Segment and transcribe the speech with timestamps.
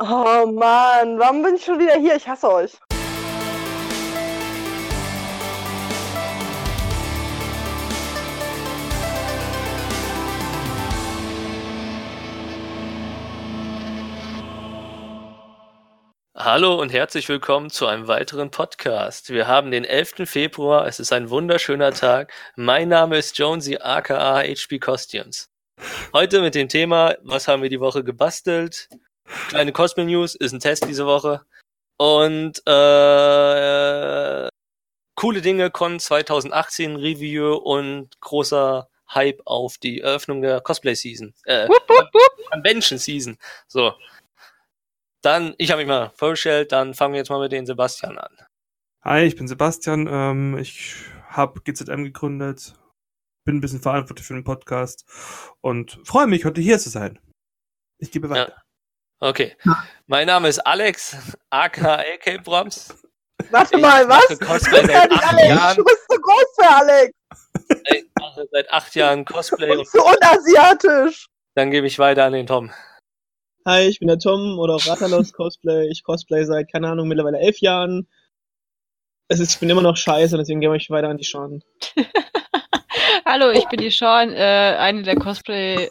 [0.00, 2.16] Oh Mann, warum bin ich schon wieder hier?
[2.16, 2.72] Ich hasse euch.
[16.36, 19.30] Hallo und herzlich willkommen zu einem weiteren Podcast.
[19.30, 20.28] Wir haben den 11.
[20.28, 22.32] Februar, es ist ein wunderschöner Tag.
[22.56, 25.50] Mein Name ist Jonesy aka HP Costumes.
[26.12, 28.88] Heute mit dem Thema, was haben wir die Woche gebastelt?
[29.48, 31.44] Kleine Cosplay News, ist ein Test diese Woche.
[31.96, 34.48] Und äh,
[35.14, 41.34] coole Dinge Con 2018 Review und großer Hype auf die Eröffnung der Cosplay Season.
[41.44, 42.50] Äh, Wupp, wupp, wupp.
[42.50, 43.38] Convention Season.
[43.66, 43.92] So.
[45.22, 48.36] Dann, ich habe mich mal vorgestellt, dann fangen wir jetzt mal mit den Sebastian an.
[49.02, 50.06] Hi, ich bin Sebastian.
[50.10, 50.96] Ähm, ich
[51.28, 52.74] habe GZM gegründet,
[53.44, 55.04] bin ein bisschen verantwortlich für den Podcast
[55.60, 57.18] und freue mich, heute hier zu sein.
[57.98, 58.50] Ich gebe weiter.
[58.50, 58.63] Ja.
[59.24, 59.56] Okay.
[60.06, 61.16] Mein Name ist Alex,
[61.48, 62.94] aka AK Broms.
[63.50, 64.38] Warte Ich mal, was?
[64.38, 65.76] Cosplay Du bist seit ja nicht acht Alex, Jahren.
[65.78, 67.12] du bist zu groß für Alex.
[67.94, 71.28] Ich mache seit acht Jahren Cosplay Und und zu unasiatisch.
[71.54, 72.70] dann gebe ich weiter an den Tom.
[73.66, 75.88] Hi, ich bin der Tom oder auch Ratalos Cosplay.
[75.90, 78.06] Ich cosplay seit, keine Ahnung, mittlerweile elf Jahren.
[79.28, 81.62] Es ist, ich bin immer noch scheiße, deswegen gebe ich weiter an die Sean.
[83.24, 85.88] Hallo, ich bin die Sean, äh, eine der Cosplay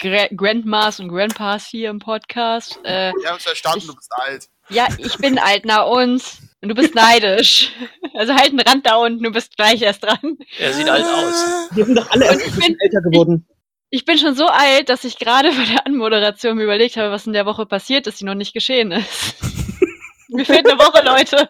[0.00, 2.78] Gra Grandmas und Grandpas hier im Podcast.
[2.84, 4.48] Äh, Wir haben es verstanden, Ich- du bist alt.
[4.70, 6.22] ja, ich bin alt, na und?
[6.62, 7.72] Und du bist neidisch.
[8.14, 10.38] Also halt einen Rand da unten, du bist gleich erst dran.
[10.58, 11.68] Er sieht alt aus.
[11.72, 13.46] Wir sind doch alle erst ich ein bisschen bin- älter geworden.
[13.90, 17.26] Ich bin schon so alt, dass ich gerade bei der Anmoderation mir überlegt habe, was
[17.26, 19.34] in der Woche passiert ist, die noch nicht geschehen ist.
[20.28, 21.46] mir fehlt eine Woche, Leute.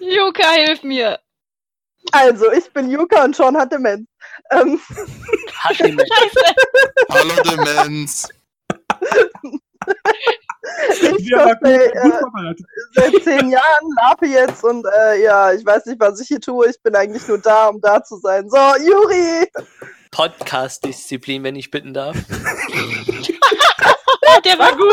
[0.00, 1.20] Juka, hilf mir.
[2.12, 4.08] Also, ich bin Yuka und Sean hat Demenz.
[4.50, 4.80] Ähm,
[5.58, 5.76] Hat.
[5.76, 5.94] Scheiße.
[7.10, 8.28] Hallo Demenz.
[10.90, 12.10] ich cosplay äh,
[12.94, 16.68] seit zehn Jahren, Lape jetzt und äh, ja, ich weiß nicht, was ich hier tue.
[16.68, 18.48] Ich bin eigentlich nur da, um da zu sein.
[18.50, 19.48] So, Juri!
[20.10, 22.16] Podcast-Disziplin, wenn ich bitten darf.
[24.44, 24.92] Der war gut.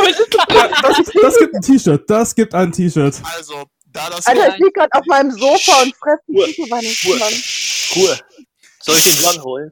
[0.82, 2.10] Das, das gibt ein T-Shirt.
[2.10, 3.22] Das gibt ein T-Shirt.
[3.36, 7.20] Also, da das Alter, ich liege gerade auf meinem Sofa und fresse die Ruhe.
[7.20, 7.34] Mann.
[7.96, 8.20] Ruhe.
[8.82, 9.72] Soll ich den John holen?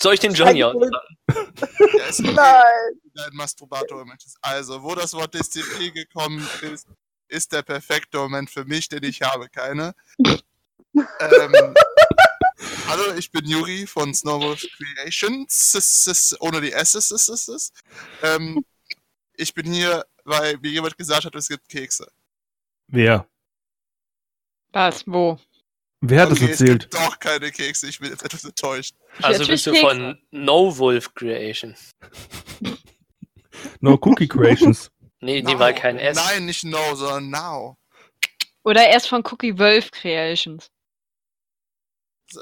[0.00, 0.60] Soll ich den Johnny
[1.28, 2.36] der ist Nein.
[2.36, 4.04] ein Masturbator.
[4.42, 6.86] Also, wo das Wort Disziplin gekommen ist,
[7.28, 9.94] ist der perfekte Moment für mich, denn ich habe keine.
[10.24, 10.34] ähm,
[12.88, 16.36] hallo, ich bin Juri von Snowball Creations.
[16.40, 17.28] Ohne die S ist es.
[17.28, 17.72] ist es.
[18.22, 18.64] Ähm,
[19.36, 22.06] ich bin hier, weil mir jemand gesagt hat, es gibt Kekse.
[22.88, 23.26] Wer?
[24.74, 25.04] Was?
[25.06, 25.38] Wo?
[26.00, 26.82] Wer hat das Okay, Es erzählt?
[26.82, 27.88] gibt doch keine Kekse.
[27.88, 28.94] Ich bin jetzt etwas enttäuscht.
[29.22, 29.86] Also bist du Kekse.
[29.86, 31.74] von No Wolf Creation.
[33.80, 34.90] No Cookie Creations.
[35.20, 35.58] Nee, die Now.
[35.58, 36.16] war kein S.
[36.16, 37.78] Nein, nicht no, sondern now.
[38.62, 40.68] Oder erst von Cookie Wolf Creations.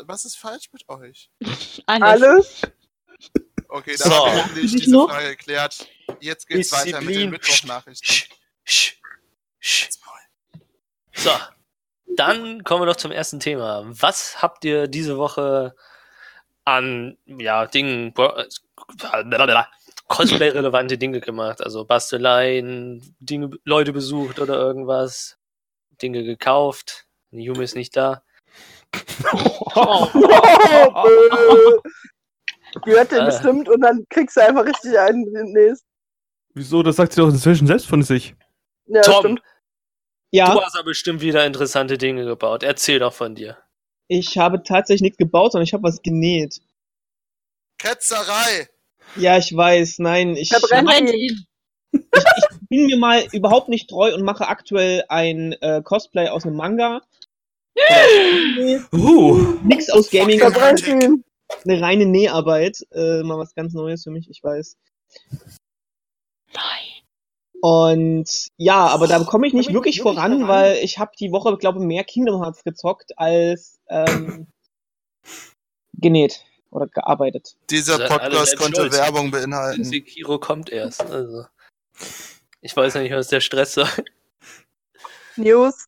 [0.07, 1.31] Was ist falsch mit euch?
[1.87, 2.03] Alles.
[2.25, 2.63] Alles?
[3.69, 4.27] Okay, da So.
[4.27, 5.09] haben wir endlich diese noch?
[5.09, 5.87] Frage geklärt.
[6.19, 7.31] Jetzt geht's weiter mit den Disziplin.
[7.31, 8.09] Mittwochnachrichten.
[8.09, 8.29] Sch,
[8.65, 8.97] sch,
[9.61, 9.89] sch.
[11.15, 11.31] So,
[12.17, 13.85] dann kommen wir doch zum ersten Thema.
[13.87, 15.75] Was habt ihr diese Woche
[16.65, 18.15] an ja, Dingen,
[20.09, 21.63] Cosplay-relevante Dinge gemacht?
[21.63, 25.39] Also Basteleien, Dinge, Leute besucht oder irgendwas,
[26.01, 27.07] Dinge gekauft.
[27.31, 28.23] Die Yume ist nicht da.
[29.33, 30.09] Oh.
[32.85, 33.27] Gehört dir Äh.
[33.27, 35.85] bestimmt und dann kriegst du einfach richtig einen demnächst.
[36.55, 36.83] Wieso?
[36.83, 38.35] Das sagt sie doch inzwischen selbst von sich.
[38.87, 39.43] Ja, Tom, stimmt.
[40.33, 42.63] Du Ja, hast aber bestimmt wieder interessante Dinge gebaut.
[42.63, 43.59] Erzähl doch von dir.
[44.09, 46.61] ich habe tatsächlich nichts gebaut, sondern ich habe was genäht.
[47.79, 48.69] Ketzerei!
[49.17, 51.47] Ja, ich weiß, nein, ich, Verbrennt Brennt ihn.
[51.93, 52.01] ihn.
[52.71, 57.03] bin mir mal überhaupt nicht treu und mache aktuell ein äh, Cosplay aus einem Manga.
[58.93, 59.59] Uh.
[59.65, 61.25] Nix aus Gaming, Verbrennt ihn.
[61.65, 62.79] eine reine Näharbeit.
[62.93, 64.77] Äh, mal was ganz Neues für mich, ich weiß.
[67.65, 71.79] Und ja, aber da komme ich nicht wirklich voran, weil ich habe die Woche, glaube
[71.79, 74.49] ich, mehr Kingdom Hearts gezockt als ähm,
[75.93, 77.55] genäht oder gearbeitet.
[77.71, 78.91] Dieser Podcast konnte.
[78.91, 79.85] Werbung beinhalten.
[79.85, 81.09] Sekiro kommt erst.
[81.09, 81.47] Also.
[82.63, 83.87] Ich weiß ja nicht, was der Stress soll.
[85.37, 85.87] News.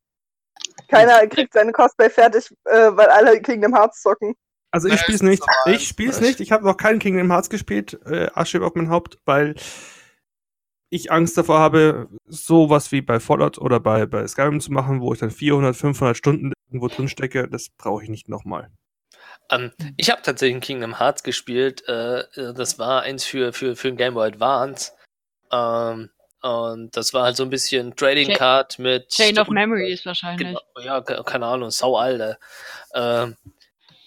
[0.87, 4.37] Keiner kriegt seine Cosplay fertig, äh, weil alle Kingdom Hearts zocken.
[4.71, 5.43] Also ich spiel's nicht.
[5.67, 6.39] Ich spiel's nicht.
[6.39, 7.99] Ich habe noch keinen Kingdom Hearts gespielt.
[8.07, 9.57] Äh, Asche auf mein Haupt, weil
[10.91, 15.13] ich Angst davor habe, sowas wie bei Fallout oder bei, bei Skyrim zu machen, wo
[15.13, 17.49] ich dann 400, 500 Stunden irgendwo drin stecke.
[17.49, 18.71] Das brauche ich nicht nochmal.
[19.51, 21.83] Ähm, ich habe tatsächlich ein Kingdom Hearts gespielt.
[21.89, 24.93] Äh, äh, das war eins für, für, für den Game Boy Advance.
[25.51, 26.11] Ähm,
[26.43, 29.09] und das war halt so ein bisschen Trading Card mit.
[29.09, 30.47] Chain of Memories wahrscheinlich.
[30.49, 32.39] Genau, ja, ke- keine Ahnung, sau Alter.
[32.95, 33.37] Ähm,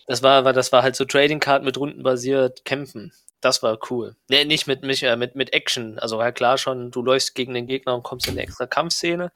[0.06, 3.12] das war, war, das war halt so Trading Card mit rundenbasiert kämpfen.
[3.42, 4.16] Das war cool.
[4.30, 6.00] Nee, nicht mit, mich, äh, mit, mit Action.
[6.00, 9.32] Also ja klar schon, du läufst gegen den Gegner und kommst in eine extra Kampfszene.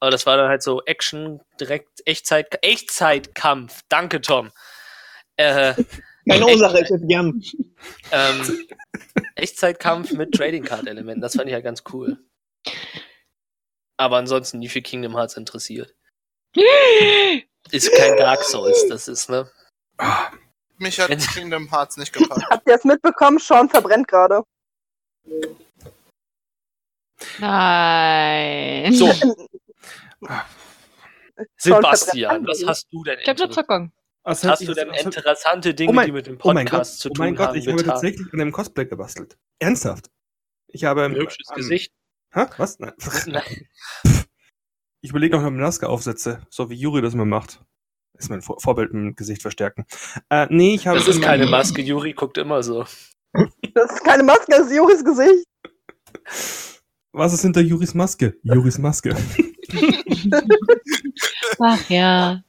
[0.00, 3.82] Aber das war dann halt so Action, direkt Echtzeit, Echtzeitkampf.
[3.88, 4.50] Danke, Tom.
[5.36, 5.74] Äh,
[6.28, 6.54] Keine Echt?
[6.54, 7.42] Ursache, ich hätte gern.
[8.12, 8.66] ähm,
[9.34, 11.20] Echtzeitkampf mit Trading Card Elementen.
[11.20, 12.18] Das fand ich ja ganz cool.
[13.96, 15.94] Aber ansonsten nie für Kingdom Hearts interessiert.
[17.70, 19.50] Ist kein Dark Souls, das ist, ne?
[20.82, 22.44] Mich hat Kingdom Hearts nicht gepackt.
[22.50, 23.38] Habt ihr es mitbekommen?
[23.38, 24.42] Sean verbrennt gerade.
[27.38, 28.92] Nein.
[28.92, 29.12] So,
[31.56, 33.18] Sebastian, was hast du denn?
[33.20, 33.92] Ich hab Zockung.
[34.24, 37.00] Was Hast du denn interessante Dinge, Oh mein- die mit dem Oh mein Gott, Podcast
[37.00, 37.58] zu oh tun mein Gott, haben?
[37.58, 37.92] ich habe getan?
[37.94, 39.36] tatsächlich an einem Cosplay gebastelt.
[39.58, 40.10] Ernsthaft.
[40.68, 41.92] Ich habe ein hübsches ähm, Gesicht.
[42.32, 42.46] Hä?
[42.56, 42.78] Was?
[42.80, 42.92] Nein.
[43.26, 43.68] Nein.
[45.04, 47.60] Ich überlege noch, ob ich Maske aufsetze, so wie Juri das mal macht.
[48.22, 49.84] Ist mein Vor Vorbild dem Gesicht verstärken.
[50.30, 50.96] Äh, nee, ich habe.
[50.98, 52.84] Das ist keine Maske, Juri guckt immer so.
[53.74, 55.44] Das ist keine Maske, das ist Juris Gesicht.
[57.12, 58.36] Was ist hinter Juris Maske?
[58.42, 59.16] Juris Maske.
[61.58, 62.42] Ach ja.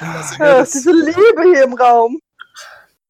[0.00, 2.20] Das- Ja, diese Liebe hier im Raum.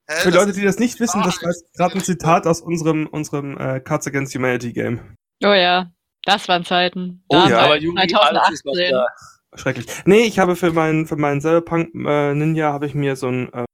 [0.09, 3.57] Hä, Für Leute, die das nicht wissen, das war gerade ein Zitat aus unserem, unserem
[3.59, 5.01] äh, Cards Against Humanity Game.
[5.45, 5.91] Oh ja.
[6.25, 7.23] Das waren Zeiten.
[7.29, 8.91] Oh ja, Aber Juri, alles ist noch 2018.
[8.91, 9.07] da.
[9.55, 9.87] Schrecklich.
[10.07, 13.53] Nee, ich habe für meinen für meinen Cyberpunk äh, Ninja habe ich mir so ein,
[13.53, 13.65] äh,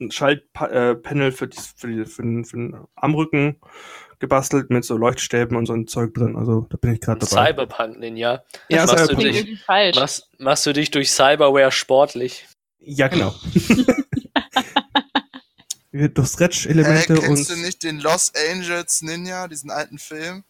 [0.00, 3.60] ein Schaltpanel äh, für, die, für, die, für, den, für den Armrücken
[4.20, 6.36] gebastelt mit so Leuchtstäben und so ein Zeug drin.
[6.36, 7.46] Also da bin ich gerade dabei.
[7.50, 8.44] Cyberpunk Ninja.
[8.68, 9.18] Ja, machst du Cyberpunk.
[9.20, 9.96] Klingt dich- irgendwie falsch.
[9.96, 12.46] Machst, machst du dich durch Cyberware sportlich?
[12.80, 13.34] Ja, genau.
[15.90, 17.20] Durch Stretch-Elemente und.
[17.22, 20.44] kennst du nicht den Los Angeles Ninja, diesen alten Film?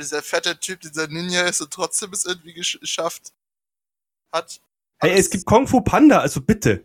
[0.00, 3.32] Dieser fette Typ dieser Ninja ist und trotzdem es irgendwie gesch- geschafft
[4.32, 4.60] hat.
[4.98, 6.82] Hey, es gibt Kung Fu Panda, also bitte.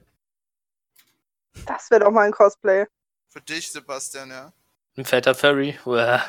[1.66, 2.86] Das wäre doch mal ein Cosplay.
[3.30, 4.52] Für dich, Sebastian, ja.
[4.98, 5.78] Ein fetter Furry.
[5.86, 6.22] Uah.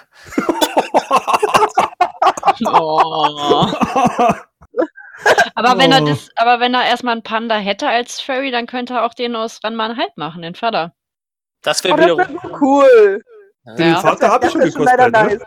[2.65, 3.73] Oh.
[5.55, 6.07] Aber wenn er Oh.
[6.07, 9.35] das, aber wenn er erstmal einen Panda hätte als Furry, dann könnte er auch den
[9.35, 10.95] aus Ranman halt machen, den Vater.
[11.63, 12.35] Das Oh, wäre das wiederum.
[12.43, 13.23] wäre so cool.
[13.79, 14.01] Den Ja.
[14.01, 15.11] Vater habe ich schon wär ne?
[15.11, 15.41] nice.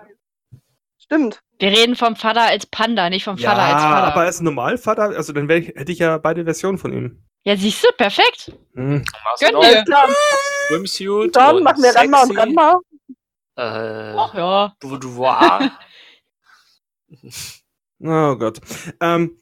[1.11, 1.41] Stimmt.
[1.57, 4.07] Wir reden vom Vater als Panda, nicht vom Ja, Vater als Vater.
[4.13, 7.23] aber als Normalvater, also dann ich, hätte ich ja beide Versionen von ihm.
[7.43, 8.51] ja, siehst du, perfekt.
[8.75, 9.03] Hm.
[9.39, 9.85] Du Gönn dir.
[10.67, 12.37] Swimsuit Dann und machen wir Ranma und.
[12.37, 12.79] Ranma.
[13.55, 14.73] Äh, Ach ja.
[14.79, 15.71] Boudoir.
[18.01, 18.61] Oh Gott.
[19.01, 19.41] Ähm,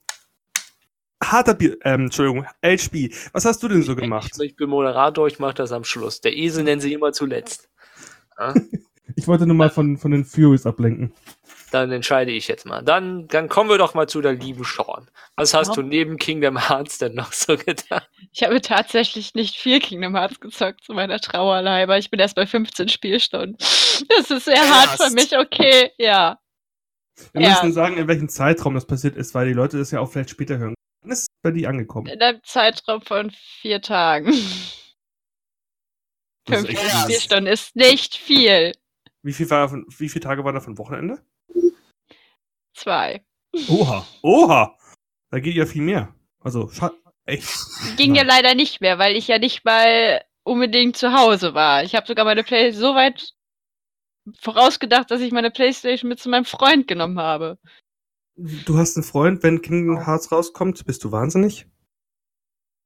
[1.23, 4.31] harter Bier, ähm, Entschuldigung, HB, was hast du denn so gemacht?
[4.41, 6.21] Ich bin Moderator, ich mache das am Schluss.
[6.21, 7.69] Der Esel nennen sie immer zuletzt.
[8.39, 8.53] Ja?
[9.15, 11.13] Ich wollte nur mal von, von den Furies ablenken.
[11.71, 12.81] Dann entscheide ich jetzt mal.
[12.81, 15.09] Dann, dann kommen wir doch mal zu der lieben Sean.
[15.35, 15.73] Was hast Ja.
[15.75, 18.01] du neben Kingdom Hearts denn noch so getan?
[18.31, 21.97] Ich habe tatsächlich nicht viel Kingdom Hearts gezockt zu meiner Trauerleiber.
[21.97, 23.57] Ich bin erst bei 15 Spielstunden.
[24.09, 26.39] Das ist sehr hart für mich, okay, ja.
[27.33, 27.49] Wir Ja.
[27.49, 30.29] müssen sagen, in welchem Zeitraum das passiert ist, weil die Leute das ja auch vielleicht
[30.29, 30.75] später hören.
[31.01, 32.07] Wann ist es bei dir angekommen?
[32.07, 34.31] In einem Zeitraum von vier Tagen.
[36.45, 37.03] Das ist 15 echt krass.
[37.03, 38.71] Spielstunden ist nicht viel.
[39.23, 41.19] Wie, viel war, wie viele Tage waren da von Wochenende?
[42.77, 43.25] Zwei.
[43.69, 44.77] Oha, oha!
[45.31, 46.13] Da geht ja viel mehr.
[46.39, 46.69] Also,
[47.25, 47.49] echt.
[47.97, 51.83] Ging ja leider nicht mehr, weil ich ja nicht mal unbedingt zu Hause war.
[51.83, 53.33] Ich habe sogar meine Play so weit
[54.39, 57.57] vorausgedacht, dass ich meine Playstation mit zu meinem Freund genommen habe.
[58.35, 61.65] Du hast einen Freund, wenn Kingdom Hearts rauskommt, bist du wahnsinnig?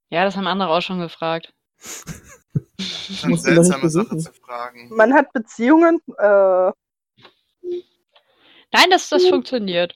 [0.09, 1.53] Ja, das haben andere auch schon gefragt.
[2.87, 4.19] Das seltsame Sachen besuchen.
[4.21, 4.89] zu fragen.
[4.95, 5.99] Man hat Beziehungen.
[6.17, 6.71] Äh,
[8.73, 9.93] Nein, das, das funktioniert.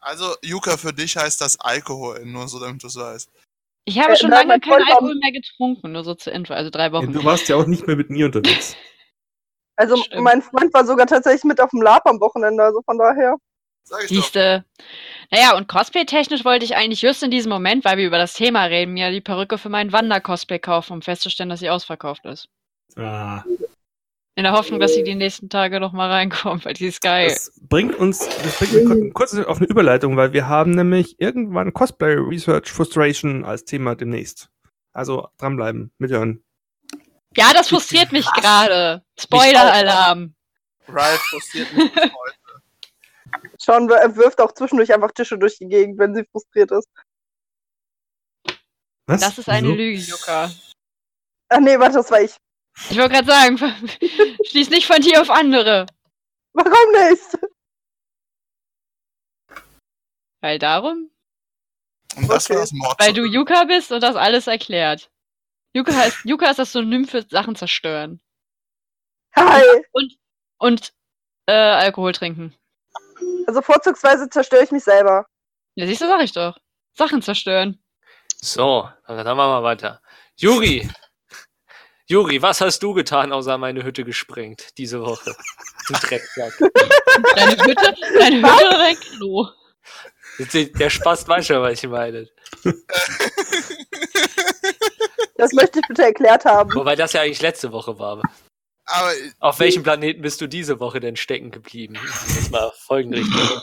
[0.00, 3.30] Also, Yuka, für dich heißt das Alkohol, nur so damit du es weißt.
[3.84, 6.86] Ich habe Äh, schon lange keinen Alkohol mehr getrunken, nur so zur Info, also drei
[6.86, 7.12] Ja, Wochen.
[7.12, 8.76] du warst ja auch nicht mehr mit mir unterwegs.
[9.76, 10.22] also Stimmt.
[10.22, 13.36] mein Freund war sogar tatsächlich mit auf dem Lab am Wochenende, also von daher.
[14.06, 14.64] Siehste.
[15.32, 18.64] Naja, und Cosplay-technisch wollte ich eigentlich just in diesem Moment, weil wir über das Thema
[18.64, 22.48] reden, mir die Perücke für meinen Wander-Cosplay kaufen, um festzustellen, dass sie ausverkauft ist.
[22.96, 23.42] Ah.
[24.34, 27.28] In der Hoffnung, dass sie die nächsten Tage noch mal reinkommt, weil die ist geil.
[27.28, 31.20] Das bringt uns, das bringt mich kur- kurz auf eine Überleitung, weil wir haben nämlich
[31.20, 34.48] irgendwann Cosplay Research Frustration als Thema demnächst.
[34.94, 36.42] Also dranbleiben, mithören.
[37.36, 39.02] Ja, das frustriert mich gerade.
[39.20, 40.34] Spoiler-Alarm.
[40.88, 42.12] Ralph frustriert mich heute.
[43.58, 46.88] Sean wir- wirft auch zwischendurch einfach Tische durch die Gegend, wenn sie frustriert ist.
[49.06, 49.20] Was?
[49.20, 49.68] Das ist eine?
[49.68, 50.50] Lüge, Juka.
[51.50, 52.34] Ach nee, warte, das war ich.
[52.90, 53.58] Ich wollte gerade sagen,
[54.46, 55.86] schließ nicht von dir auf andere.
[56.52, 57.38] Warum nicht?
[60.40, 61.10] Weil darum?
[62.16, 62.54] Und das Okay.
[62.54, 63.00] war das Mord.
[63.00, 65.10] Weil du Yuka bist und das alles erklärt.
[65.74, 68.20] Yuka heißt, Yuka ist das Synonym für Sachen zerstören.
[69.36, 69.62] Hi.
[70.58, 70.92] Und
[71.46, 72.54] äh, Alkohol trinken.
[73.46, 75.26] Also vorzugsweise zerstöre ich mich selber.
[75.74, 76.58] Ja, siehst du, sag ich doch.
[76.92, 77.82] Sachen zerstören.
[78.36, 80.02] So, dann machen wir mal weiter.
[80.36, 80.88] Juri!
[82.12, 85.34] Juri, was hast du getan, außer meine Hütte gesprengt diese Woche?
[85.86, 86.52] Du Drecksack.
[87.36, 89.48] Deine Hütte, deine Hütte oder dein Klo?
[90.78, 92.28] Der Spaß weiß schon, was ich meine.
[95.36, 96.74] Das möchte ich bitte erklärt haben.
[96.74, 98.20] Wobei das ja eigentlich letzte Woche war.
[98.84, 101.98] Aber Auf welchem Planeten bist du diese Woche denn stecken geblieben?
[102.34, 103.62] Jetzt mal folgenrichtung.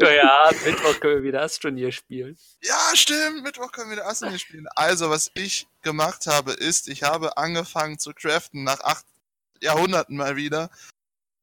[0.00, 2.36] ja, Mittwoch können wir wieder Astroneer spielen.
[2.62, 4.66] ja, stimmt, Mittwoch können wir wieder Astroneer spielen.
[4.74, 9.06] Also, was ich gemacht habe, ist, ich habe angefangen zu craften nach acht
[9.62, 10.70] Jahrhunderten mal wieder.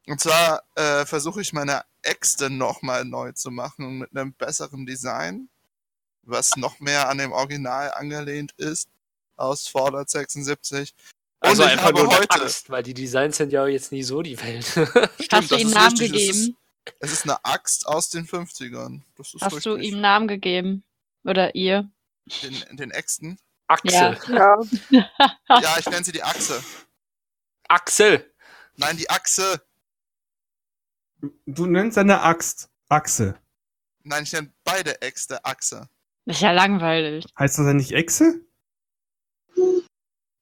[0.06, 5.48] Und zwar äh, versuche ich meine Äxte nochmal neu zu machen mit einem besseren Design,
[6.24, 8.90] was noch mehr an dem Original angelehnt ist
[9.38, 10.94] aus Fallout 76.
[11.44, 14.04] Und Also ich einfach nur eine heute, Axt, weil die Designs sind ja jetzt nie
[14.04, 14.66] so die Welt.
[14.66, 16.58] Stimmt, Hast du ihm Namen richtig, es ist- gegeben?
[17.00, 19.02] Es ist eine Axt aus den 50ern.
[19.18, 19.64] Das ist Hast richtig.
[19.64, 20.84] du ihm Namen gegeben?
[21.26, 21.90] Oder ihr?
[22.42, 23.38] den, den Äxten?
[23.68, 24.18] Axel.
[24.30, 24.58] Ja.
[24.90, 26.62] Ja, ich nenne sie die Achse.
[27.70, 28.30] Axel!
[28.76, 29.62] Nein, die Achse.
[31.46, 33.38] Du nennst deine Axt Achse.
[34.04, 35.90] Nein, ich nenne beide Äxte Achse.
[36.26, 37.26] Das ist ja langweilig.
[37.40, 38.42] Heißt das denn nicht Echse?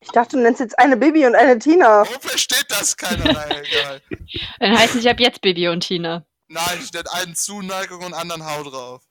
[0.03, 2.01] Ich dachte, du nennst jetzt eine Bibi und eine Tina.
[2.05, 3.23] Warum versteht das keiner?
[3.31, 4.01] Nein, egal.
[4.59, 6.25] Dann heißt nicht ab jetzt Bibi und Tina.
[6.47, 9.03] Nein, ich nenne einen Zuneigung und anderen Hau drauf.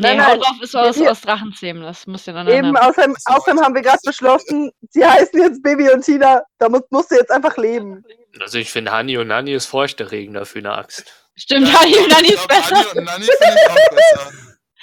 [0.00, 0.40] Nee, Nein, Hau nein.
[0.40, 1.82] drauf ist aus, Bibi- aus Drachenzähmen.
[1.82, 5.62] Das muss ja dann Eben, außerdem, außerdem also- haben wir gerade beschlossen, sie heißen jetzt
[5.62, 6.42] Bibi und Tina.
[6.58, 8.04] Da musst, musst du jetzt einfach leben.
[8.40, 11.04] Also ich finde Hani und Nani ist furchterregender für eine Axt.
[11.34, 12.76] Stimmt, Hani und Nani ich ist glaub, besser.
[12.76, 14.32] Hani und Nani finde ich auch besser.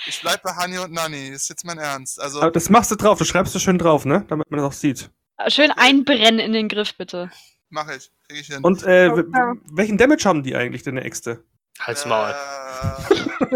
[0.07, 1.29] Ich bleib bei Hani und Nani.
[1.29, 2.19] Ist jetzt mein Ernst.
[2.21, 4.25] Also, Aber das machst du drauf, das schreibst du schön drauf, ne?
[4.27, 5.09] Damit man das auch sieht.
[5.47, 7.29] Schön einbrennen in den Griff, bitte.
[7.69, 8.11] mach ich.
[8.27, 8.63] Krieg ich hin.
[8.63, 9.23] Und äh, w-
[9.71, 11.43] welchen Damage haben die eigentlich, deine Äxte?
[11.79, 12.29] Halt's Maul.
[12.29, 13.49] Äh, du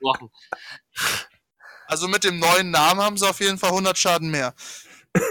[1.86, 4.54] also mit dem neuen Namen haben sie auf jeden Fall 100 Schaden mehr.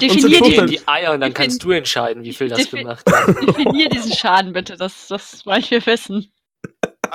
[0.00, 2.70] Definier, Die in die, Eier und dann Ich kannst du entscheiden, wie viel das ich
[2.70, 3.28] gemacht hat.
[3.42, 4.76] definier diesen Schaden, bitte.
[4.76, 6.30] Das, das wollen wir wissen.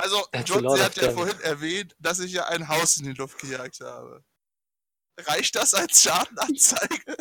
[0.02, 3.38] Also, John, sie hat ja vorhin erwähnt, dass ich ja ein Haus in die Luft
[3.38, 4.24] gejagt habe.
[5.18, 7.16] Reicht das als Schadenanzeige?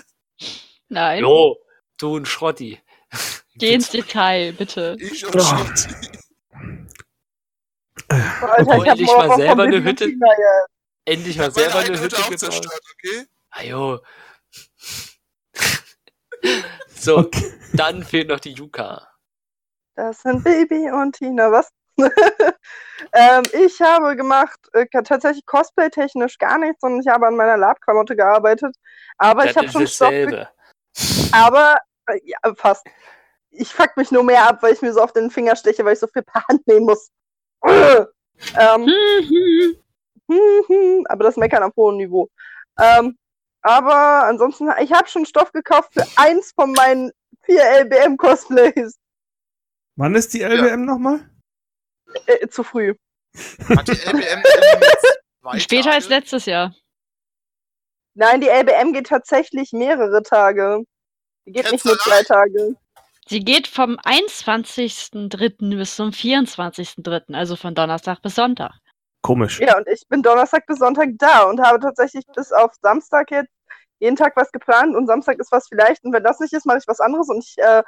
[0.87, 1.21] Nein.
[1.21, 1.57] Jo,
[1.97, 2.81] du ein Schrotti.
[3.55, 4.95] Geh ins Detail, bitte.
[4.99, 5.39] Ich und Oh.
[5.39, 5.87] Schott.
[8.07, 10.21] Alter, ich Horror mal selber eine und Hütte- jetzt.
[11.05, 12.39] Endlich Ich mal selber eine eigene Hütte Hütte auch gebaut.
[12.39, 13.25] zerstört, okay?
[13.51, 13.99] Ajo.
[16.95, 17.53] So, Okay.
[17.73, 19.07] dann fehlt noch die Yuka.
[19.95, 21.69] Das sind Bibi und Tina, was?
[23.13, 28.15] ähm, ich habe gemacht, äh, tatsächlich Cosplay-technisch gar nichts, sondern ich habe an meiner Labklamotte
[28.15, 28.75] gearbeitet.
[29.17, 30.09] Aber ich das habe ist schon Stoff.
[30.09, 30.49] dasselbe.
[31.31, 31.77] Aber,
[32.07, 32.85] äh, ja, fast.
[33.51, 35.93] Ich fuck mich nur mehr ab, weil ich mir so auf den Finger steche, weil
[35.93, 37.09] ich so viel per Hand nehmen muss.
[37.65, 38.87] ähm,
[41.09, 42.29] aber das Meckern auf hohem Niveau.
[42.79, 43.17] Ähm,
[43.61, 48.97] aber ansonsten, ich habe schon Stoff gekauft für eins von meinen vier LBM-Cosplays.
[49.95, 51.28] Wann ist die LBM nochmal?
[52.25, 52.95] Äh, zu früh.
[53.69, 56.15] Hat die LBM jetzt Später als Tage?
[56.15, 56.75] letztes Jahr.
[58.15, 60.83] Nein, die LBM geht tatsächlich mehrere Tage.
[61.45, 62.75] Die geht nicht nur zwei Tage.
[63.27, 65.77] Sie geht vom 21.03.
[65.77, 68.73] bis zum 24.03., also von Donnerstag bis Sonntag.
[69.21, 69.59] Komisch.
[69.59, 73.51] Ja, und ich bin Donnerstag bis Sonntag da und habe tatsächlich bis auf Samstag jetzt
[73.99, 76.03] jeden Tag was geplant und Samstag ist was vielleicht.
[76.03, 77.83] Und wenn das nicht ist, mache ich was anderes und ich, äh,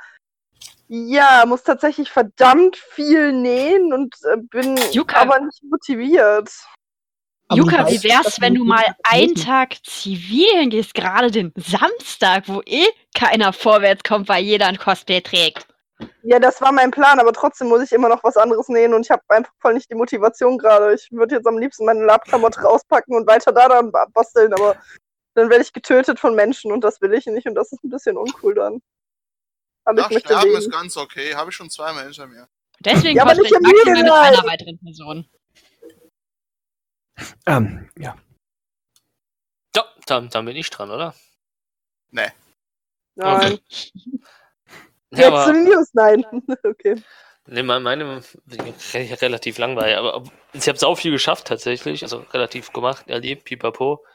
[0.87, 5.21] ja, muss tatsächlich verdammt viel nähen und äh, bin Yuka.
[5.21, 6.49] aber nicht motiviert.
[7.47, 12.61] Aber Juka, wie wär's, wenn du mal einen Tag zivil hingehst, gerade den Samstag, wo
[12.65, 15.67] eh keiner vorwärts kommt, weil jeder ein Cosplay trägt?
[16.23, 19.05] Ja, das war mein Plan, aber trotzdem muss ich immer noch was anderes nähen und
[19.05, 20.93] ich habe einfach voll nicht die Motivation gerade.
[20.93, 24.75] Ich würde jetzt am liebsten meine Labklamotte rauspacken und weiter da dann ba- basteln, aber
[25.35, 27.89] dann werde ich getötet von Menschen und das will ich nicht und das ist ein
[27.89, 28.81] bisschen uncool dann.
[29.85, 30.57] Aber Ach, ich sterben leben.
[30.59, 31.35] ist ganz okay.
[31.35, 32.47] Habe ich schon zweimal hinter mir.
[32.79, 35.29] Deswegen Ja, nicht ich im maximal mit einer weiteren Person.
[37.45, 38.15] Ähm, ja.
[39.75, 41.15] Ja, dann, dann bin ich dran, oder?
[42.11, 42.31] Nein.
[45.13, 46.25] Ja, Jetzt aber zu den News, nein.
[46.63, 47.03] okay.
[47.45, 52.19] ne, meine, meine re- relativ langweilig, aber ob- ich habe sau viel geschafft tatsächlich, also
[52.31, 54.05] relativ gemacht, erlebt, pipapo.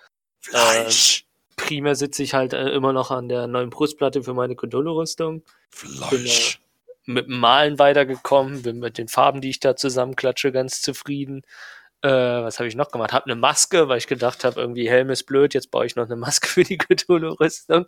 [0.42, 1.25] Fleisch.
[1.56, 5.42] Primär sitze ich halt äh, immer noch an der neuen Brustplatte für meine Cthulhu-Rüstung.
[5.70, 6.60] Fleisch.
[7.06, 11.42] mit dem Malen weitergekommen, bin mit den Farben, die ich da zusammenklatsche, ganz zufrieden.
[12.02, 13.12] Äh, was habe ich noch gemacht?
[13.12, 16.04] Hab eine Maske, weil ich gedacht habe, irgendwie Helm ist blöd, jetzt baue ich noch
[16.06, 17.86] eine Maske für die Cthulhu-Rüstung.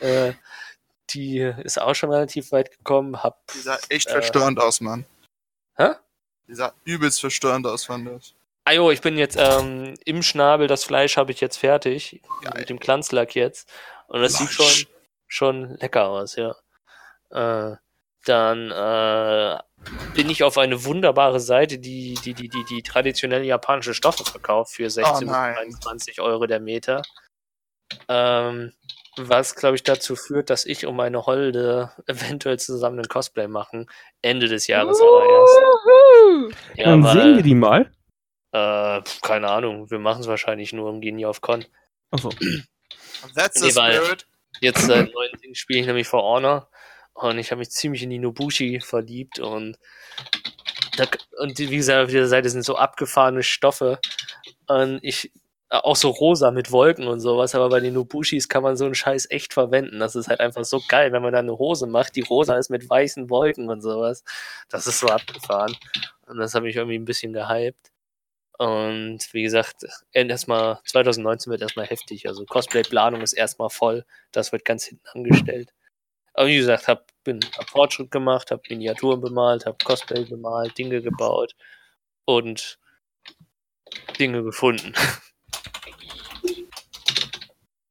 [0.00, 0.32] Äh,
[1.10, 3.22] die ist auch schon relativ weit gekommen.
[3.22, 4.12] Hab, Die sah echt Äh.
[4.12, 5.06] verstörend aus, Mann.
[5.76, 5.92] hä?
[6.46, 8.34] Die sah übelst verstörend aus, fand ich.
[8.68, 12.20] Ah jo, ich bin jetzt ähm, im Schnabel, das Fleisch habe ich jetzt fertig.
[12.42, 12.52] Geil.
[12.58, 13.66] Mit dem Glanzlack jetzt.
[14.08, 14.86] Und das sieht Fleisch.
[15.26, 16.54] schon, schon lecker aus, ja.
[17.30, 17.76] Äh,
[18.26, 19.58] dann äh,
[20.14, 24.74] bin ich auf eine wunderbare Seite, die die, die, die, die traditionelle japanische Stoffe verkauft
[24.74, 25.54] für 16 bis Oh nein.
[25.54, 27.00] 23 Euro der Meter.
[28.06, 28.74] Ähm,
[29.16, 33.88] was, glaube ich, dazu führt, dass ich und meine Holde eventuell zusammen ein Cosplay machen.
[34.20, 36.58] Ende des Jahres aber erst.
[36.76, 37.90] Ja, Dann sehen wir die mal.
[38.52, 41.64] Äh, keine Ahnung, wir machen es wahrscheinlich nur und gehen nie auf Con.
[42.10, 42.30] Achso.
[43.34, 44.26] That's the spirit.
[44.60, 46.68] Jetzt seit neuen Ding spiele ich nämlich For Honor
[47.12, 49.78] und ich habe mich ziemlich in die Nobushi verliebt und
[50.96, 51.04] da,
[51.38, 54.00] und die, wie gesagt, auf dieser Seite sind so abgefahrene Stoffe
[54.66, 55.32] und ich
[55.70, 58.84] äh, auch so rosa mit Wolken und sowas, aber bei den Nobushis kann man so
[58.86, 60.00] einen Scheiß echt verwenden.
[60.00, 62.70] Das ist halt einfach so geil, wenn man da eine Hose macht, die rosa ist
[62.70, 64.24] mit weißen Wolken und sowas.
[64.68, 65.76] Das ist so abgefahren.
[66.26, 67.90] Und das hat mich irgendwie ein bisschen gehypt.
[68.58, 72.26] Und wie gesagt, erstmal 2019 wird erstmal heftig.
[72.26, 74.04] Also Cosplay-Planung ist erstmal voll.
[74.32, 75.72] Das wird ganz hinten angestellt.
[76.34, 81.02] Aber wie gesagt, hab, bin, hab Fortschritt gemacht, hab Miniaturen bemalt, hab Cosplay bemalt, Dinge
[81.02, 81.54] gebaut
[82.24, 82.78] und
[84.18, 84.92] Dinge gefunden.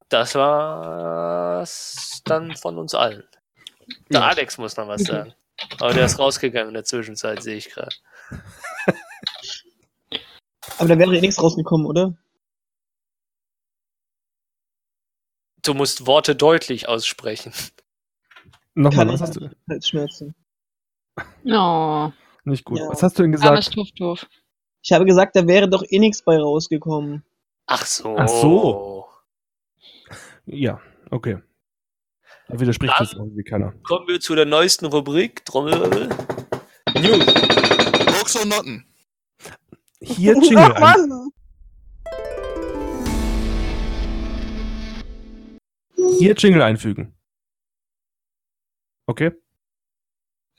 [0.10, 3.28] Das war's dann von uns allen.
[4.10, 4.28] Der Ja.
[4.30, 5.34] Alex muss noch was sagen.
[5.82, 7.94] Aber der ist rausgegangen in der Zwischenzeit, sehe ich gerade.
[10.78, 12.18] Aber da wäre eh nichts rausgekommen, oder?
[15.64, 17.52] Du musst Worte deutlich aussprechen.
[18.76, 19.50] Nochmal, Kann was ich hast du?
[19.70, 20.36] Halsschmerzen.
[21.46, 22.12] Oh,
[22.46, 22.80] Nicht gut.
[22.80, 22.90] Ja.
[22.90, 23.74] Was hast du denn armes gesagt?
[23.74, 24.28] Tuftuf.
[24.84, 27.26] Ich habe gesagt, da wäre doch eh nichts bei rausgekommen.
[27.66, 28.16] Ach so.
[28.18, 29.06] Ach so.
[30.46, 31.40] Ja, okay.
[32.48, 33.74] Da widerspricht Dann- das irgendwie keiner.
[33.84, 35.44] Kommen wir zu der neuesten Rubrik.
[35.44, 36.08] Trommelwirbel.
[36.94, 37.26] News.
[37.26, 38.87] Books und Noten.
[40.02, 41.10] Hier Jingle Ach ein.
[41.10, 41.32] Mann!
[46.20, 47.16] Hier Jingle einfügen.
[49.08, 49.32] Okay?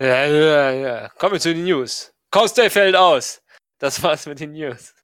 [0.01, 1.09] Ja, ja, ja.
[1.11, 2.13] Kommen wir zu den News.
[2.31, 3.43] Costa fällt aus.
[3.79, 4.95] Das war's mit den News.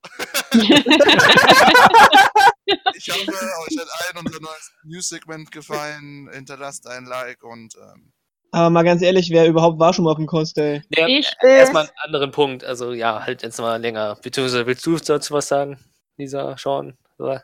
[2.95, 6.29] Ich hoffe, euch hat allen unser neues News-Segment gefallen.
[6.31, 8.13] Hinterlasst ein Like und ähm,
[8.51, 10.81] Aber mal ganz ehrlich, wer überhaupt war schon mal auf dem Cosplay?
[10.95, 12.63] Ja, Ich, Erstmal einen anderen Punkt.
[12.63, 14.17] Also ja, halt jetzt mal länger.
[14.21, 15.77] Beziehungsweise willst du dazu was sagen,
[16.17, 16.97] Lisa, Sean?
[17.19, 17.43] Oder?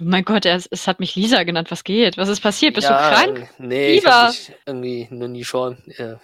[0.00, 1.70] Oh mein Gott, es, es hat mich Lisa genannt.
[1.72, 2.16] Was geht?
[2.18, 2.74] Was ist passiert?
[2.74, 3.38] Bist Ja, du krank?
[3.58, 4.12] äh, Nee, ich Lieber.
[4.14, 5.82] hab mich irgendwie noch nie Sean.
[5.98, 6.20] Ja.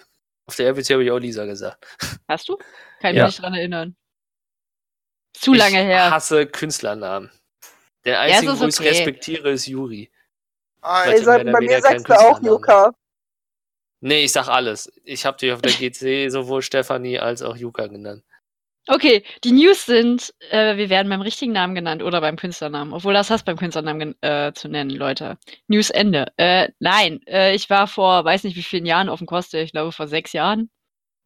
[0.47, 1.85] Auf der RBC habe ich auch Lisa gesagt.
[2.27, 2.55] Hast du?
[3.01, 3.25] Kann ich Ja.
[3.25, 3.95] mich nicht dran erinnern.
[5.33, 6.11] Zu lange ich her.
[6.11, 7.29] hasse Künstlernamen.
[8.05, 8.89] Der Ja, einzige, ist wo ich okay.
[8.89, 10.09] respektiere, ist Juri.
[11.09, 12.93] Ich mir bei mir sagst du auch Yuka.
[14.01, 14.91] Nee, ich sag alles.
[15.03, 18.23] Ich habe dich auf der GC sowohl Stefanie als auch Juka genannt.
[18.87, 22.93] Okay, die News sind, äh, wir werden beim richtigen Namen genannt oder beim Künstlernamen.
[22.93, 25.39] Obwohl das hast beim Künstlernamen äh, zu nennen, Leute.
[25.67, 26.27] News Ende.
[26.37, 29.71] Äh, nein, äh, ich war vor, weiß nicht wie vielen Jahren auf dem Coste, ich
[29.71, 30.69] glaube vor sechs Jahren.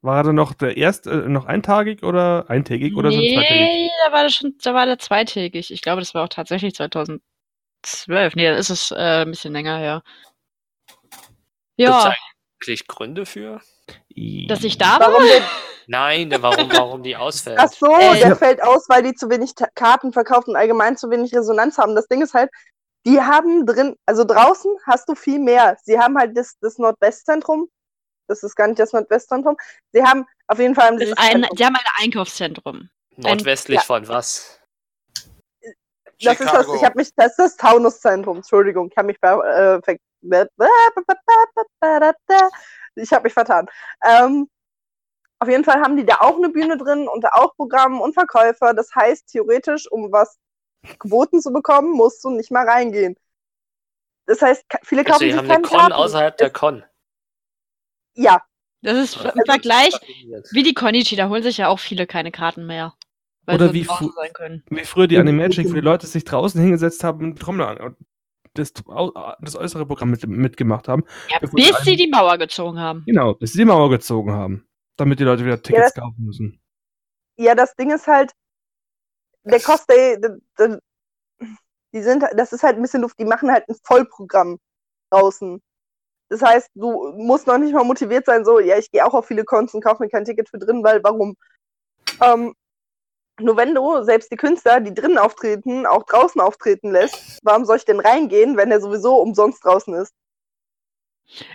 [0.02, 3.50] War da noch der erst äh, noch eintagig oder eintägig oder schon zweitägig?
[3.50, 5.72] nee, da war das schon, da war der zweitägig.
[5.72, 7.22] Ich glaube, das war auch tatsächlich 2012.
[8.36, 10.02] Nee, da ist es äh, ein bisschen länger her.
[11.76, 12.14] Ja,
[12.62, 13.62] eigentlich Gründe für?
[14.48, 15.18] dass ich da war.
[15.88, 17.58] Nein, der- warum, warum die ausfällt.
[17.60, 18.20] ach so, Ey.
[18.20, 21.78] der fällt aus, weil die zu wenig Ta- Karten verkaufen und allgemein zu wenig Resonanz
[21.80, 21.96] haben.
[21.96, 22.52] Das Ding ist halt,
[23.08, 25.78] die haben drin, also draußen hast du viel mehr.
[25.84, 27.70] Sie haben halt das, das Nordwestzentrum.
[28.28, 29.58] Das ist gar nicht das Nordwestzentrum.
[29.92, 32.90] Sie haben auf jeden Fall haben sie Das ist dieses ein, die haben ein Einkaufszentrum.
[33.16, 33.84] Nordwestlich ja.
[33.84, 34.60] von was?
[36.22, 36.76] Das ist das, Chicago.
[36.76, 39.96] ich habe mich, das ist das Taunuszentrum, Entschuldigung, ich habe mich bei, äh, ver
[42.96, 43.68] ich habe mich vertan.
[44.06, 44.50] Ähm,
[45.40, 48.14] auf jeden Fall haben die da auch eine Bühne drin und da auch Programm und
[48.14, 48.74] Verkäufer.
[48.74, 50.38] Das heißt, theoretisch, um was
[51.00, 53.16] geboten zu bekommen, musst du nicht mal reingehen.
[54.26, 55.94] Das heißt, viele Also, kaufen die sich haben eine keine Con Karten.
[55.94, 56.84] außerhalb der Con.
[58.16, 58.42] Ja,
[58.82, 59.94] Das ist im Vergleich
[60.52, 62.94] wie die Konichi, da holen sich ja auch viele keine Karten mehr.
[63.46, 63.88] Weil Oder sie wie
[64.34, 64.64] können.
[64.70, 67.96] Wie früher die Animagic, wo die Leute sich draußen hingesetzt haben und Trommel an
[68.60, 71.04] das, au- das äußere Programm mit, mitgemacht haben.
[71.30, 71.52] Ja, bis
[71.84, 73.04] sie die Mauer gezogen haben.
[73.06, 74.68] Genau, bis sie die Mauer gezogen haben.
[74.98, 76.62] Damit die Leute wieder Tickets kaufen müssen.
[77.38, 78.32] ja, das Ding ist halt,
[79.44, 79.60] der
[80.60, 80.80] d-
[81.94, 84.60] die sind, das ist halt ein bisschen Luft, die machen halt ein Vollprogramm
[85.10, 85.62] draußen.
[86.30, 89.26] Das heißt, du musst noch nicht mal motiviert sein, so, ja, ich gehe auch auf
[89.26, 91.36] viele Cons und kaufe mir kein Ticket für drin, weil warum?
[92.22, 92.54] Ähm,
[93.40, 97.78] nur wenn du selbst die Künstler, die drinnen auftreten, auch draußen auftreten lässt, warum soll
[97.78, 100.14] ich denn reingehen, wenn der sowieso umsonst draußen ist?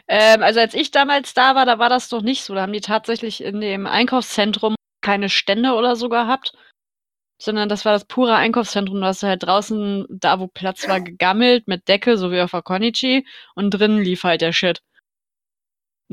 [0.08, 2.54] Ähm, also als ich damals da war, da war das doch nicht so.
[2.54, 6.52] Da haben die tatsächlich in dem Einkaufszentrum keine Stände oder so gehabt,
[7.38, 9.00] sondern das war das pure Einkaufszentrum.
[9.00, 12.62] Du hast halt draußen, da wo Platz war, gegammelt mit Decke, so wie auf der
[12.62, 14.80] Konichi, und drinnen lief halt der Shit.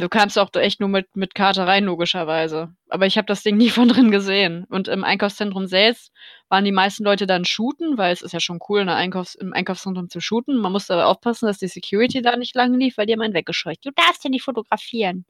[0.01, 2.73] Du kamst auch echt nur mit, mit Karte rein, logischerweise.
[2.89, 4.65] Aber ich habe das Ding nie von drin gesehen.
[4.67, 6.11] Und im Einkaufszentrum selbst
[6.49, 9.53] waren die meisten Leute dann shooten, weil es ist ja schon cool, der Einkaufs-, im
[9.53, 10.57] Einkaufszentrum zu shooten.
[10.57, 13.35] Man musste aber aufpassen, dass die Security da nicht lang lief, weil die haben einen
[13.35, 13.85] weggescheucht.
[13.85, 15.23] Du darfst ja nicht fotografieren.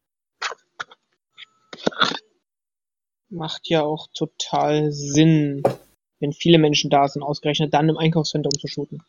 [3.30, 5.64] Macht ja auch total Sinn,
[6.22, 9.04] wenn viele Menschen da sind, ausgerechnet dann im Einkaufszentrum zu shooten.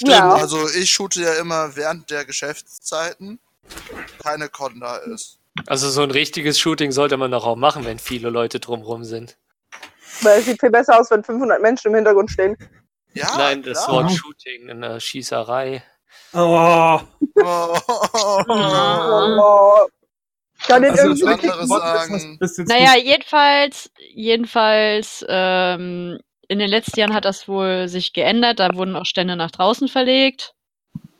[0.00, 0.32] Stimmt, Ja.
[0.34, 3.40] also ich shoote ja immer während der Geschäftszeiten.
[4.22, 5.38] Keine Con da ist.
[5.66, 9.36] Also so ein richtiges Shooting sollte man doch auch machen, wenn viele Leute drumrum sind.
[10.22, 12.56] Weil es sieht viel besser aus, wenn 500 Menschen im Hintergrund stehen.
[13.14, 14.04] Ja, Nein, das klar.
[14.04, 15.82] Wort Shooting in der Schießerei.
[16.32, 17.00] Oh,
[17.34, 17.76] Oh,
[18.48, 19.86] Oh.
[20.66, 22.38] Kann den Also, irgendwie anderes sagen.
[22.66, 28.58] Naja, jedenfalls, jedenfalls, ähm, in den letzten Jahren hat das wohl sich geändert.
[28.58, 30.54] Da wurden auch Stände nach draußen verlegt.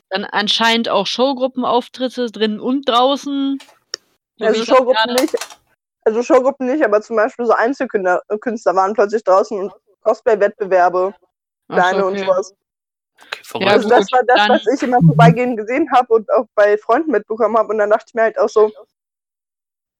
[0.09, 3.59] Dann anscheinend auch Showgruppenauftritte drinnen und draußen.
[4.37, 5.35] So Also Showgruppen nicht.
[6.05, 11.13] Also Showgruppen nicht, aber zum Beispiel so Einzelkünstler Künstler waren plötzlich draußen und Cosplay-Wettbewerbe,
[11.67, 12.23] so, kleine und okay.
[12.25, 12.53] sowas.
[13.53, 16.31] Okay, Ja, also das gut, war das, dann- was ich immer vorbeigehend gesehen habe und
[16.31, 17.69] auch bei Freunden mitbekommen habe.
[17.69, 18.71] Und dann dachte ich mir halt auch so,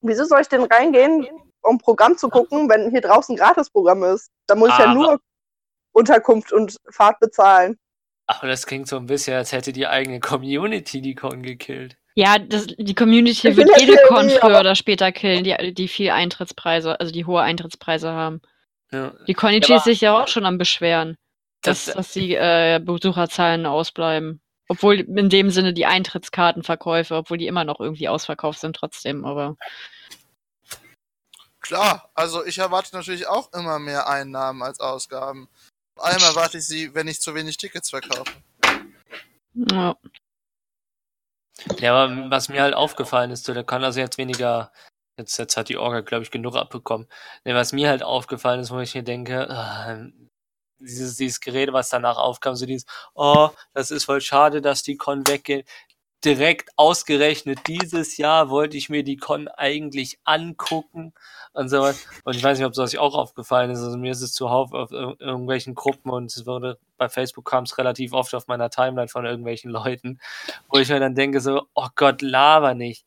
[0.02, 1.28] wieso soll ich denn reingehen,
[1.62, 4.30] um Programm zu gucken, wenn hier draußen Gratisprogramm ist?
[4.48, 5.20] Da muss ich ja Aber- nur
[5.92, 7.78] Unterkunft und Fahrt bezahlen.
[8.28, 11.98] Aber das klingt so ein bisschen, als hätte die eigene Community die Con gekillt.
[12.16, 15.88] Ja, das, die Community Ich wird jede Con früher aber- oder später killen, die, die
[15.88, 18.42] viel Eintrittspreise, also die hohe Eintrittspreise haben.
[18.92, 19.14] Ja.
[19.28, 21.16] Die Ja, ist sich ja auch schon am Beschweren,
[21.62, 24.42] dass, Das, dass die äh, Besucherzahlen ausbleiben.
[24.68, 29.56] Obwohl in dem Sinne die Eintrittskartenverkäufe, obwohl die immer noch irgendwie ausverkauft sind trotzdem, aber
[31.70, 35.48] Klar, also ich erwarte natürlich auch immer mehr Einnahmen als Ausgaben.
[35.96, 38.34] Vor allem erwarte ich sie, wenn ich zu wenig Tickets verkaufe.
[39.54, 39.96] ja.
[41.78, 44.72] ja, aber was mir halt aufgefallen ist, so, da kann also jetzt weniger,
[45.16, 47.08] jetzt, jetzt hat die Orga, glaube ich, genug abbekommen.
[47.46, 50.08] Nee, was mir halt aufgefallen ist, wo ich mir denke, ah,
[50.80, 54.98] dieses, dieses Gerede, was danach aufkam, so dieses, oh, das ist voll schade, dass die
[54.98, 55.64] Con weggehen.
[56.26, 61.14] Direkt ausgerechnet dieses Jahr wollte ich mir die Con eigentlich angucken
[61.54, 62.06] und so was.
[62.26, 63.80] Und ich weiß nicht, ob euch auch aufgefallen ist.
[63.80, 67.64] Also mir ist es zuhauf auf ir irgendwelchen Gruppen und es wurde bei Facebook kam
[67.64, 70.20] es relativ oft auf meiner Timeline von irgendwelchen Leuten,
[70.68, 73.06] wo ich mir dann denke so, oh Gott, laber nicht.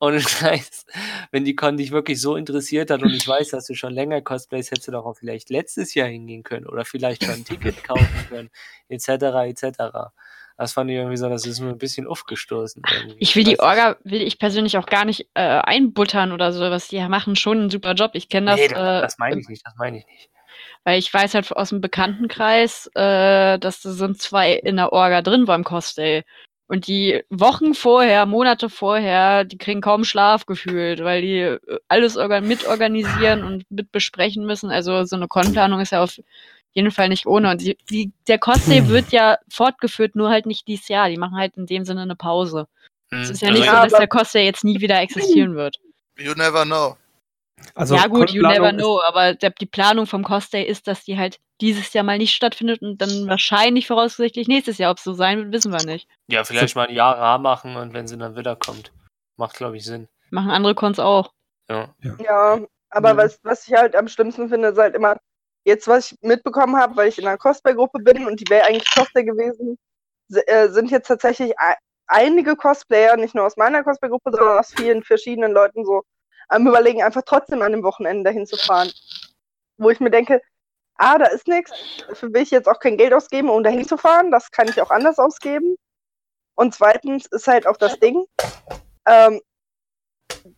[0.00, 0.86] Und Scheiß,
[1.32, 4.20] wenn die Con dich wirklich so interessiert hat und ich weiß, dass du schon länger
[4.22, 7.82] Cosplays, hättest du doch auch vielleicht letztes Jahr hingehen können oder vielleicht schon ein Ticket
[7.82, 8.50] kaufen können,
[8.88, 10.12] etc., etc.
[10.58, 12.82] Das fand ich irgendwie so, das ist mir ein bisschen aufgestoßen.
[12.92, 13.16] Irgendwie.
[13.20, 13.60] Ich will die.
[13.60, 17.60] Orga, will ich persönlich auch gar nicht äh, einbuttern oder so, was die machen schon
[17.60, 18.10] einen super Job.
[18.14, 20.30] Ich kenne das, nee, das, äh, das meine ich nicht, das meine ich nicht.
[20.84, 25.22] weil ich weiß halt aus dem Bekanntenkreis, äh, dass da sind zwei in der Orga
[25.22, 26.24] drin beim Cosplay.
[26.66, 32.16] Und die Wochen vorher, Monate vorher, die kriegen kaum Schlaf gefühlt, weil die äh, alles
[32.18, 34.70] organ mitorganisieren und mit besprechen müssen.
[34.70, 36.18] Also so eine Konplanung ist ja auf
[36.72, 37.50] jeden Fall nicht ohne.
[37.50, 38.88] Und die, die, der Cosplay Hm.
[38.88, 41.08] wird ja fortgeführt, nur halt nicht dieses Jahr.
[41.08, 42.66] Die machen halt in dem Sinne eine Pause.
[43.10, 45.54] Es Hm, ist ja also nicht ich- so, dass der Cosplay jetzt nie wieder existieren
[45.54, 45.76] wird.
[46.18, 46.96] You never know.
[47.74, 51.18] Also ja gut, you never know, aber der, die Planung vom Cosplay ist, dass die
[51.18, 54.92] halt dieses Jahr mal nicht stattfindet und dann wahrscheinlich voraussichtlich nächstes Jahr.
[54.92, 56.08] Ob es so sein wird, wissen wir nicht.
[56.28, 58.92] Ja, vielleicht mal ein Jahr rar machen und wenn sie dann wiederkommt.
[59.36, 60.08] Macht, glaube ich, Sinn.
[60.30, 61.32] Machen andere Cons auch.
[61.68, 61.88] Ja.
[62.24, 63.16] Ja, aber Ja.
[63.16, 65.16] was, was ich halt am schlimmsten finde, ist halt immer,
[65.68, 68.92] jetzt was ich mitbekommen habe, weil ich in einer Cosplay-Gruppe bin und die wäre eigentlich
[68.94, 69.78] Cosplay gewesen,
[70.32, 71.76] äh, sind jetzt tatsächlich ei-
[72.06, 76.02] einige Cosplayer, nicht nur aus meiner Cosplay-Gruppe, sondern aus vielen verschiedenen Leuten so
[76.48, 78.90] am überlegen, einfach trotzdem an dem Wochenende dahin zu fahren.
[79.76, 80.40] Wo ich mir denke,
[80.94, 81.72] ah, da ist nichts,
[82.08, 84.80] dafür will ich jetzt auch kein Geld ausgeben, um dahin zu fahren, das kann ich
[84.80, 85.76] auch anders ausgeben.
[86.56, 88.24] Und zweitens ist halt auch das Ding,
[89.06, 89.40] ähm,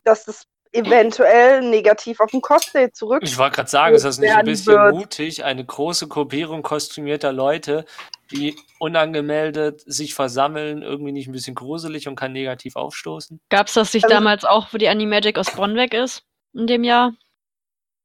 [0.03, 3.21] dass das eventuell negativ auf den Cosplay zurück.
[3.23, 4.93] Ich wollte gerade sagen, ist das nicht ein bisschen wird.
[4.93, 7.85] mutig, eine große Gruppierung kostümierter Leute,
[8.31, 13.41] die unangemeldet sich versammeln, irgendwie nicht ein bisschen gruselig und kann negativ aufstoßen?
[13.49, 16.23] Gab's das nicht Also- damals auch, wo die Animagic aus Bonn weg ist?
[16.53, 17.13] In dem Jahr?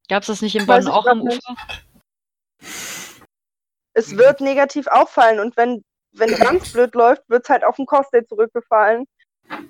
[0.09, 1.39] Gab's das nicht in Bonn auch am nicht.
[1.39, 1.57] Ufer?
[3.95, 5.83] Es wird negativ auffallen und wenn
[6.19, 9.07] wenn ganz blöd läuft, wird es halt auf den Cost Day zurückgefallen.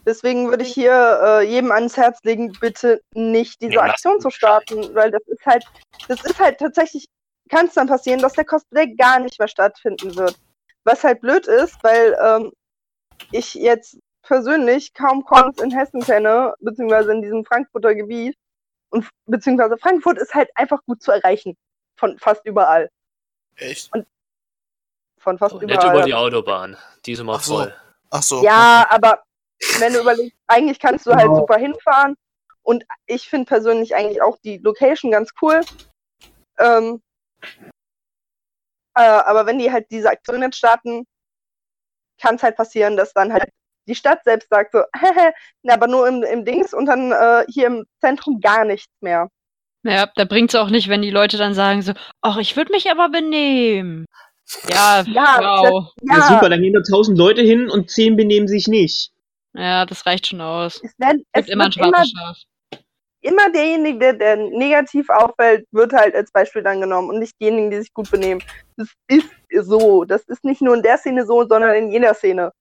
[0.05, 4.31] Deswegen würde ich hier äh, jedem ans Herz legen, bitte nicht diese Ja, Aktion zu
[4.31, 5.65] starten, weil das ist halt,
[6.09, 7.07] das ist halt tatsächlich,
[7.49, 10.37] kann es dann passieren, dass der Cosplay gar nicht mehr stattfinden wird.
[10.85, 12.53] Was halt blöd ist, weil ähm,
[13.33, 18.37] ich jetzt persönlich kaum Cons in Hessen kenne, beziehungsweise in diesem Frankfurter Gebiet.
[18.91, 21.57] Und beziehungsweise Frankfurt ist halt einfach gut zu erreichen.
[21.99, 22.89] Von fast überall.
[23.57, 23.91] Echt?
[25.19, 25.97] Von fast Nicht überall.
[25.97, 26.77] über die Autobahn.
[27.05, 27.57] Die ist immer Ach so.
[27.57, 27.75] voll.
[28.11, 28.45] Ach so.
[28.45, 29.23] Ja, aber
[29.79, 32.17] wenn du überlegst, eigentlich kannst du halt super hinfahren.
[32.63, 35.61] Und ich finde persönlich eigentlich auch die Location ganz cool.
[36.59, 37.01] Ähm,
[38.95, 41.07] äh, aber wenn die halt diese Aktion jetzt starten,
[42.21, 43.51] kann es halt passieren, dass dann halt
[43.87, 44.83] die Stadt selbst sagt so,
[45.63, 49.31] na, aber nur im, im Dings und dann äh, hier im Zentrum gar nichts mehr.
[49.85, 52.91] Ja, da bringt's auch nicht, wenn die Leute dann sagen so, ach, ich würde mich
[52.91, 54.07] aber benehmen.
[54.69, 55.93] Ja, Ja, wow.
[56.03, 59.13] Ja, super, dann gehen da tausend Leute hin und zehn benehmen sich nicht.
[59.57, 60.81] Ja, das reicht schon aus.
[60.83, 62.35] Es, werden, es Gibt immer ein wird immer,
[63.21, 67.71] immer derjenige, der, der negativ auffällt, wird halt als Beispiel dann genommen und nicht diejenigen,
[67.71, 68.43] die sich gut benehmen.
[68.77, 70.05] Das ist so.
[70.05, 72.53] Das ist nicht nur in der Szene so, sondern in jeder Szene.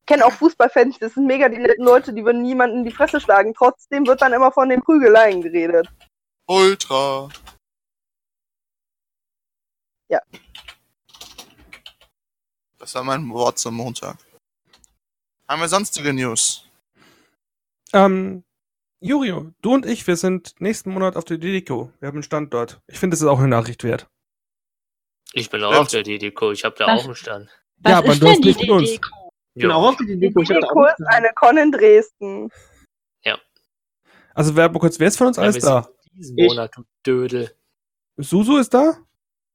[0.00, 2.90] Ich kenne auch Fußballfans, das sind mega die netten Leute, die würden niemanden in die
[2.90, 3.54] Fresse schlagen.
[3.54, 5.88] Trotzdem wird dann immer von den Prügeleien geredet.
[6.46, 7.28] Ultra.
[10.08, 10.20] Ja.
[12.78, 14.18] Das war mein Wort zum Montag.
[15.48, 16.64] Haben wir sonstige News?
[17.92, 18.44] Ähm,
[19.00, 21.92] Jurio, du und ich, wir sind nächsten Monat auf der Didiko.
[22.00, 22.80] Wir haben einen Stand dort.
[22.86, 24.08] Ich finde, das ist auch eine Nachricht wert.
[25.34, 25.80] Ich bin auch Ja.
[25.80, 26.52] auf der Didiko.
[26.52, 27.00] Ich habe da Was?
[27.00, 27.50] auch einen Stand.
[27.78, 28.90] Was Ja, aber ist du hast denn die nicht mit uns.
[28.90, 29.32] Deko?
[29.54, 30.40] Ich bin auch auf die Die Deko.
[30.40, 32.50] Ich hab da Deko auch ist eine Con in Dresden.
[34.34, 35.88] Also, wer kurz, wer ist von uns Ja, alles da?
[36.14, 36.48] Diesen Ich.
[36.48, 37.54] Monat, du Dödel.
[38.16, 38.96] Susu ist da?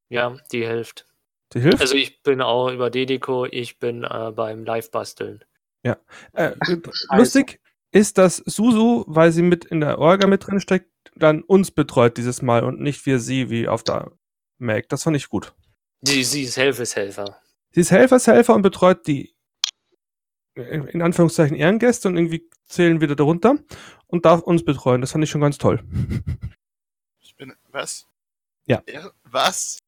[0.09, 1.07] Ja, die hilft.
[1.53, 1.81] Die hilft?
[1.81, 5.43] Also ich bin auch über Dedeko, ich bin äh, beim Live-Basteln.
[6.33, 6.55] Äh,
[7.15, 7.59] lustig
[7.91, 12.17] ist, dass Susu, weil sie mit in der Orga mit drin steckt, dann uns betreut
[12.17, 14.11] dieses Mal und nicht wir sie wie auf der
[14.57, 14.89] Mac.
[14.89, 15.53] Das fand ich gut.
[16.01, 17.41] Sie, sie ist Helfeshelfer.
[17.71, 19.35] Sie ist Helfershelfer und betreut die
[20.55, 23.57] in Anführungszeichen Ehrengäste und irgendwie zählen wieder darunter
[24.07, 25.01] und darf uns betreuen.
[25.01, 25.83] Das fand ich schon ganz toll.
[27.19, 27.53] Ich bin.
[27.71, 28.07] Was?
[28.65, 28.81] Ja.
[29.25, 29.79] Was?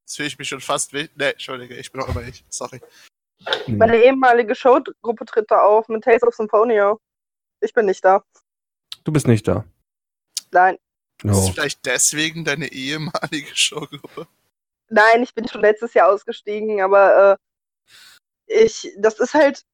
[0.00, 0.92] Jetzt fühle ich mich schon fast.
[0.92, 2.44] Nee, Entschuldige, ich bin auch immer ich.
[2.48, 2.80] Sorry.
[3.66, 6.96] Meine ehemalige Showgruppe tritt da auf mit Tales of Symphonia.
[7.60, 8.22] Ich bin nicht da.
[9.04, 9.64] Du bist nicht da.
[10.50, 10.74] Nein.
[11.22, 11.40] Ist No.
[11.52, 14.26] vielleicht deswegen deine ehemalige Showgruppe?
[14.88, 17.38] Nein, ich bin schon letztes Jahr ausgestiegen, aber
[18.46, 19.64] äh, ich, das ist halt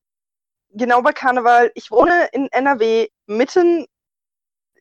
[0.70, 1.70] genau bei Karneval.
[1.74, 3.86] Ich wohne in NRW mitten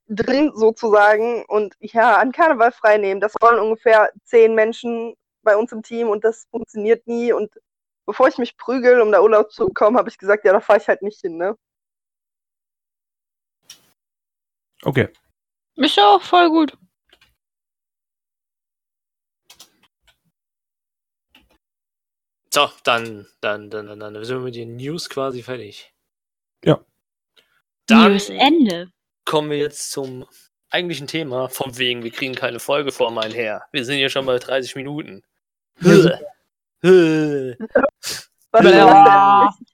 [0.07, 3.21] drin sozusagen und ja, an Karneval frei nehmen.
[3.21, 7.31] Das wollen ungefähr zehn Menschen bei uns im Team und das funktioniert nie.
[7.33, 7.51] Und
[8.05, 10.79] bevor ich mich prügel, um da Urlaub zu bekommen, habe ich gesagt, ja, da fahre
[10.79, 11.57] ich halt nicht hin, ne?
[14.83, 15.09] Okay.
[15.75, 16.77] Ist ja auch voll gut.
[22.53, 25.91] So, dann, dann, dann, dann, dann sind wir mit den News quasi fertig.
[26.63, 26.85] Ja.
[27.87, 28.91] Dann News Ende.
[29.25, 30.27] kommen wir jetzt zum
[30.69, 31.49] eigentlichen Thema.
[31.49, 33.65] Vom wegen, wir kriegen keine Folge vor mein Herr.
[33.71, 35.23] Wir sind hier schon bei 30 Minuten.
[35.81, 36.19] Ja.
[38.51, 38.65] Was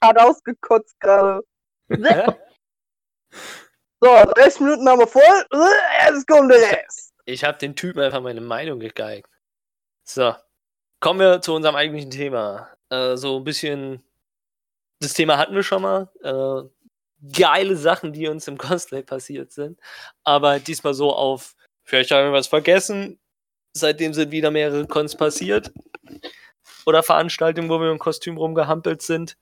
[0.01, 1.43] hart ausgekotzt gerade.
[4.01, 5.21] So, 30 Minuten haben wir voll.
[6.07, 7.13] Jetzt kommt der Rest.
[7.25, 9.27] Ich habe den Typen einfach meine Meinung gegeigt.
[10.05, 10.33] So,
[11.01, 12.69] kommen wir zu unserem eigentlichen Thema.
[12.89, 14.01] Äh, so ein bisschen,
[15.01, 16.09] das Thema hatten wir schon mal.
[16.23, 16.69] Äh,
[17.33, 19.79] geile Sachen, die uns im Cosplay passiert sind.
[20.23, 23.19] Aber diesmal so auf, vielleicht haben wir was vergessen.
[23.73, 25.71] Seitdem sind wieder mehrere Cons passiert.
[26.89, 29.37] Oder Veranstaltungen, wo wir im Kostüm rumgehampelt sind.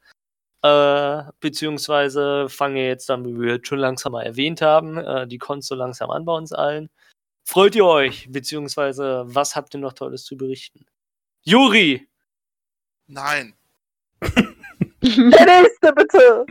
[0.64, 5.26] Äh, beziehungsweise fangen wir jetzt dann, wie wir jetzt schon langsam mal erwähnt haben, äh,
[5.26, 6.90] die Cons so langsam an bei uns allen.
[7.46, 8.28] Freut ihr euch?
[8.30, 10.86] Beziehungsweise, was habt ihr noch Tolles zu berichten?
[11.44, 12.06] Juri!
[13.06, 13.56] Nein.
[14.22, 16.46] Der nächste, bitte.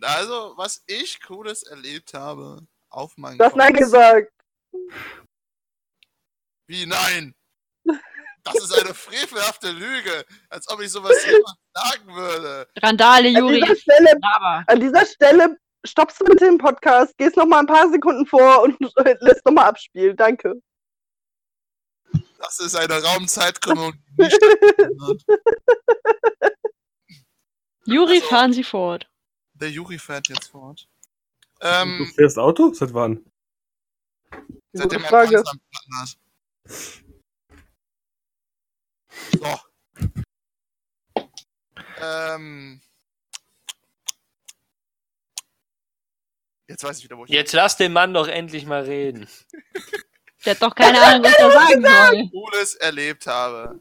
[0.00, 4.32] Also, was ich Cooles erlebt habe auf meinen Du hast Nein gesagt.
[6.66, 7.36] Wie nein?
[8.44, 12.68] Das ist eine frevelhafte Lüge, als ob ich sowas jemand sagen würde.
[12.82, 13.60] Randale, An Juri.
[13.60, 14.12] dieser, Stelle,
[14.66, 18.62] an dieser Stelle stoppst du bitte den Podcast, gehst noch mal ein paar Sekunden vor
[18.62, 18.76] und
[19.20, 20.16] lässt noch mal abspielen.
[20.16, 20.54] Danke.
[22.38, 23.94] Das ist eine Raumzeitkrümmung.
[27.86, 29.08] Juri, Also- fahren Sie fort.
[29.54, 30.86] Der Juri fährt jetzt fort.
[31.60, 32.72] Du Ähm, fährst Auto?
[32.74, 33.24] Seit wann?
[34.72, 35.42] seitdem er Frage.
[35.42, 35.52] Panzer
[36.00, 36.18] hat.
[39.32, 39.58] So.
[42.00, 42.80] Ähm.
[46.68, 47.30] Jetzt weiß ich wieder, wo ich.
[47.30, 49.28] Jetzt lass den Mann doch endlich mal reden.
[50.44, 52.30] Der hat doch keine Ahnung, was er sagen soll.
[52.30, 53.80] Cooles erlebt habe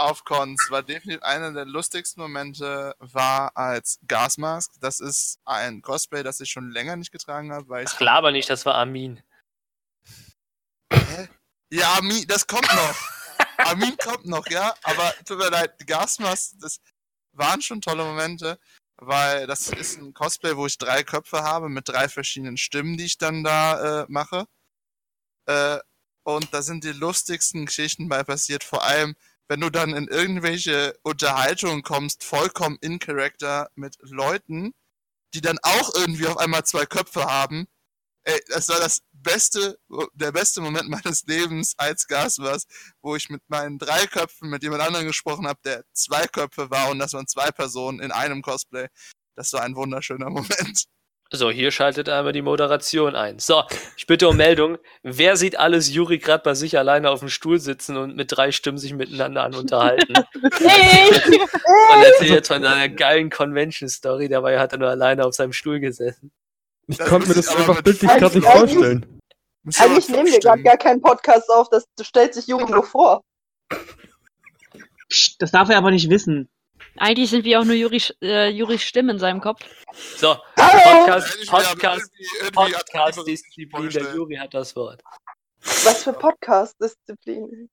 [0.00, 4.72] auf Cons war definitiv einer der lustigsten Momente war als Gasmask.
[4.80, 8.32] Das ist ein Cosplay, das ich schon länger nicht getragen habe, weil ich Ach, laber
[8.32, 9.22] nicht, das war Armin.
[10.92, 11.28] Hä?
[11.70, 13.19] Ja, Armin, das kommt noch.
[13.66, 16.80] Armin kommt noch, ja, aber tut mir leid, Gasmask, das
[17.32, 18.58] waren schon tolle Momente,
[18.96, 23.04] weil das ist ein Cosplay, wo ich drei Köpfe habe mit drei verschiedenen Stimmen, die
[23.04, 24.46] ich dann da äh, mache.
[25.46, 25.78] Äh,
[26.22, 29.16] und da sind die lustigsten Geschichten bei passiert, vor allem
[29.50, 34.72] wenn du dann in irgendwelche Unterhaltungen kommst, vollkommen in Character mit Leuten,
[35.34, 37.66] die dann auch irgendwie auf einmal zwei Köpfe haben.
[38.22, 39.78] Ey, das war das beste,
[40.14, 42.66] der beste Moment meines Lebens als Gaswas,
[43.02, 46.90] wo ich mit meinen drei Köpfen mit jemand anderem gesprochen habe, der zwei Köpfe war
[46.90, 48.88] und das waren zwei Personen in einem Cosplay.
[49.36, 50.86] Das war ein wunderschöner Moment.
[51.32, 53.38] So, hier schaltet einmal die Moderation ein.
[53.38, 53.62] So,
[53.96, 54.78] ich bitte um Meldung.
[55.04, 58.50] Wer sieht alles Juri gerade bei sich alleine auf dem Stuhl sitzen und mit drei
[58.50, 60.14] Stimmen sich miteinander an unterhalten?
[60.42, 61.40] Ich!
[61.40, 64.28] und erzählt jetzt von seiner geilen Convention-Story.
[64.28, 66.32] Dabei hat er nur alleine auf seinem Stuhl gesessen.
[66.90, 69.20] Ich Das konnte mir das einfach bildlich gerade nicht vorstellen.
[69.78, 70.64] Eigentlich nehmen wir gar, vorstellen.
[70.64, 73.22] gar keinen Podcast auf, das stellt sich Juri nur vor.
[75.08, 76.48] Psst, das darf er aber nicht wissen.
[76.96, 79.60] Eigentlich sind wir auch nur Juris, äh, Juris Stimme in seinem Kopf.
[80.16, 81.06] So, Hallo!
[81.06, 82.10] Podcast, Podcast,
[82.52, 83.90] Podcast-Disziplin.
[83.90, 84.14] Der.
[84.14, 85.00] Juri hat das Wort.
[85.60, 87.70] Was für Podcast-Disziplin.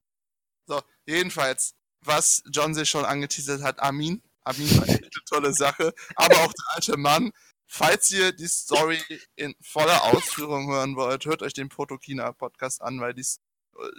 [0.67, 4.21] So, jedenfalls, was John sich schon angeteasert hat, Armin.
[4.43, 5.93] Armin war echt eine tolle Sache.
[6.15, 7.31] Aber auch der alte Mann.
[7.69, 9.01] Falls ihr die Story
[9.35, 13.25] in voller Ausführung hören wollt, hört euch den Protokina Podcast an, weil die,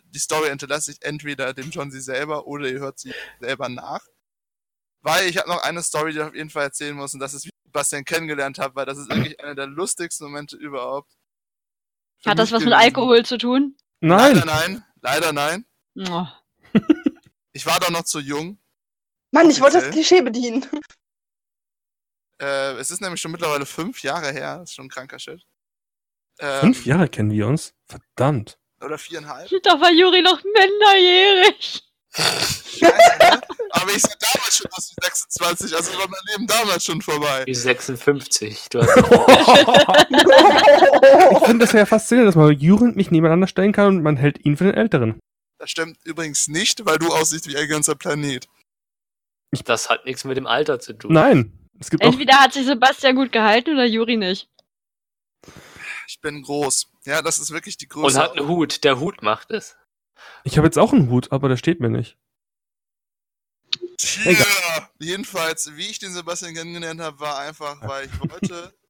[0.04, 4.00] die Story hinterlasse ich entweder dem John sie selber oder ihr hört sie selber nach.
[5.02, 7.34] Weil ich habe noch eine Story, die ich auf jeden Fall erzählen muss, und das
[7.34, 11.12] ist, wie ich Bastian kennengelernt habe, weil das ist wirklich einer der lustigsten Momente überhaupt.
[12.24, 12.84] Hat das was mit gewesen.
[12.84, 13.76] Alkohol zu tun?
[14.00, 14.72] Leider Nein!
[14.72, 15.66] nein, leider nein.
[16.08, 16.26] Oh.
[17.52, 18.58] Ich war doch noch zu jung.
[19.30, 19.90] Mann, ich wollte das.
[19.90, 20.66] Klischee bedienen.
[22.40, 24.58] Äh, es ist nämlich schon mittlerweile fünf Jahre her.
[24.58, 25.42] Das ist schon ein kranker Shit.
[26.40, 27.74] Ähm, Fünf Jahre kennen wir uns?
[27.86, 28.58] Verdammt.
[28.80, 29.48] Oder viereinhalb.
[29.64, 31.82] Da war Juri noch minderjährig.
[32.14, 33.40] Scheiße?
[33.70, 37.44] Aber ich sah damals schon aus wie 26, also war mein Leben damals schon vorbei.
[37.44, 38.68] Die 56.
[38.70, 38.96] Du hast
[41.32, 44.16] Ich finde das ja faszinierend, dass man Juri und mich nebeneinander stellen kann und man
[44.16, 45.18] hält ihn für den Älteren.
[45.58, 48.48] Das stimmt übrigens nicht, weil du aussiehst wie ein ganzer Planet.
[49.64, 51.12] das hat nichts mit dem Alter zu tun.
[51.12, 51.52] Nein.
[51.80, 52.08] Es gibt auch.
[52.08, 54.48] Entweder hat sich Sebastian gut gehalten oder Juri nicht.
[56.06, 56.88] Ich bin groß.
[57.04, 58.20] Ja, das ist wirklich die Und Größe.
[58.20, 58.82] hat einen Hut.
[58.84, 59.76] Der Hut macht es.
[60.44, 62.16] Ich habe jetzt auch einen Hut, aber der steht mir nicht.
[63.98, 64.34] Tja,
[64.98, 68.72] jedenfalls, wie ich den Sebastian kennengelernt habe, war einfach, weil ich wollte,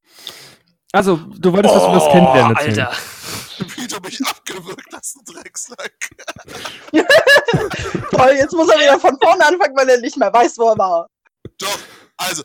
[0.91, 2.79] Also, du wolltest was über das Kennenlernen erzählen.
[2.87, 2.97] Alter.
[3.75, 6.09] wie du mich abgewürgt hast, du Drecksack.
[8.11, 10.77] Toll, jetzt muss er wieder von vorne anfangen, weil er nicht mehr weiß, wo er
[10.77, 11.07] war.
[11.59, 11.79] Doch,
[12.17, 12.43] also,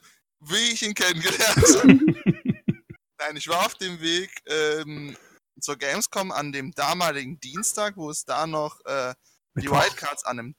[0.49, 1.87] wie ich ihn kennengelernt habe.
[3.19, 5.17] Nein, ich war auf dem Weg ähm,
[5.61, 9.15] zur Gamescom an dem damaligen Dienstag, wo es da noch äh,
[9.57, 9.71] die.
[9.71, 10.57] Wildcards an dem.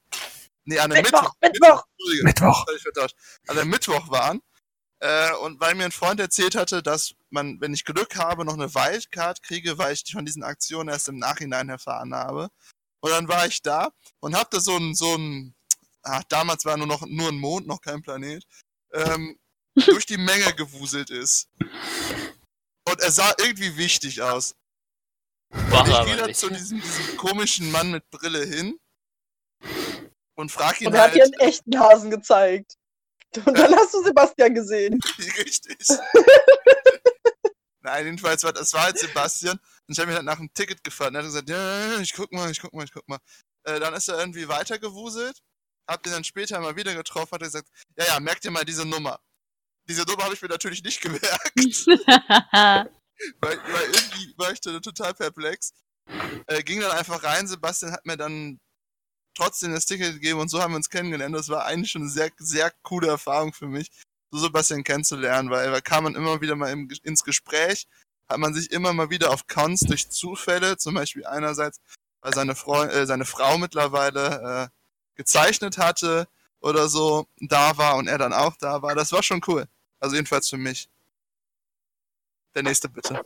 [0.63, 1.83] Nee, an dem Mittwoch, Mittwoch.
[2.23, 2.65] Mittwoch.
[2.67, 3.09] Mittwoch.
[3.47, 4.41] An dem Mittwoch waren.
[4.99, 8.53] Äh, und weil mir ein Freund erzählt hatte, dass man, wenn ich Glück habe, noch
[8.53, 12.49] eine Wildcard kriege, weil ich von diesen Aktionen erst im Nachhinein erfahren habe.
[13.01, 15.53] Und dann war ich da und hab da so ein, so ein,
[16.01, 18.43] ach, damals war nur noch nur ein Mond, noch kein Planet,
[18.93, 19.37] ähm,
[19.75, 21.49] durch die Menge gewuselt ist.
[22.87, 24.55] Und er sah irgendwie wichtig aus.
[25.49, 26.39] War ich er gehe aber da nicht.
[26.39, 28.79] zu diesem, diesem komischen Mann mit Brille hin
[30.37, 32.75] und frag ihn Und er hat halt, dir einen echten Hasen gezeigt.
[33.45, 34.99] Und dann hast du Sebastian gesehen.
[35.19, 35.87] Richtig.
[37.81, 40.83] Nein, jedenfalls war das war halt Sebastian und ich habe mich halt nach dem Ticket
[40.83, 41.13] gefahren.
[41.15, 43.19] Er hat gesagt, ja, ich guck mal, ich guck mal, ich guck mal.
[43.63, 45.39] Äh, dann ist er irgendwie weitergewuselt,
[45.87, 48.65] hab den dann später mal wieder getroffen, hat er gesagt, ja, ja, merk dir mal
[48.65, 49.19] diese Nummer.
[49.87, 51.27] Diese Nummer habe ich mir natürlich nicht gemerkt,
[51.57, 52.89] weil,
[53.39, 55.73] weil irgendwie war ich da total perplex.
[56.47, 58.59] Äh, ging dann einfach rein, Sebastian hat mir dann
[59.35, 61.35] trotzdem das Ticket gegeben und so haben wir uns kennengelernt.
[61.35, 63.91] Das war eigentlich schon eine sehr, sehr coole Erfahrung für mich,
[64.31, 67.87] so Sebastian kennenzulernen, weil da kam man immer wieder mal im, ins Gespräch,
[68.29, 71.79] hat man sich immer mal wieder auf Cons durch Zufälle, zum Beispiel einerseits,
[72.21, 76.27] weil seine, Frau, äh, seine Frau mittlerweile äh, gezeichnet hatte
[76.59, 78.95] oder so, da war und er dann auch da war.
[78.95, 79.67] Das war schon cool.
[79.99, 80.89] Also jedenfalls für mich.
[82.53, 83.21] Der nächste bitte.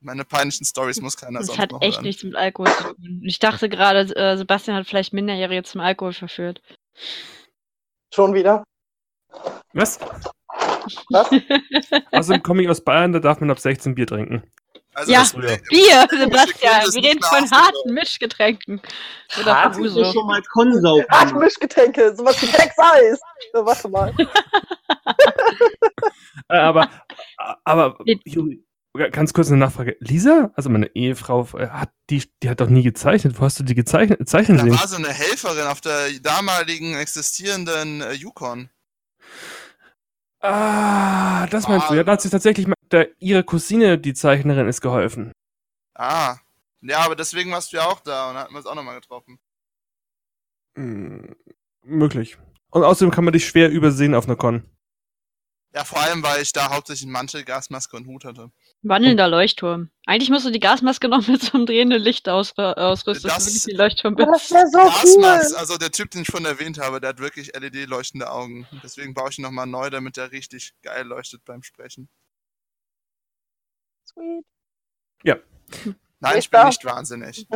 [0.00, 2.04] Meine peinlichen Stories muss keiner Das sonst hat noch echt hören.
[2.04, 3.20] nichts mit Alkohol zu tun.
[3.24, 6.62] Ich dachte gerade, äh, Sebastian hat vielleicht Minderjährige zum Alkohol verführt.
[8.14, 8.62] Schon wieder.
[9.72, 9.98] Was?
[11.10, 11.28] Was?
[12.12, 14.42] Außerdem komme ich aus Bayern, da darf man ab 16 Bier trinken.
[14.94, 15.20] Also Ja.
[15.20, 16.82] das Bier, Sebastian.
[16.82, 18.80] Ist Wir reden von harten Mischgetränken.
[19.40, 19.74] Oder Hart?
[19.74, 20.12] von Hast du Uso.
[20.12, 21.02] schon mal Konsau?
[21.08, 23.20] Ach, Mischgetränke, sowas wie Dreckseis.
[23.52, 24.14] So, warte mal.
[26.48, 26.88] Äh, aber,
[27.64, 27.98] aber.
[28.24, 28.64] Juri,
[29.12, 29.96] ganz kurz eine Nachfrage.
[30.00, 33.38] Lisa, also meine Ehefrau, äh, hat die, die hat doch nie gezeichnet.
[33.38, 34.72] Wo hast du die gezeichnet, zeichnen Da sehen?
[34.72, 38.70] war so eine Helferin auf der damaligen existierenden äh, Yukon.
[40.40, 41.94] Ah, das meinst du.
[41.94, 41.96] Ah.
[41.96, 45.32] Ja, da hat sie tatsächlich mal, der, ihre Cousine, die Zeichnerin, ist geholfen.
[45.94, 46.36] Ah.
[46.80, 49.38] Ja, aber deswegen warst du ja auch da und hatten wir uns auch nochmal getroffen.
[50.76, 51.34] Hm,
[51.82, 52.38] möglich.
[52.70, 54.62] Und außerdem kann man dich schwer übersehen auf einer Con.
[55.74, 58.50] Ja, vor allem, weil ich da hauptsächlich einen Mantel, Gasmaske und Hut hatte.
[58.82, 59.90] Wandelnder Leuchtturm.
[60.06, 63.46] Eigentlich musst du die Gasmaske noch mit so einem drehenden Licht ausr ausrüsten, dass Das-
[63.54, 65.56] wirklich wie ein Leuchtturm Oh, das wäre so Gasmax, cool.
[65.58, 68.66] also der Typ, den ich vorhin erwähnt habe, der hat wirklich LED-leuchtende Augen.
[68.82, 72.08] Deswegen baue ich ihn nochmal neu, damit er richtig geil leuchtet beim Sprechen.
[74.06, 74.46] Sweet.
[76.20, 77.46] Nein, Ist ich bin nicht wahnsinnig.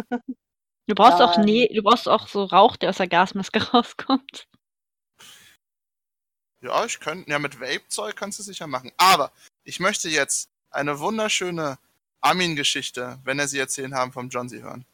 [0.87, 1.47] Du brauchst auch Nein.
[1.47, 4.47] nee, du brauchst auch so Rauch, der aus der Gasmaske rauskommt.
[6.63, 8.93] Ja, ich könnte, ja, mit Vape-Zeug kannst du sicher machen.
[8.97, 9.33] Aber
[9.65, 11.79] ich möchte jetzt eine wunderschöne
[12.21, 14.85] Armin-Geschichte, wenn er sie erzählen haben, vom John sie hören.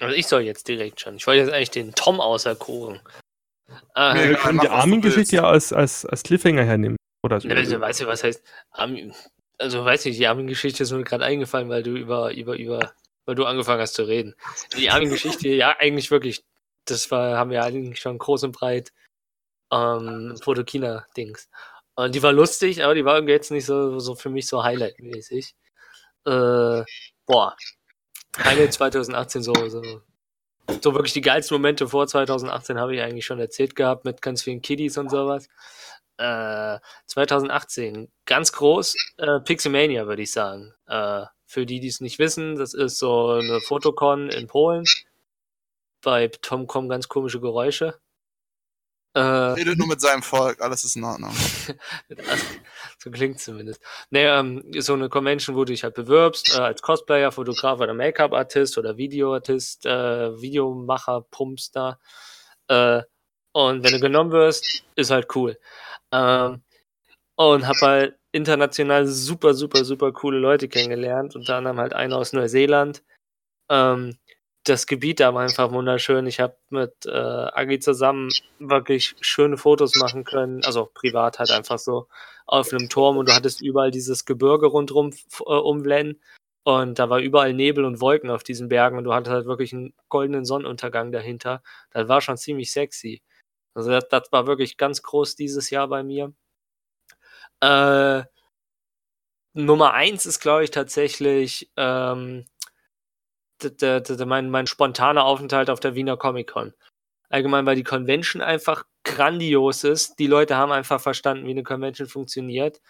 [0.00, 1.16] Also ich soll jetzt direkt schon.
[1.16, 3.00] Ich wollte jetzt eigentlich den Tom auserkoren.
[3.94, 6.96] Äh, Nee, Wir können die Armin-Geschichte ja als, als, als Cliffhanger hernehmen.
[7.22, 7.48] Oder so.
[7.48, 9.14] Ja, also, weißt du, was heißt Armin?
[9.58, 12.92] Also, weiß nicht, die Armin-Geschichte ist mir gerade eingefallen, weil du über, über, über,
[13.24, 14.34] weil du angefangen hast zu reden.
[14.76, 16.44] Die Armin-Geschichte, ja, eigentlich wirklich,
[16.84, 18.92] das war, haben wir eigentlich schon groß und breit,
[19.74, 21.48] ähm, Fotokina-Dings.
[21.96, 24.62] Und die war lustig, aber die war irgendwie jetzt nicht so, so für mich so
[24.62, 25.54] Highlight-mäßig.
[26.26, 26.82] Äh,
[27.26, 27.56] boah.
[28.38, 29.82] Highlight 2018 so, so,
[30.82, 34.42] so wirklich die geilsten Momente vor 2018 habe ich eigentlich schon erzählt gehabt mit ganz
[34.42, 35.48] vielen Kiddies und sowas.
[36.16, 40.72] Äh, 2018, ganz groß, äh, Pixelmania, würde ich sagen.
[40.86, 44.84] Äh, für die, die es nicht wissen, das ist so eine Fotocon in Polen.
[46.02, 48.00] Bei Tom kommen ganz komische Geräusche.
[49.14, 51.30] Äh, Redet nur mit seinem Volk, alles ist in Ordnung.
[51.30, 52.44] also,
[52.98, 53.80] so klingt zumindest.
[54.10, 57.94] Nee, ähm, so eine Convention, wo du dich halt bewirbst, äh, als Cosplayer, Fotograf oder
[57.94, 62.00] Make-up-Artist oder Videoartist, äh, Videomacher, Pumpstar.
[62.68, 63.02] Äh,
[63.52, 65.56] und wenn du genommen wirst, ist halt cool.
[66.10, 66.62] Ähm,
[67.36, 71.36] und hab halt international super, super, super coole Leute kennengelernt.
[71.36, 73.04] Unter anderem halt einer aus Neuseeland.
[73.70, 74.16] Ähm,
[74.64, 76.26] das Gebiet da war einfach wunderschön.
[76.26, 80.64] Ich habe mit äh, Agi zusammen wirklich schöne Fotos machen können.
[80.64, 82.08] Also privat halt einfach so
[82.46, 85.10] auf einem Turm und du hattest überall dieses Gebirge rundherum
[85.40, 86.20] äh, umblenden.
[86.64, 89.74] Und da war überall Nebel und Wolken auf diesen Bergen und du hattest halt wirklich
[89.74, 91.62] einen goldenen Sonnenuntergang dahinter.
[91.90, 93.22] Das war schon ziemlich sexy.
[93.74, 96.32] Also das, das war wirklich ganz groß dieses Jahr bei mir.
[97.60, 98.24] Äh,
[99.52, 102.46] Nummer eins ist, glaube ich, tatsächlich ähm,
[103.70, 106.74] d- d- d- mein, mein spontaner Aufenthalt auf der Wiener Comic Con.
[107.30, 110.18] Allgemein, weil die Convention einfach grandios ist.
[110.18, 112.80] Die Leute haben einfach verstanden, wie eine Convention funktioniert.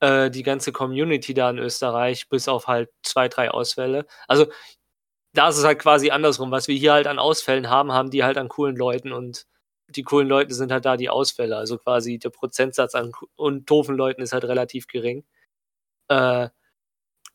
[0.00, 4.06] Äh, die ganze Community da in Österreich, bis auf halt zwei, drei Ausfälle.
[4.28, 4.46] Also,
[5.34, 6.50] da ist es halt quasi andersrum.
[6.50, 9.46] Was wir hier halt an Ausfällen haben, haben die halt an coolen Leuten und
[9.88, 11.56] die coolen Leute sind halt da die Ausfälle.
[11.56, 15.24] Also quasi der Prozentsatz an und doofen Leuten ist halt relativ gering.
[16.08, 16.48] Äh,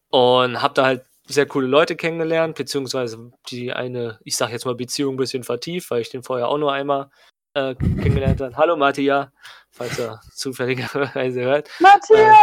[0.09, 4.75] und hab da halt sehr coole Leute kennengelernt, beziehungsweise die eine, ich sag jetzt mal
[4.75, 7.09] Beziehung ein bisschen vertieft, weil ich den vorher auch nur einmal
[7.53, 8.55] äh, kennengelernt habe.
[8.57, 9.31] Hallo Mattia,
[9.71, 11.69] falls er zufälligerweise hört.
[11.79, 12.35] Matthias!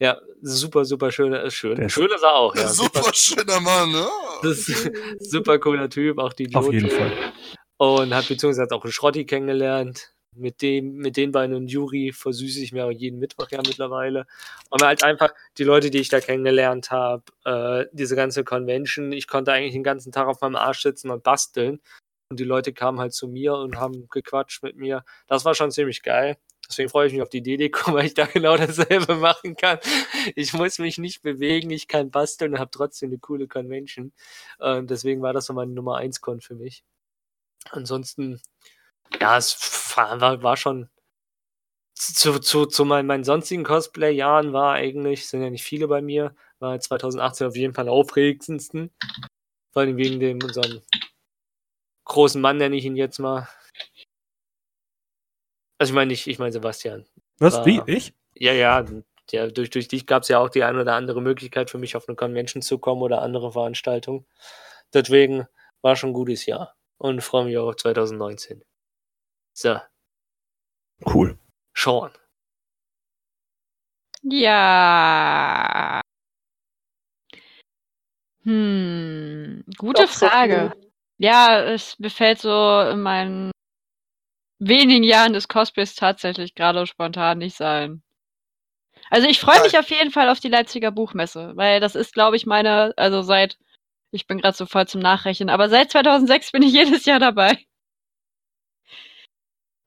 [0.00, 1.76] Ja, super, super schöne, äh, schön.
[1.76, 2.68] Der ist- Schön ist er auch, ja.
[2.68, 4.06] Super schöner Mann, ne?
[4.42, 4.90] Das ist
[5.20, 7.12] super cooler Typ, auch die Auf jeden Fall.
[7.78, 10.13] Und hat beziehungsweise auch einen Schrotti kennengelernt.
[10.36, 14.26] Mit dem, mit den beiden und Juri versüße ich mir auch jeden Mittwoch ja mittlerweile.
[14.70, 19.28] Und halt einfach die Leute, die ich da kennengelernt habe, äh, diese ganze Convention, ich
[19.28, 21.80] konnte eigentlich den ganzen Tag auf meinem Arsch sitzen und basteln.
[22.30, 25.04] Und die Leute kamen halt zu mir und haben gequatscht mit mir.
[25.28, 26.36] Das war schon ziemlich geil.
[26.68, 29.78] Deswegen freue ich mich auf die DDCO, weil ich da genau dasselbe machen kann.
[30.34, 34.12] Ich muss mich nicht bewegen, ich kann basteln und habe trotzdem eine coole Convention.
[34.58, 36.84] Und deswegen war das so meine Nummer 1 Con für mich.
[37.70, 38.40] Ansonsten,
[39.24, 39.56] ja, es
[39.96, 40.88] war, war, schon
[41.94, 46.34] zu, zu, zu meinen, meinen sonstigen Cosplay-Jahren war eigentlich, sind ja nicht viele bei mir,
[46.58, 48.92] war 2018 auf jeden Fall aufregendsten.
[49.72, 50.82] Vor allem wegen dem unserem
[52.04, 53.48] großen Mann, nenne ich ihn jetzt mal.
[55.78, 57.04] Also ich meine nicht, ich meine Sebastian.
[57.38, 57.54] Was?
[57.54, 57.80] War- Wie?
[57.86, 58.14] Ich?
[58.34, 58.84] Ja, ja,
[59.30, 61.96] ja durch, durch dich gab es ja auch die eine oder andere Möglichkeit für mich
[61.96, 64.26] auf eine Convention zu kommen oder andere Veranstaltungen.
[64.92, 65.46] Deswegen
[65.82, 68.64] war schon ein gutes Jahr und freue mich auch auf 2019.
[69.54, 69.78] So,
[71.06, 71.38] Cool.
[71.74, 72.10] Sean.
[74.22, 76.00] Ja.
[78.42, 80.72] Hm, gute Doch, so Frage.
[81.18, 83.50] Ja, es befällt so in meinen
[84.58, 88.02] wenigen Jahren des Cosplays tatsächlich gerade spontan nicht sein.
[89.10, 92.36] Also ich freue mich auf jeden Fall auf die Leipziger Buchmesse, weil das ist, glaube
[92.36, 93.58] ich, meine, also seit,
[94.10, 97.58] ich bin gerade so voll zum Nachrechnen, aber seit 2006 bin ich jedes Jahr dabei.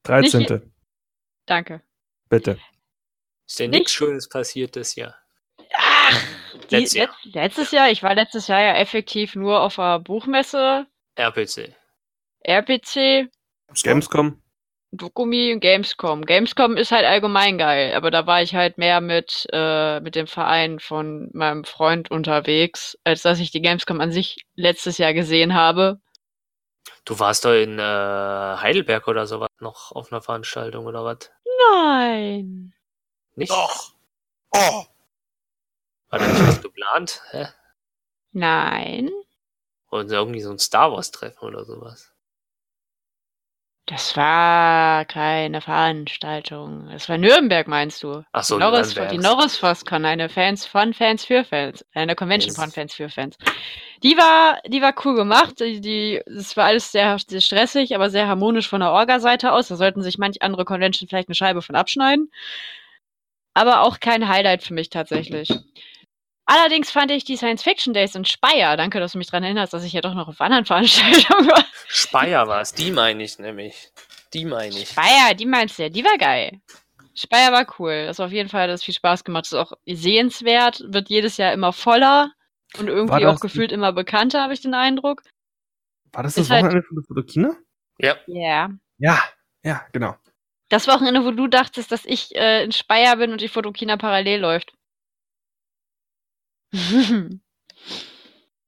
[0.08, 0.72] 13.
[1.46, 1.82] Danke.
[2.30, 2.60] Bitte.
[3.48, 5.16] Ist Nicht- nichts Schönes passiert das Jahr?
[5.76, 6.24] Ach,
[6.70, 7.08] die, Letztes Jahr.
[7.08, 10.86] letzt- letztes Jahr, ich war letztes Jahr ja effektiv nur auf der Buchmesse,
[11.16, 11.76] RPC.
[12.44, 13.30] RPC,
[13.84, 14.42] Gamescom.
[14.92, 16.22] Dokumi und Gamescom.
[16.26, 20.28] Gamescom ist halt allgemein geil, aber da war ich halt mehr mit, äh, mit dem
[20.28, 25.54] Verein von meinem Freund unterwegs, als dass ich die Gamescom an sich letztes Jahr gesehen
[25.56, 26.00] habe.
[27.06, 31.32] Du warst doch in äh, Heidelberg oder sowas noch auf einer Veranstaltung oder was?
[31.72, 32.74] Nein.
[33.36, 33.52] Nicht?
[33.52, 33.94] Doch.
[34.52, 34.86] Oh,
[36.10, 37.22] War da nicht was geplant?
[37.32, 37.48] Hä?
[38.32, 39.10] Nein.
[39.92, 42.14] Oder irgendwie so ein Star Wars Treffen oder sowas?
[43.88, 46.90] Das war keine Veranstaltung.
[46.92, 48.22] Das war Nürnberg, meinst du?
[48.34, 49.12] Ach so, die Norris, Nürnberg.
[49.12, 52.58] die Norris FostCon, eine Fans von Fans für Fans, eine Convention Yes.
[52.62, 53.38] von Fans für Fans.
[54.04, 55.62] Die war, die war cool gemacht.
[55.62, 59.70] Die, die, es war alles sehr, sehr stressig, aber sehr harmonisch von der Orga-Seite aus.
[59.70, 62.30] Da sollten sich manch andere Convention vielleicht eine Scheibe von abschneiden.
[63.54, 65.50] Aber auch kein Highlight für mich tatsächlich.
[66.48, 69.74] Allerdings fand ich die Science Fiction Days in Speyer, danke, dass du mich daran erinnerst,
[69.74, 71.66] dass ich ja doch noch auf anderen Veranstaltungen war.
[71.88, 73.92] Speyer war es, die meine ich nämlich.
[74.34, 74.90] Die meine ich.
[74.90, 76.60] Speyer, die meinst du ja, die war geil.
[77.14, 78.06] Speyer war cool.
[78.06, 79.44] Das war auf jeden Fall, das hat viel Spaß gemacht.
[79.46, 82.32] Das ist auch sehenswert, wird jedes Jahr immer voller
[82.78, 85.24] und irgendwie auch gefühlt immer bekannter, habe ich den Eindruck.
[86.14, 87.56] War das Ist das halt- Wochenende von der Fotokina?
[88.00, 88.16] Ja.
[88.28, 88.70] Ja.
[89.00, 89.24] Ja.
[89.64, 90.16] Ja, genau.
[90.70, 94.40] Das Wochenende, wo du dachtest, dass ich äh, in Speyer bin und die Fotokina parallel
[94.40, 94.74] läuft.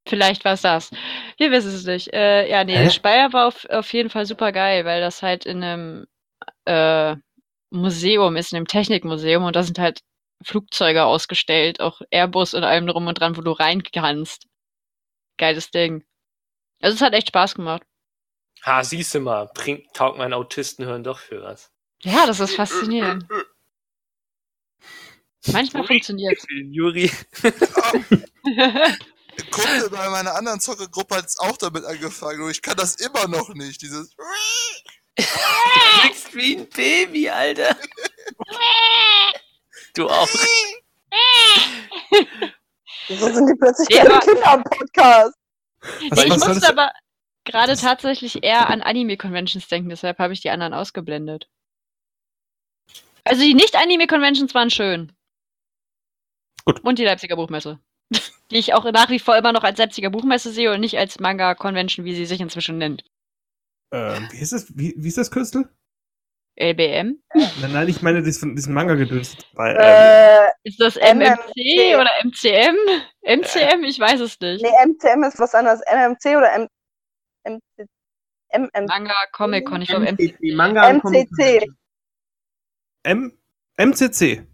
[0.07, 0.91] Vielleicht war es das.
[1.37, 2.11] Wir wissen es nicht.
[2.13, 2.89] Äh, ja, nee, Hä?
[2.89, 6.07] Speyer war auf, auf jeden Fall super geil, weil das halt in einem
[6.65, 7.15] äh,
[7.69, 10.01] Museum ist, in einem Technikmuseum und da sind halt
[10.43, 14.47] Flugzeuge ausgestellt, auch Airbus und allem drum und dran, wo du rein kannst.
[15.37, 16.03] Geiles Ding.
[16.81, 17.83] Also es hat echt Spaß gemacht.
[18.63, 21.71] Ha, siehst du mal, bringt, taugt mein Autistenhirn doch für was.
[22.01, 23.25] Ja, das ist faszinierend.
[25.47, 26.45] Manchmal funktioniert's.
[26.71, 27.09] Juri.
[27.43, 27.51] ein
[29.51, 33.27] Kumpel bei meiner anderen Zockergruppe hat es auch damit angefangen und ich kann das immer
[33.27, 33.81] noch nicht.
[33.81, 34.09] Dieses.
[34.15, 35.23] Du
[36.01, 37.75] kriegst wie ein Baby, Alter.
[39.95, 40.27] Du auch.
[43.07, 45.33] Wieso sind die plötzlich Ja, aber- Kinder am Podcast?
[45.81, 46.91] Was- ich was musste aber
[47.45, 51.47] gerade tatsächlich eher an Anime-Conventions denken, deshalb habe ich die anderen ausgeblendet.
[53.23, 55.11] Also die Nicht-Anime-Conventions waren schön.
[56.73, 56.83] Gut.
[56.83, 57.79] Und die Leipziger Buchmesse.
[58.51, 61.19] Die ich auch nach wie vor immer noch als Leipziger Buchmesse sehe und nicht als
[61.19, 63.03] Manga-Convention, wie sie sich inzwischen nennt.
[63.91, 64.75] Ähm, wie ist das?
[64.77, 65.69] Wie, wie ist das Künstler?
[66.59, 67.21] LBM?
[67.33, 69.37] Nein, nein, ich meine diesen, diesen Manga-Gedöns.
[69.53, 71.37] Bei, ähm, Äh, Ist das MMC.
[71.37, 72.75] MMC oder MCM?
[73.23, 73.83] MCM?
[73.85, 74.61] Ich weiß es nicht.
[74.61, 75.79] nee, MCM ist was anderes.
[75.91, 76.67] MMC oder M
[77.45, 77.87] MC
[78.51, 80.19] MM Manga, Comic-Con, ich glaube MC.
[80.19, 81.65] MCC, Manga Comic MCC.
[83.03, 83.39] M
[83.77, 84.45] MCC.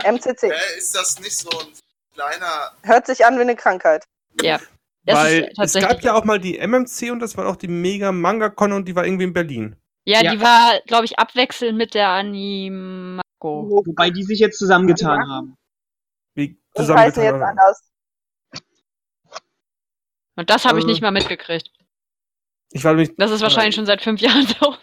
[0.00, 0.50] MCC.
[0.50, 1.66] Hä, ist das nicht so ein
[2.14, 2.72] kleiner.
[2.82, 4.04] Hört sich an wie eine Krankheit.
[4.40, 4.60] Ja.
[5.04, 8.12] Das Weil es gab ja auch mal die MMC und das war auch die Mega
[8.12, 9.76] Manga Con und die war irgendwie in Berlin.
[10.04, 10.30] Ja, Ja.
[10.32, 13.22] die war, glaube ich, abwechselnd mit der Animako.
[13.86, 15.56] Wobei die sich jetzt zusammengetan haben.
[16.34, 16.42] Wie
[16.78, 17.42] heißen jetzt zusammengetan.
[17.42, 17.82] anders.
[20.36, 20.88] Und das habe ich Äh.
[20.88, 21.70] nicht mal mitgekriegt.
[22.70, 23.14] Ich war nämlich.
[23.18, 24.74] Das ist wahrscheinlich schon seit fünf Jahren so.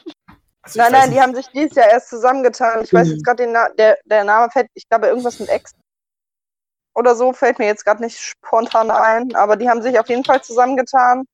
[0.69, 1.23] Also Nein, weiß nein, die nicht.
[1.23, 2.83] haben sich dieses Jahr erst zusammengetan.
[2.83, 3.13] Ich weiß Mhm.
[3.13, 5.73] jetzt gerade den Na der, der Name fällt, ich glaube irgendwas mit Ex
[6.95, 10.25] oder so fällt mir jetzt gerade nicht spontan ein, aber die haben sich auf jeden
[10.25, 11.25] Fall zusammengetan.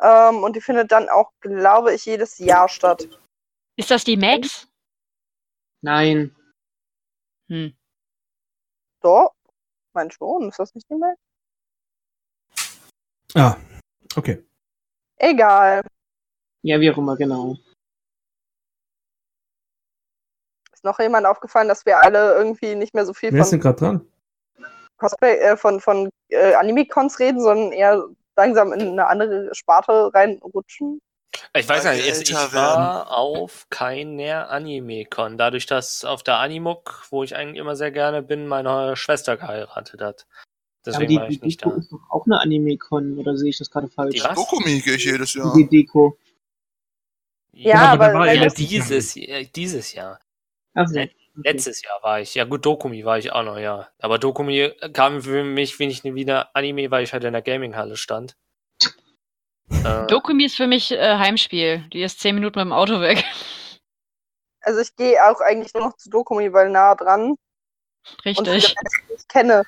[0.00, 3.08] Ähm, und die findet dann auch, glaube ich, jedes Jahr statt.
[3.76, 4.68] Ist das die Max?
[5.82, 6.34] Nein.
[7.48, 7.74] Hm.
[9.02, 9.30] So?
[9.94, 11.14] Mein schon, ist das nicht die Mail?
[13.34, 13.56] Ah,
[14.16, 14.44] okay.
[15.16, 15.82] Egal.
[16.62, 17.56] Ja, wie auch immer, genau.
[20.78, 23.60] Ist noch jemand aufgefallen, dass wir alle irgendwie nicht mehr so viel Wer ist denn
[23.60, 24.06] von gerade dran?
[24.96, 28.04] Cosplay, äh, von, von äh, Anime-Cons reden, sondern eher
[28.36, 31.00] langsam in eine andere Sparte reinrutschen?
[31.52, 35.36] Ich weiß nicht, wir ich, war auf keiner Anime-Con.
[35.36, 40.00] Dadurch, dass auf der Animuk, wo ich eigentlich immer sehr gerne bin, meine Schwester geheiratet
[40.00, 40.26] hat.
[40.86, 41.76] Aber Deswegen die, war die ich nicht Deko da.
[41.76, 44.14] ist doch auch eine Anime-Con, oder sehe ich das gerade falsch?
[44.14, 44.20] Die?
[44.20, 45.52] Dokumi gehe ich jedes Jahr.
[45.56, 46.16] Die Deko.
[47.50, 48.82] Ja, aber aber ja letztes Jahr.
[48.84, 50.20] dieses, äh, dieses Jahr.
[50.78, 51.08] Also, Äh,
[51.44, 52.34] Letztes Jahr war ich.
[52.34, 53.88] Ja gut, Dokumi war ich auch noch, ja.
[54.00, 57.96] Aber Dokumi kam für mich, wenn ich wieder Anime, weil ich halt in der Gaming-Halle
[57.96, 58.36] stand.
[59.70, 61.88] Äh, Dokumi ist für mich äh, Heimspiel.
[61.92, 63.24] Die ist zehn Minuten mit dem Auto weg.
[64.60, 67.30] Also ich gehe auch eigentlich nur noch zu Dokumi, weil nah dran.
[67.30, 67.38] Und
[68.26, 68.74] Richtig.
[69.08, 69.62] Die ich kenne.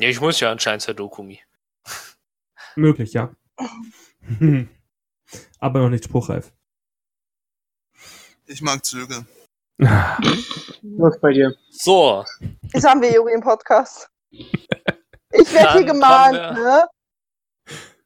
[0.00, 1.40] ja, ich muss ja anscheinend zur Dokumi.
[2.74, 3.34] Möglich, ja.
[5.60, 6.52] Aber noch nicht spruchreif.
[8.46, 9.24] Ich mag Züge.
[9.78, 11.54] läuft bei dir.
[11.70, 12.24] So,
[12.72, 14.08] Das haben wir Juri im Podcast.
[15.34, 16.86] Ich werde hier gemahnt, ne?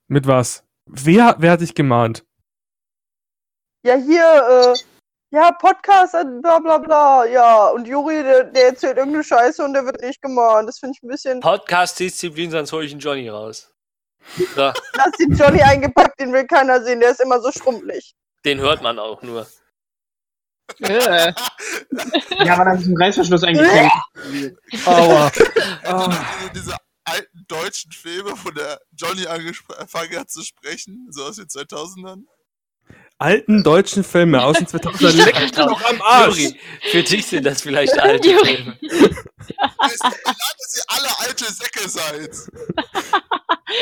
[0.06, 0.62] Mit was?
[0.88, 2.24] Wer, wer hat dich gemahnt?
[3.84, 4.78] Ja, hier, äh,
[5.34, 7.66] ja, Podcast, bla bla bla, ja.
[7.70, 10.68] Und Juri, der, der erzählt irgendeine Scheiße und der wird nicht gemahnt.
[10.68, 11.40] Das finde ich ein bisschen.
[11.40, 13.72] Podcast-Disziplin, sonst hole ich einen Johnny raus.
[14.36, 14.60] So,
[14.94, 18.14] Lass den Johnny eingepackt, den will keiner sehen, der ist immer so schrumpelig.
[18.44, 19.48] den hört man auch nur.
[20.78, 23.92] Ja, weil er sich im Reißverschluss eingeklemmt.
[24.86, 25.30] Aua.
[25.82, 26.10] Also
[26.54, 32.24] diese alten deutschen Filme, wo der Johnny angefangen hat zu sprechen, so aus den 2000ern.
[33.18, 36.36] Alten deutschen Filme aus den 2000 Leck mich doch am Arsch.
[36.36, 36.60] Juri,
[36.90, 38.56] für dich sind das vielleicht alte Juri.
[38.56, 38.78] Filme.
[39.86, 42.34] Es ist klar, dass ihr alle alte Säcke seid.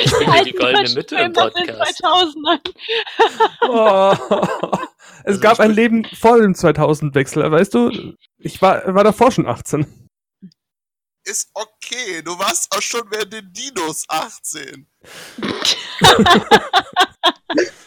[0.05, 2.03] Ich bin hier die goldene Mitte im Podcast.
[2.05, 2.61] 2000ern.
[3.63, 4.15] Oh.
[5.25, 8.15] Es Also gab ich ein Leben vor dem 2000-Wechsel, weißt du?
[8.39, 9.87] Ich war, war davor schon 18.
[11.25, 14.87] Ist okay, du warst auch schon während den Dinos 18.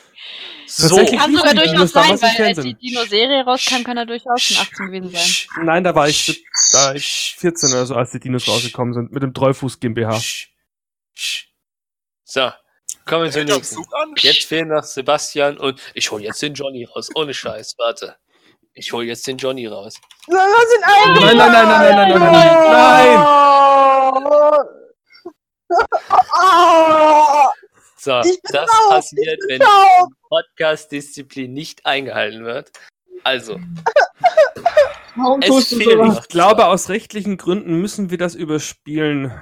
[0.79, 2.75] So, Kann sogar durchaus sein, weil als die.
[2.75, 5.65] Dino-Serie rauskam, kann er durchaus schon 18 gewesen sein.
[5.65, 9.11] Nein, da war ich, da war ich 14 oder so, als die Dinos rausgekommen sind,
[9.11, 10.21] mit dem Treufuß GmbH.
[12.25, 12.51] So,
[13.07, 13.83] kommen wir zum nächsten.
[14.17, 17.09] Jetzt fehlen noch Sebastian und ich hole jetzt den Johnny raus.
[17.15, 18.15] Ohne Scheiß, warte.
[18.73, 19.95] Ich hole jetzt den Johnny raus.
[20.27, 21.37] Lass ihn eingepackt!
[21.37, 22.31] Nein, nein, nein, nein, nein, nein,
[24.11, 24.67] nein,
[26.39, 27.51] Ah,
[27.99, 30.07] So, das raus, passiert, wenn Ciao!
[30.29, 32.71] Podcast-Disziplin nicht eingehalten wird.
[33.23, 33.59] Also,
[35.15, 39.33] Warum es du noch Ich glaube, aus rechtlichen Gründen müssen wir das überspielen.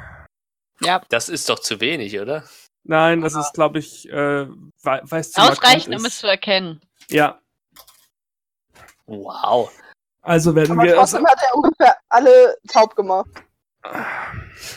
[0.81, 2.43] Ja, Das ist doch zu wenig, oder?
[2.83, 4.47] Nein, das ist, glaube ich, äh,
[4.83, 6.81] weil es zu ausreichend, um es zu erkennen.
[7.09, 7.39] Ja,
[9.07, 9.71] Wow.
[10.21, 10.95] also werden Aber wir.
[10.95, 13.29] trotzdem hat er ungefähr alle taub gemacht.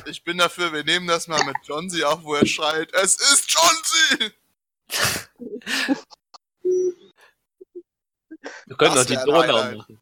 [0.06, 3.50] Ich bin dafür, wir nehmen das mal mit Johnsy auf, wo er schreit, es ist
[3.50, 4.32] Johnsy!
[8.66, 9.78] Wir können doch die Donau Highlight.
[9.78, 10.00] machen.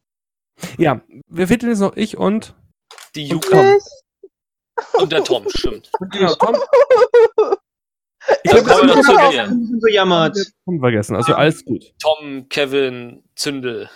[0.78, 2.54] ja, wir finden jetzt noch ich und.
[3.14, 3.40] Die Ich?
[4.94, 5.90] und der Tom, stimmt.
[6.12, 6.56] Genau, Tom.
[8.42, 9.28] Ich habe das zu Tom.
[9.28, 9.42] mir.
[9.44, 10.36] ein bisschen so jammert.
[10.64, 11.94] Tom vergessen, also alles gut.
[12.00, 13.88] Tom, Kevin, Zündel.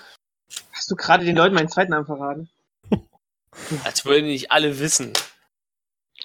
[0.72, 2.48] Hast du gerade den Leuten meinen zweiten Namen verraten?
[3.84, 5.12] Als würden nicht alle wissen.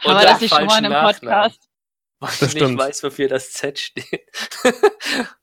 [0.04, 1.14] Und der das nicht schon mal in einem Nachnamen.
[1.52, 1.70] Podcast?
[2.20, 2.80] Weil Das du nicht stimmt.
[2.80, 4.26] weißt, wofür das Z steht.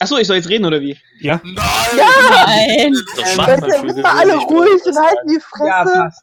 [0.00, 0.98] Achso, ich soll jetzt reden oder wie?
[1.20, 1.54] Ja, Nein!
[1.96, 2.94] Nein.
[3.16, 5.92] Das Ähm, macht Jetzt man sind für wir alle ruhig und halten die Fresse.
[5.92, 6.22] passt.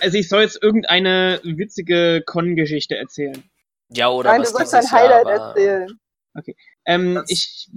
[0.00, 3.48] Also ich soll jetzt irgendeine witzige Con-Geschichte erzählen.
[3.88, 5.48] Ja, oder Nein, du was sollst dieses ein Highlight war.
[5.56, 6.00] erzählen.
[6.84, 7.70] Ähm, Das- ich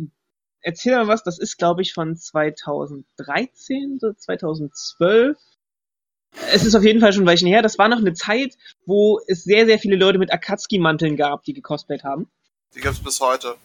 [0.61, 5.37] erzähle mal was, das ist glaube ich von 2013, so 2012.
[6.51, 7.61] Es ist auf jeden Fall schon ein Weilchen her.
[7.61, 8.55] Das war noch eine Zeit,
[8.85, 12.29] wo es sehr, sehr viele Leute mit Akatsuki-Manteln gab, die gecosplayt haben.
[12.75, 13.55] Die gibt's bis heute.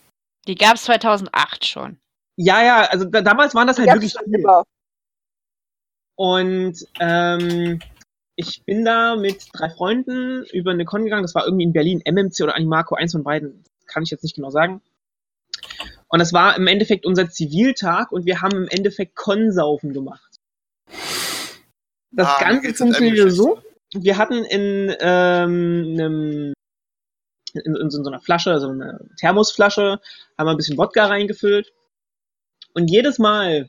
[0.47, 1.99] Die gab es 2008 schon.
[2.36, 4.38] Ja, ja, also da, damals waren das halt wirklich schon viele.
[4.38, 4.64] immer.
[6.16, 7.80] Und ähm,
[8.36, 11.22] ich bin da mit drei Freunden über eine Con gegangen.
[11.22, 13.64] Das war irgendwie in Berlin, MMC oder Animaco, eins von beiden.
[13.86, 14.80] Kann ich jetzt nicht genau sagen.
[16.15, 20.39] Und das war im Endeffekt unser Ziviltag und wir haben im Endeffekt Konsaufen gemacht.
[22.12, 23.61] Das Ah, Ganze funktionierte so.
[23.95, 26.53] Wir hatten in, ähm, einem,
[27.55, 29.99] in, in so einer Flasche, also eine Thermosflasche,
[30.39, 31.73] haben wir ein bisschen Wodka reingefüllt.
[32.75, 33.69] Und jedes Mal,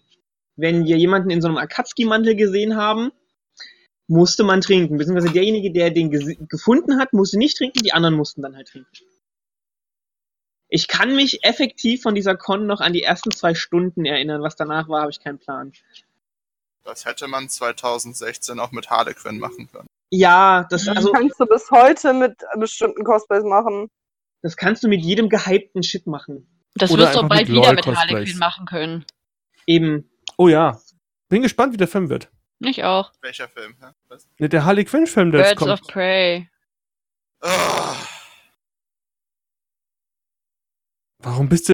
[0.55, 3.11] wenn wir jemanden in so einem Akatsuki-Mantel gesehen haben,
[4.07, 4.99] musste man trinken.
[4.99, 8.91] Beziehungsweise derjenige, der den gefunden hat, musste nicht trinken, die anderen mussten dann halt trinken.
[10.67, 14.41] Ich kann mich effektiv von dieser Con noch an die ersten zwei Stunden erinnern.
[14.41, 15.71] Was danach war, habe ich keinen Plan.
[16.83, 19.87] Das hätte man 2016 auch mit Harlequin machen können.
[20.11, 23.89] Ja, das, Das also, kannst du bis heute mit bestimmten Cosplays machen.
[24.41, 26.47] das kannst du mit jedem gehypten Shit machen.
[26.75, 27.85] Das Oder wirst du bald mit wieder mit.
[27.87, 29.05] Harlequin machen können.
[29.65, 30.09] Eben.
[30.37, 30.79] Oh ja.
[31.29, 32.29] Bin gespannt, wie der Film wird.
[32.59, 33.11] Ich auch.
[33.21, 33.75] Welcher Film?
[34.37, 35.81] Ne, Der Harley Quinn-Film, der jetzt Birds kommt.
[35.81, 36.49] of Prey.
[37.41, 37.95] Ah,
[41.25, 41.73] Warum bist du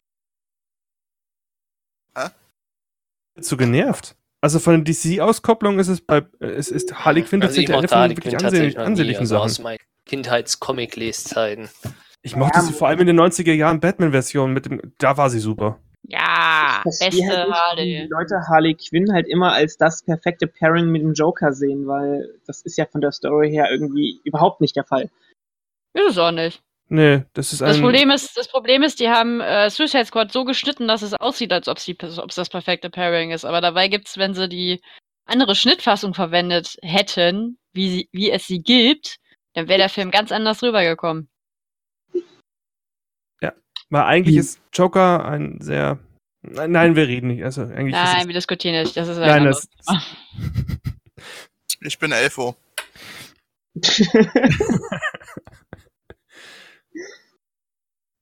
[3.42, 4.16] zu genervt.
[4.40, 7.82] Also von der DC-Auskopplung ist es bei, es ist Harley Quinn Also ich tatsächlich eine
[7.82, 9.64] mochte von den wirklich ansehnlich, ansehnlichen also aus Sachen.
[9.64, 11.70] meinen Kindheits-Comic-Leszeiten.
[12.22, 15.40] Ich mochte sie vor allem in den 90er Jahren Batman-Version mit dem, da war sie
[15.40, 15.80] super.
[16.04, 18.04] Ja, beste halt Harley.
[18.04, 22.40] die Leute Harley Quinn halt immer als das perfekte Pairing mit dem Joker sehen, weil
[22.48, 25.10] das ist ja von der Story her irgendwie überhaupt nicht der Fall.
[25.94, 26.64] Ist es auch nicht.
[26.94, 27.70] Nee, das ist ein.
[27.70, 31.14] Das Problem ist, das Problem ist, die haben äh, Suicide Squad so geschnitten, dass es
[31.14, 33.46] aussieht, als ob sie, ob es das perfekte Pairing ist.
[33.46, 34.82] Aber dabei gibt's, wenn sie die
[35.26, 39.20] andere Schnittfassung verwendet hätten, wie, sie, wie es sie gibt,
[39.54, 41.30] dann wäre der Film ganz anders rübergekommen.
[43.90, 44.42] Weil eigentlich Hm.
[44.42, 46.00] ist Joker ein sehr.
[46.42, 47.44] Nein, nein, wir reden nicht.
[47.44, 48.98] Also eigentlich Nein, ist wir diskutieren nicht.
[48.98, 49.68] Das ist es, ein nein, das.
[51.82, 52.56] Ich bin Elfo.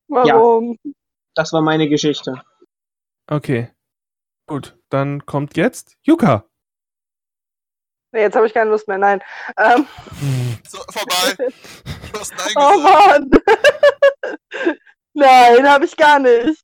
[0.10, 0.78] Warum?
[1.36, 2.42] Das war meine Geschichte.
[3.28, 3.72] okay.
[4.48, 6.50] Gut, dann kommt jetzt Yuka.
[8.12, 9.22] Nee, jetzt habe ich keine Lust mehr, nein.
[9.58, 9.86] Ähm,
[10.68, 11.54] So, vorbei.
[12.12, 12.80] Du hast Nein oh.
[12.80, 13.32] Mann.
[15.14, 16.64] nein, habe ich gar nicht.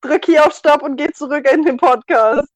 [0.00, 2.48] Drück hier auf Stopp und geh zurück in den Podcast.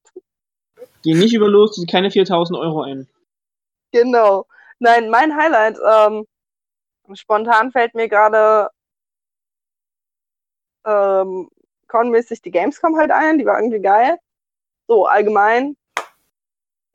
[1.02, 3.06] Geh nicht über los, zieh keine 4000 Euro ein.
[3.92, 4.46] Genau.
[4.78, 6.26] Nein, mein Highlight, ähm,
[7.12, 8.70] spontan fällt mir gerade
[10.86, 11.48] ähm,
[11.88, 14.16] conmäßig die Gamescom halt ein, die war irgendwie geil.
[14.86, 15.76] So, allgemein,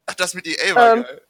[0.07, 1.21] Ach, das mit EA war Ähm, geil.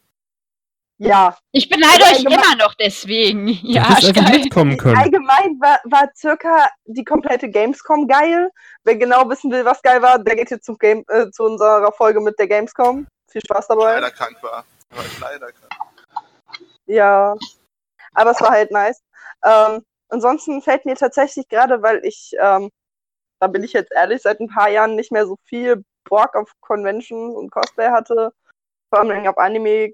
[0.98, 1.38] ja.
[1.52, 3.48] Ich beneide Also euch immer noch deswegen.
[3.64, 4.40] Ja, du hättest einfach geil.
[4.42, 4.98] mitkommen können.
[4.98, 8.50] Allgemein war, war circa die komplette Gamescom geil.
[8.84, 11.92] Wer genau wissen will, was geil war, der geht jetzt zum Game, äh, zu unserer
[11.92, 13.08] Folge mit der Gamescom.
[13.30, 13.96] Viel Spaß dabei.
[13.96, 14.66] Leider krank war.
[14.92, 15.72] War ich leider krank.
[16.88, 17.36] Ja,
[18.14, 19.02] aber es war halt nice.
[19.44, 22.70] Ähm, ansonsten fällt mir tatsächlich gerade, weil ich, ähm,
[23.40, 26.52] da bin ich jetzt ehrlich, seit ein paar Jahren nicht mehr so viel Bock auf
[26.62, 28.32] Conventions und Cosplay hatte.
[28.90, 29.94] Vor allem auf Anime,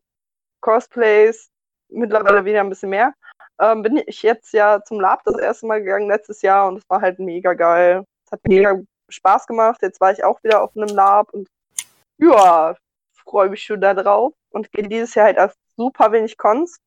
[0.62, 1.49] Cosplays,
[1.89, 3.14] mittlerweile wieder ein bisschen mehr.
[3.59, 6.89] Ähm, bin ich jetzt ja zum Lab das erste Mal gegangen letztes Jahr und es
[6.89, 8.05] war halt mega geil.
[8.26, 9.82] Es hat mega Spaß gemacht.
[9.82, 11.47] Jetzt war ich auch wieder auf einem Lab und
[12.18, 12.76] ja,
[13.26, 16.80] freue mich schon da drauf und gehe dieses Jahr halt auf super wenig Cons.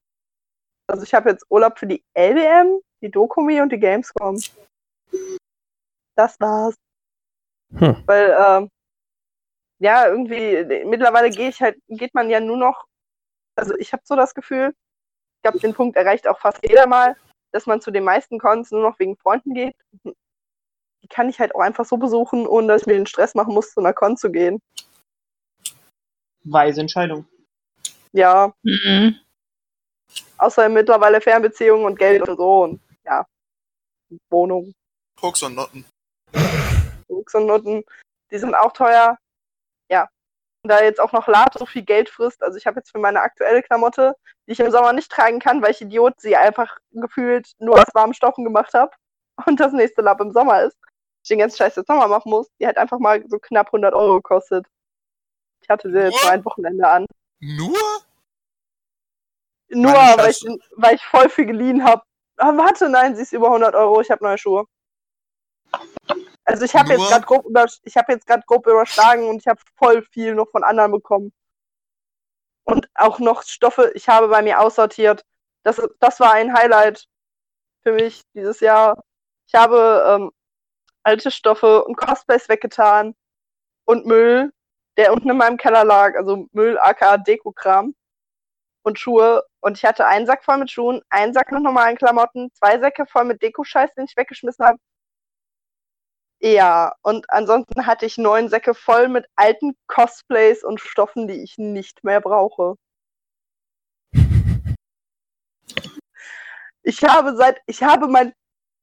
[0.86, 4.40] Also ich habe jetzt Urlaub für die LBM, die Dokumi und die Gamescom.
[6.16, 6.74] Das war's.
[7.76, 8.02] Hm.
[8.06, 8.70] Weil, ähm,
[9.78, 12.86] ja, irgendwie, mittlerweile gehe ich halt, geht man ja nur noch,
[13.56, 14.74] also ich habe so das Gefühl,
[15.36, 17.16] ich glaube, den Punkt erreicht auch fast jeder mal,
[17.52, 19.76] dass man zu den meisten Cons nur noch wegen Freunden geht.
[20.04, 23.52] Die kann ich halt auch einfach so besuchen, ohne dass ich mir den Stress machen
[23.52, 24.62] muss, zu einer Con zu gehen.
[26.44, 27.26] Weise Entscheidung.
[28.12, 29.16] Ja, Mhm.
[30.38, 33.26] außer mittlerweile Fernbeziehungen und Geld und so und ja,
[34.30, 34.72] Wohnung.
[35.18, 35.84] Koks und Notten.
[37.08, 37.84] Koks und Nutten,
[38.30, 39.18] die sind auch teuer.
[39.90, 40.08] Ja.
[40.62, 42.98] Und da jetzt auch noch Lab so viel Geld frisst, also ich habe jetzt für
[42.98, 46.78] meine aktuelle Klamotte, die ich im Sommer nicht tragen kann, weil ich Idiot sie einfach
[46.92, 48.90] gefühlt nur aus warmen Stoffen gemacht habe
[49.46, 50.76] und das nächste Lab im Sommer ist,
[51.22, 53.94] ich den ganzen Scheiß jetzt Sommer machen muss, die hat einfach mal so knapp 100
[53.94, 54.66] Euro gekostet.
[55.62, 57.06] Ich hatte sie jetzt nur ein Wochenende an.
[57.40, 57.78] Nur?
[59.70, 60.44] Nur, weil ich,
[60.76, 62.02] weil ich voll viel geliehen habe.
[62.36, 64.66] Ah, warte, nein, sie ist über 100 Euro, ich habe neue Schuhe.
[66.44, 69.46] Also ich habe jetzt gerade grob über, ich habe jetzt gerade grob überschlagen und ich
[69.46, 71.32] habe voll viel noch von anderen bekommen.
[72.64, 75.24] Und auch noch Stoffe, ich habe bei mir aussortiert.
[75.62, 77.06] Das, das war ein Highlight
[77.82, 79.04] für mich dieses Jahr.
[79.46, 80.32] Ich habe ähm,
[81.02, 83.14] alte Stoffe und Cosplays weggetan
[83.84, 84.52] und Müll,
[84.96, 87.94] der unten in meinem Keller lag, also Müll aka Dekokram
[88.84, 89.44] und Schuhe.
[89.60, 93.06] Und ich hatte einen Sack voll mit Schuhen, einen Sack mit normalen Klamotten, zwei Säcke
[93.06, 94.78] voll mit Deko-Scheiß, den ich weggeschmissen habe.
[96.40, 101.56] Ja, und ansonsten hatte ich neun Säcke voll mit alten Cosplays und Stoffen, die ich
[101.58, 102.76] nicht mehr brauche.
[106.86, 108.34] Ich habe seit, ich habe mein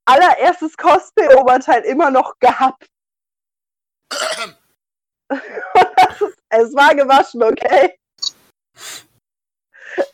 [0.06, 2.88] allererstes Cosplay-Oberteil immer noch gehabt.
[4.10, 4.58] Ist,
[6.50, 8.00] es war gewaschen, okay?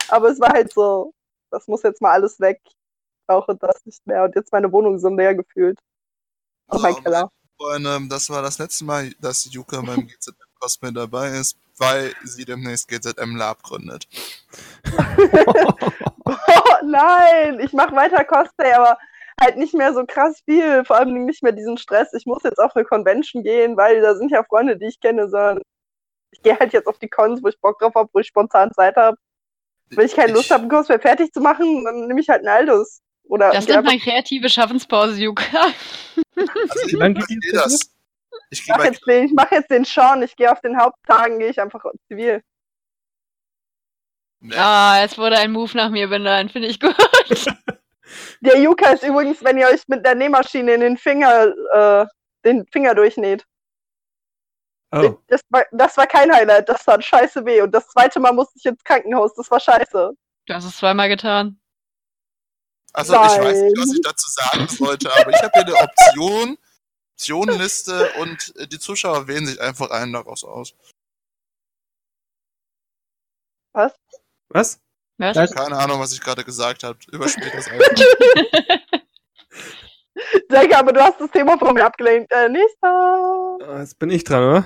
[0.09, 1.13] Aber es war halt so,
[1.51, 2.61] das muss jetzt mal alles weg.
[2.65, 2.75] Ich
[3.27, 4.23] brauche das nicht mehr.
[4.23, 5.79] Und jetzt meine Wohnung so leer gefühlt.
[6.69, 7.29] Und mein Oh, Keller.
[7.59, 12.45] Freunde, das war das letzte Mal, dass Yuka beim GZM Cosplay dabei ist, weil sie
[12.45, 14.07] demnächst GZM Lab gründet.
[16.29, 18.97] Oh nein, ich mache weiter Cosplay, aber
[19.39, 20.83] halt nicht mehr so krass viel.
[20.83, 22.13] Vor allem nicht mehr diesen Stress.
[22.13, 25.29] Ich muss jetzt auf eine Convention gehen, weil da sind ja Freunde, die ich kenne,
[25.29, 25.61] sondern
[26.31, 28.73] ich gehe halt jetzt auf die Cons, wo ich Bock drauf habe, wo ich spontan
[28.73, 29.17] Zeit habe.
[29.89, 32.49] Wenn ich keine Lust habe, einen Cosplay fertig zu machen, dann nehme ich halt einen
[32.49, 33.01] Aldus.
[33.23, 35.43] Oder Das nennt man kreative Schaffenspause, Juka.
[36.35, 37.81] Also ich, jetzt das.
[38.49, 40.23] Ich Ich gehe mach bei jetzt den, ich mach jetzt den Sean.
[40.23, 42.41] Ich gehe auf den Haupttagen, gehe ich einfach zivil.
[44.39, 44.55] Nee.
[44.55, 46.95] Ah, es wurde ein Move nach mir benannt, finde ich gut.
[48.41, 52.05] Der Yuka ist übrigens, wenn ihr euch mit der Nähmaschine in den Finger, äh,
[52.45, 53.45] den Finger durchnäht.
[54.91, 57.61] Oh, Das, war, das war kein Highlight, das tat scheiße weh.
[57.61, 60.11] Und das zweite Mal musste ich ins Krankenhaus, das war scheiße.
[60.45, 61.59] Du hast es zweimal getan.
[62.93, 63.95] Also ich weiß nicht, was Nein.
[63.95, 66.57] ich dazu sagen sollte, aber ich habe hier eine Option,
[67.13, 70.73] Optionenliste und äh, die Zuschauer wählen sich einfach einen daraus aus.
[73.73, 73.93] Was?
[74.49, 74.79] was?
[75.17, 75.51] Was?
[75.51, 76.97] Keine Ahnung, was ich gerade gesagt habe.
[77.11, 78.86] Überspielt das einfach.
[80.51, 82.31] Denke, aber du hast das Thema von mir abgelenkt.
[82.31, 83.57] Äh, nächster.
[83.61, 84.65] Ah, Jetzt bin ich dran, oder?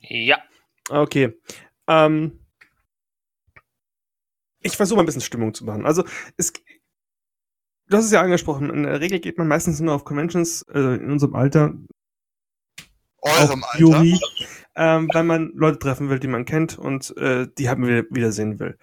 [0.00, 0.38] Ja.
[0.90, 1.38] Okay.
[1.88, 2.38] Ähm,
[4.60, 5.86] ich versuche mal ein bisschen Stimmung zu machen.
[5.86, 6.04] Also,
[6.36, 8.70] es, du hast es ja angesprochen.
[8.70, 11.74] In der Regel geht man meistens nur auf Conventions äh, in unserem Alter,
[13.24, 13.78] Eurem Alter.
[13.78, 14.20] Juri,
[14.76, 18.58] ähm, weil man Leute treffen will, die man kennt und äh, die haben wir wiedersehen
[18.60, 18.78] will.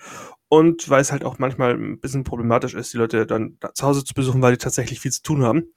[0.50, 3.86] Und weil es halt auch manchmal ein bisschen problematisch ist, die Leute dann da zu
[3.86, 5.74] Hause zu besuchen, weil die tatsächlich viel zu tun haben.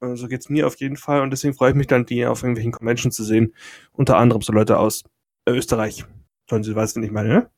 [0.00, 2.42] Äh, so geht's mir auf jeden Fall und deswegen freue ich mich dann, die auf
[2.42, 3.54] irgendwelchen Conventions zu sehen.
[3.92, 5.04] Unter anderem so Leute aus
[5.46, 6.04] äh, Österreich.
[6.48, 7.50] Sollen Sie weißt, wen ich meine, ne?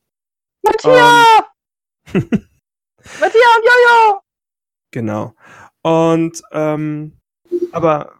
[0.63, 1.27] Matthias!
[2.13, 4.21] Matthias und Jojo!
[4.91, 5.35] Genau.
[5.83, 7.13] Und ähm,
[7.73, 8.15] aber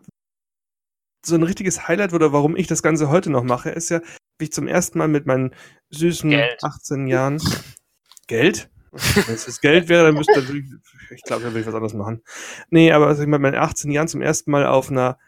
[1.27, 4.01] so ein richtiges Highlight oder warum ich das Ganze heute noch mache, ist ja,
[4.39, 5.55] wie ich zum ersten Mal mit meinen
[5.91, 6.63] süßen Geld.
[6.63, 7.41] 18 Jahren
[8.27, 8.71] Geld.
[8.93, 10.73] Wenn es das Geld wäre, dann müsste würde ich,
[11.11, 12.23] ich glaube, dann würde ich was anderes machen.
[12.71, 15.19] Nee, aber als ich mit meinen 18 Jahren zum ersten Mal auf einer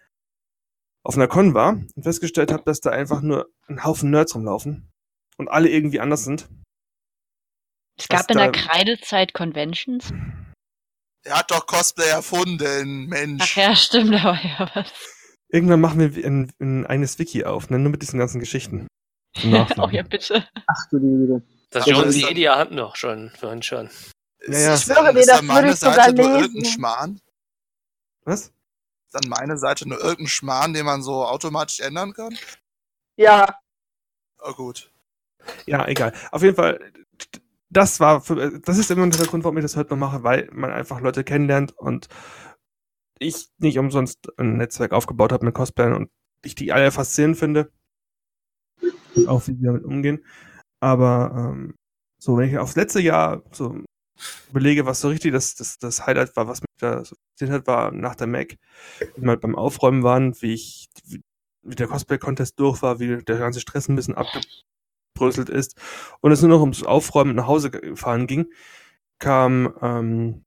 [1.04, 4.90] auf einer Con war und festgestellt habe, dass da einfach nur ein Haufen Nerds rumlaufen
[5.36, 6.48] und alle irgendwie anders sind.
[7.98, 10.12] Es gab in der Kreidezeit Conventions.
[11.24, 13.42] Er hat doch Cosplay erfunden, Mensch.
[13.42, 15.17] Ach ja, stimmt, da war ja was.
[15.50, 17.78] Irgendwann machen wir ein, ein eigenes Wiki auf, ne?
[17.78, 18.86] nur mit diesen ganzen Geschichten.
[19.44, 20.46] Oh ja, bitte.
[20.66, 21.42] Ach du liebe.
[21.70, 23.86] Das Aber schon die dann- Edia hatten doch schon, vorhin schon.
[24.40, 24.74] Ist, Ja, ja.
[24.74, 26.40] ist Ich schwöre dir, das würde ich sogar Seite nur lesen.
[26.42, 27.20] irgendein Schmarrn?
[28.24, 28.40] Was?
[28.40, 28.52] Ist
[29.14, 32.36] dann meine Seite nur irgendein Schmarrn, den man so automatisch ändern kann?
[33.16, 33.58] Ja,
[34.40, 34.92] Oh gut.
[35.66, 36.12] Ja, egal.
[36.30, 36.78] Auf jeden Fall,
[37.70, 40.22] das war, für, das ist immer noch der Grund, warum ich das heute noch mache,
[40.22, 42.06] weil man einfach Leute kennenlernt und
[43.20, 46.10] ich nicht umsonst ein Netzwerk aufgebaut habe mit Cosplayern und
[46.44, 47.72] ich die alle faszinierend finde.
[49.26, 50.24] Auch wie sie damit umgehen.
[50.80, 51.74] Aber ähm,
[52.20, 53.82] so, wenn ich aufs letzte Jahr so
[54.50, 57.66] überlege, was so richtig das, das, das Highlight war, was mich da so fasziniert hat,
[57.66, 58.56] war nach der Mac,
[59.16, 61.20] wie wir halt beim Aufräumen waren, wie ich, wie,
[61.62, 65.80] wie der Cosplay-Contest durch war, wie der ganze Stress ein bisschen abgebröselt ist
[66.20, 68.46] und es nur noch ums Aufräumen nach Hause fahren ging,
[69.18, 70.44] kam, ähm,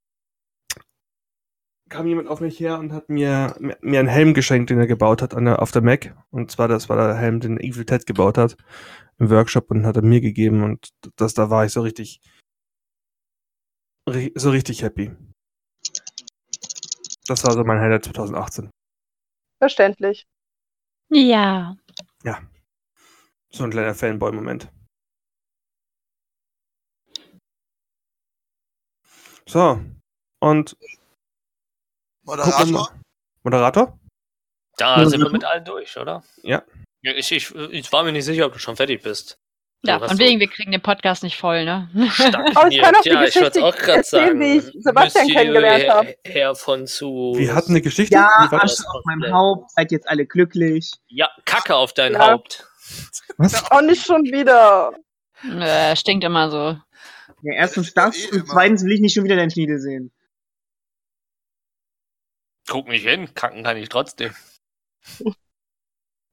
[1.91, 5.21] kam jemand auf mich her und hat mir, mir einen Helm geschenkt, den er gebaut
[5.21, 6.15] hat an der, auf der Mac.
[6.31, 8.55] Und zwar, das war der Helm, den Evil Ted gebaut hat
[9.19, 12.21] im Workshop und hat er mir gegeben und das, da war ich so richtig,
[14.09, 15.11] ri- so richtig happy.
[17.27, 18.71] Das war so mein Highlight 2018.
[19.59, 20.25] verständlich.
[22.23, 22.41] Ja.
[23.53, 24.71] So ein kleiner Fanboy-Moment.
[29.45, 29.81] So.
[30.39, 30.77] Und
[32.23, 32.89] Moderator?
[33.43, 33.99] Moderator?
[34.77, 36.23] Da sind wir mit allen durch, oder?
[36.43, 36.63] Ja.
[37.01, 39.37] Ich, ich, ich war mir nicht sicher, ob du schon fertig bist.
[39.83, 41.89] Ja, von wegen, wir kriegen den Podcast nicht voll, ne?
[41.95, 44.39] Aber ich kann auch die ja, ich wollte Geschichte auch gerade erzählen, sagen.
[44.39, 46.15] wie ich Sebastian Monsieur kennengelernt Herr- habe.
[46.23, 47.33] Herr von zu.
[47.35, 48.13] Wir hatten eine Geschichte.
[48.13, 48.29] Ja?
[48.51, 50.91] Asche auf meinem Haupt, seid jetzt alle glücklich.
[51.07, 52.31] Ja, Kacke auf dein Ja.
[52.31, 52.67] Haupt.
[53.37, 53.71] Was?
[53.71, 54.93] Auch nicht schon wieder.
[55.43, 56.77] äh, stinkt immer so.
[57.41, 60.11] Ja, erstens Ich das eh und zweitens will ich nicht schon wieder deinen Schniedel sehen.
[62.67, 64.33] Guck nicht hin, kacken kann ich trotzdem.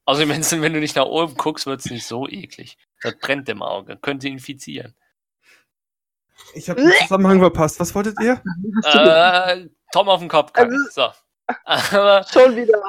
[0.05, 2.79] Außerdem, wenn's- wenn du nicht nach oben guckst, wird's nicht so eklig.
[3.03, 4.95] Das brennt im Auge, könnte infizieren.
[6.55, 7.79] Ich habe den Zusammenhang verpasst.
[7.81, 8.43] Was wolltet ihr?
[8.85, 10.87] Äh, Tom auf den Kopf kacken.
[10.93, 11.09] So.
[11.65, 12.81] Aber Schon wieder.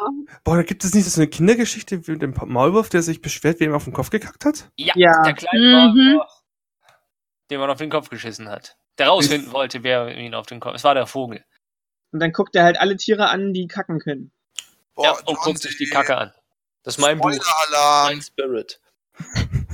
[0.43, 3.65] Boah, da gibt es nicht so eine Kindergeschichte mit dem Maulwurf, der sich beschwert, wie
[3.65, 4.69] ihm auf den Kopf gekackt hat?
[4.77, 5.23] ja, Ja.
[5.23, 5.71] der kleine Mhm.
[6.13, 6.31] Maulwurf,
[7.49, 8.77] den man auf den Kopf geschissen hat.
[8.97, 10.75] Der rausfinden wollte, wer ihn auf den Kopf.
[10.75, 11.43] Es war der Vogel.
[12.11, 14.31] Und dann guckt er halt alle Tiere an, die kacken können.
[14.95, 15.85] Boah, ja, und guckt sich die.
[15.89, 16.33] Kacke an.
[16.83, 17.31] Das ist mein Buch.
[17.31, 18.07] Spoiler-Alarm.
[18.13, 18.79] Mein Spirit.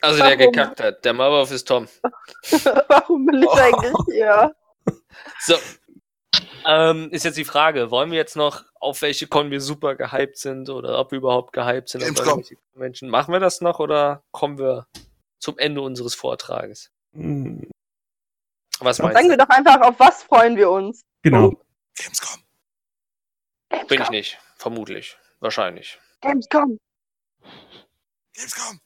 [0.00, 0.52] Also der Warum?
[0.52, 1.04] gekackt hat.
[1.04, 1.88] Der Maulwurf ist Tom.
[2.88, 3.52] Warum bin ich Oh.
[3.52, 4.54] eigentlich hier?
[5.40, 5.56] So.
[6.66, 10.38] Ähm, ist jetzt die Frage, wollen wir jetzt noch, auf welche Con wir super gehypt
[10.38, 12.04] sind oder ob wir überhaupt gehypt sind?
[12.74, 13.08] Menschen.
[13.08, 14.86] Machen wir das noch oder kommen wir
[15.40, 16.92] zum Ende unseres Vortrages?
[17.14, 17.68] Hm,
[18.80, 19.30] Was meinst Sagen du?
[19.32, 21.02] wir doch einfach, auf was freuen wir uns?
[21.22, 21.52] Genau.
[21.96, 22.42] Gamescom.
[23.88, 25.16] Bin ich nicht, vermutlich.
[25.40, 25.98] Wahrscheinlich.
[26.20, 26.78] Gamescom.
[28.34, 28.80] Gamescom!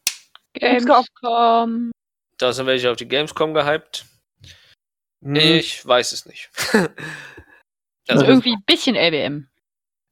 [0.54, 1.04] Gamescom.
[1.22, 1.92] Gamescom.
[2.38, 4.06] Da sind welche auf die Gamescom gehypt.
[5.22, 6.50] Hm, Ich weiß es nicht.
[6.72, 6.88] Also
[8.08, 9.48] also, irgendwie ein bisschen LBM.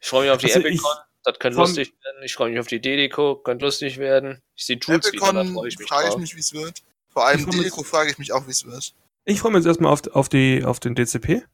[0.01, 0.91] ich freue mich auf die Also Epicon.
[1.23, 2.23] Das könnte lustig werden.
[2.23, 3.37] Ich freue mich auf die DDCO.
[3.37, 4.41] Könnte lustig werden.
[4.57, 6.83] Ich sehe Tools wieder, da Epicon freue ich mich frage ich mich, wie es wird.
[7.11, 8.95] Vor allem Deko frage ich mich auch, wie es wird.
[9.31, 11.45] Ich freue mich jetzt erstmal auf, auf, die, auf den DCP,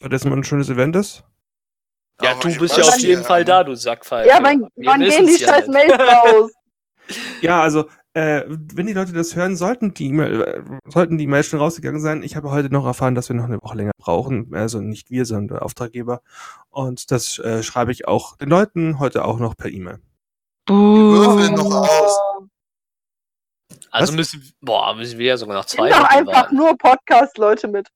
[0.00, 1.22] weil das immer ein schönes Event ist.
[2.22, 4.26] Ja, du bist ja auf jeden Fall ähm, da, du Sackpfeife.
[4.26, 5.68] Ja, wann, wann gehen die scheiß.
[5.68, 6.50] Mails raus?
[7.42, 11.46] Ja, also, äh, wenn die Leute das hören, sollten die E-Mail, äh, sollten die Mails
[11.48, 12.22] schon rausgegangen sein.
[12.22, 14.54] Ich habe heute noch erfahren, dass wir noch eine Woche länger brauchen.
[14.54, 16.22] Also nicht wir, sondern der Auftraggeber.
[16.70, 19.98] Und das äh, schreibe ich auch den Leuten heute auch noch per E-Mail.
[20.68, 22.31] würfeln noch aus.
[23.92, 24.16] Also Was?
[24.16, 26.56] müssen, boah, müssen wir ja sogar noch zwei doch einfach warten.
[26.56, 27.88] nur Podcast-Leute mit.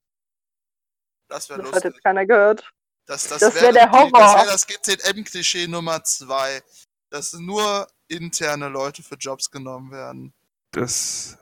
[1.29, 1.93] Das wäre Das hat lustig.
[1.95, 2.71] jetzt keiner gehört.
[3.07, 4.35] Das, das, das wär wär der die- Das Horror.
[4.37, 6.63] wäre das GZM-Klischee Nummer zwei.
[7.11, 10.35] Dass nur interne Leute für Jobs genommen werden.
[10.73, 11.39] Das,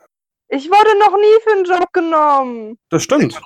[0.48, 2.78] Ich wurde noch nie für einen Job genommen.
[2.90, 3.40] das stimmt.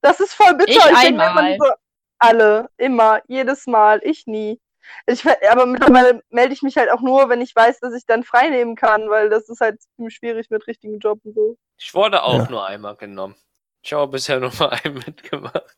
[0.00, 0.70] Das ist voll bitter.
[0.72, 1.54] Ich denk mir einmal.
[1.54, 1.72] immer so,
[2.18, 4.60] alle, immer, jedes Mal, ich nie.
[5.06, 8.24] Ich, aber mittlerweile melde ich mich halt auch nur, wenn ich weiß, dass ich dann
[8.24, 11.56] frei nehmen kann, weil das ist halt ziemlich schwierig mit richtigen Job und so.
[11.78, 12.50] Ich wurde auch Ja.
[12.50, 13.36] nur einmal genommen.
[13.82, 15.76] Ich habe bisher nur mal einen mitgemacht.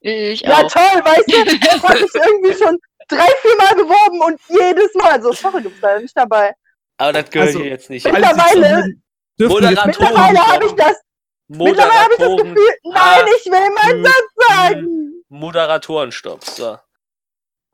[0.00, 0.70] Ich Ja, auch.
[0.72, 2.78] toll, weißt du, ich habe mich irgendwie schon
[3.08, 6.54] drei, vier Mal beworben und jedes Mal, so, sorry, du bist leider nicht dabei.
[6.98, 8.04] Aber das gehört Also, hier jetzt nicht.
[8.04, 8.94] Mittlerweile-
[9.40, 11.00] Mittlerweile habe ich das,
[11.46, 15.24] mittlerweile habe ich das Gefühl, nein, ich will meinen Satz sagen.
[15.28, 16.42] Moderatorenstopp.
[16.44, 16.76] So.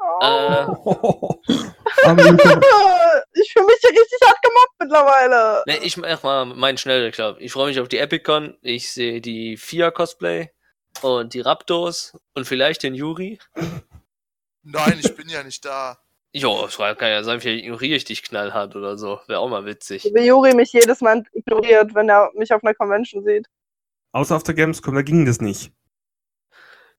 [0.04, 1.40] Oh.
[1.42, 1.54] Äh.
[3.36, 5.62] Ich fühle mich hier richtig hart gemobbt mittlerweile.
[5.66, 7.36] ne, ich mach mal meinen Schnelldurchlauf.
[7.40, 8.56] Ich freue mich auf die Epicon.
[8.62, 10.50] Ich sehe die Fia Cosplay
[11.02, 13.38] und die Raptors und vielleicht den Yuri.
[14.62, 15.98] Nein, ich bin ja nicht da.
[16.36, 19.20] Jo, es kann ja sein, vielleicht ignoriere ich dich knallhart oder so.
[19.28, 20.02] Wäre auch mal witzig.
[20.12, 23.46] Wie Juri mich jedes Mal ignoriert, wenn er mich auf einer Convention sieht.
[24.10, 25.72] Außer auf der Gamescom, da ging das nicht.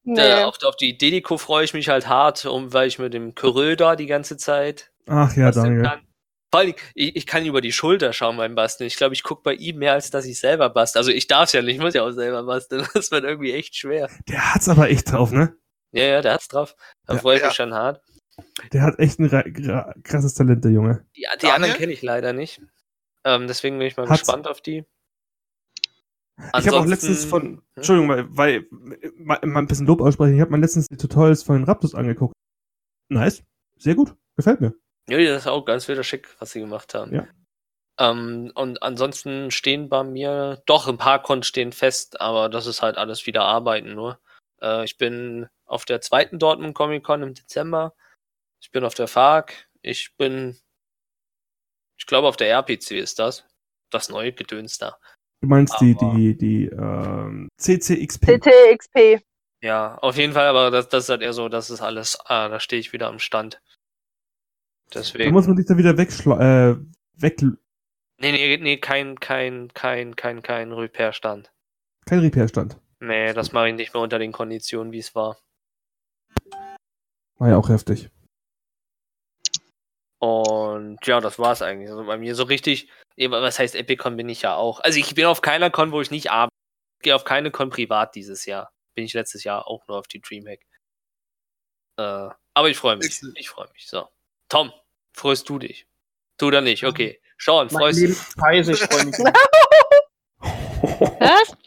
[0.06, 0.22] Nee.
[0.22, 3.36] Äh, auf, auf die Dedico freue ich mich halt hart, um, weil ich mit dem
[3.36, 5.82] Kyrill da die ganze Zeit Ach ja, basteln danke.
[5.90, 6.08] kann.
[6.52, 8.88] Vor allem, ich, ich kann über die Schulter schauen beim Basteln.
[8.88, 11.00] Ich glaube, ich gucke bei ihm mehr, als dass ich selber bastel.
[11.00, 12.88] Also ich darf es ja nicht, ich muss ja auch selber basteln.
[12.94, 14.10] Das wird irgendwie echt schwer.
[14.30, 15.58] Der hat's aber echt drauf, ne?
[15.92, 16.76] Ja, ja, der hat's drauf.
[17.08, 17.20] Da Ja.
[17.20, 17.48] freue ich Ja.
[17.48, 18.02] mich schon hart.
[18.74, 21.06] Der hat echt ein krasses Talent, der Junge.
[21.16, 21.56] Die, die Daniel?
[21.56, 22.62] anderen kenne ich leider nicht.
[23.24, 24.86] Ähm, deswegen bin ich mal Hat's- gespannt auf die.
[26.38, 27.62] Ich habe auch Ansonsten- letztens von?
[27.76, 28.68] Entschuldigung, weil, weil
[29.18, 31.96] mal, mal ein bisschen Lob aussprechen, ich habe mal letztens die Tutorials von den Raptors
[31.96, 32.34] angeguckt.
[33.10, 33.44] Nice,
[33.78, 34.74] sehr gut, gefällt mir.
[35.08, 37.14] Ja, das ist auch ganz wieder schick, was sie gemacht haben.
[37.14, 37.28] Ja.
[37.98, 42.82] Ähm, und ansonsten stehen bei mir, doch, ein paar Cons stehen fest, aber das ist
[42.82, 44.20] halt alles wieder Arbeiten nur.
[44.62, 47.96] Äh, ich bin auf der zweiten Dortmund Comic Con im Dezember.
[48.62, 49.70] Ich bin auf der FARC.
[49.82, 50.58] Ich bin,
[51.98, 53.46] ich glaube, auf der RPC ist das.
[53.92, 54.98] Das neue Gedöns da.
[55.46, 58.26] Du meinst die, Aber- die, die ähm, CCXP.
[58.42, 59.22] CTXP.
[59.62, 62.50] Ja, auf jeden Fall, aber das, das ist halt eher so, das ist alles, ah,
[62.50, 63.62] da stehe ich wieder am Stand.
[64.90, 65.32] Da Deswegen.
[65.34, 66.78] muss man sich da wieder wegschla äh,
[67.18, 71.52] weg, Nee, nee, nee, kein, kein, kein, kein, kein Repair-Stand.
[72.08, 72.78] kein Repair-Stand.
[73.02, 75.38] Nee, das mache ich nicht mehr unter den Konditionen, wie es war.
[77.38, 78.10] War ja auch heftig.
[80.18, 81.90] Und ja, das war's eigentlich.
[81.92, 84.80] Also bei mir so richtig, was heißt Epicon bin ich ja auch.
[84.82, 86.54] Also ich bin auf keiner Con, wo ich nicht arbeite.
[87.00, 88.72] Ich gehe auf keine Con privat dieses Jahr.
[88.96, 90.62] Bin ich letztes Jahr auch nur auf die Dreamhack.
[91.98, 93.22] Äh, aber ich freue mich.
[93.36, 93.88] Ich freue mich.
[93.88, 94.08] So.
[94.50, 94.72] Tom,
[95.14, 95.88] freust du dich?
[96.38, 96.84] Du oder nicht?
[96.84, 97.22] Okay.
[97.38, 99.16] Sean, Mein freust du scheiße, ich freue mich.
[101.20, 101.58] Was?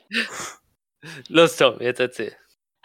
[1.29, 2.35] Los, Tom, jetzt erzähl.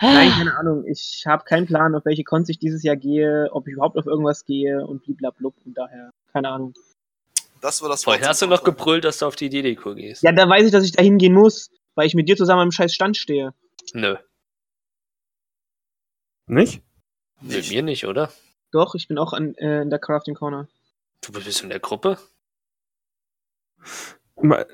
[0.02, 0.86] Nein, keine Ahnung.
[0.86, 4.06] Ich habe keinen Plan, auf welche Cons ich dieses Jahr gehe, ob ich überhaupt auf
[4.06, 6.74] irgendwas gehe und bliblablub und daher, keine Ahnung.
[7.64, 10.22] Das war das Vorhin Wort hast du noch gebrüllt, dass du auf die Dedeco gehst.
[10.22, 12.72] Ja, da weiß ich, dass ich da hingehen muss, weil ich mit dir zusammen am
[12.72, 13.54] scheiß Stand stehe.
[13.94, 14.18] Nö.
[16.46, 16.84] Nicht?
[17.40, 18.34] Mit mir nicht, oder?
[18.74, 20.68] Doch, ich bin auch an, äh, in der Crafting Corner.
[21.22, 22.18] Du bist in der Gruppe?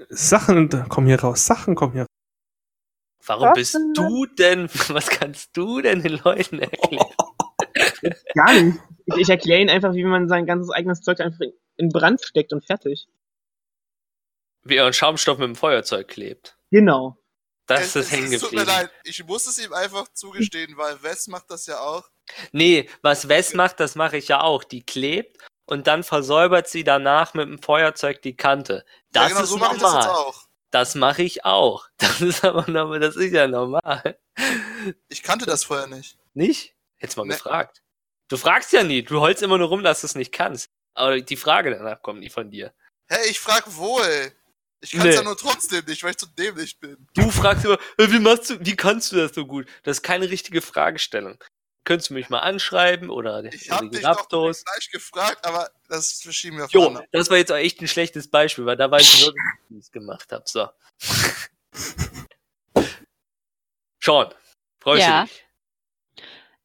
[0.09, 2.09] Sachen kommen hier raus, Sachen kommen hier raus.
[3.23, 3.93] Warum Was bist denn?
[3.93, 7.05] du denn, was kannst du denn den Leuten erklären?
[8.33, 8.79] Gar nicht.
[9.05, 11.45] Ich, ich erkläre ihnen einfach, wie man sein ganzes eigenes Zeug einfach
[11.79, 13.07] in- Brand steckt und fertig.
[14.63, 16.57] Wie er einen Schaumstoff mit dem Feuerzeug klebt.
[16.71, 17.17] Genau.
[17.65, 18.79] Das Es- ist es- hängen Es tut mir geblieben.
[18.81, 22.09] leid, ich muss es ihm einfach zugestehen, weil Wes macht das ja auch.
[22.51, 24.63] Nee, was Wes macht, das mache ich ja auch.
[24.63, 28.85] Die klebt und dann versäubert sie danach mit dem Feuerzeug die Kante.
[29.11, 30.07] Das ja, genau, ist so mache ich das normal.
[30.07, 30.47] jetzt auch.
[30.71, 31.87] Das mache ich auch.
[31.97, 34.19] Das ist aber normal, das ist ja normal.
[35.07, 36.17] Ich kannte das vorher nicht.
[36.33, 36.75] Nicht?
[36.97, 37.33] Hättest mal Nee.
[37.33, 37.81] gefragt.
[38.27, 40.69] Du fragst ja nie, du holst immer nur rum, dass du es nicht kannst.
[40.93, 42.73] Aber die Frage danach kommt nie von dir.
[43.07, 44.31] Hey, ich frag wohl.
[44.81, 45.13] Ich kann's Nee.
[45.15, 47.07] ja nur trotzdem nicht, weil ich zu dämlich bin.
[47.13, 49.67] Du fragst immer, "Äh, wie machst du, wie kannst du das so gut?
[49.83, 51.37] Das ist keine richtige Fragestellung.
[51.85, 54.63] Könntest du mich mal anschreiben oder Ich hab die dich doch Raptors?
[54.63, 57.07] gleich gefragt, aber das verschieben wir Jo, vorne.
[57.11, 59.85] das war jetzt auch echt ein schlechtes Beispiel, weil da weiß ich wirklich, wie ich
[59.85, 60.43] es gemacht habe.
[60.45, 60.69] So.
[64.01, 64.33] Sean,
[64.81, 65.21] freust Ja.
[65.23, 65.45] du dich?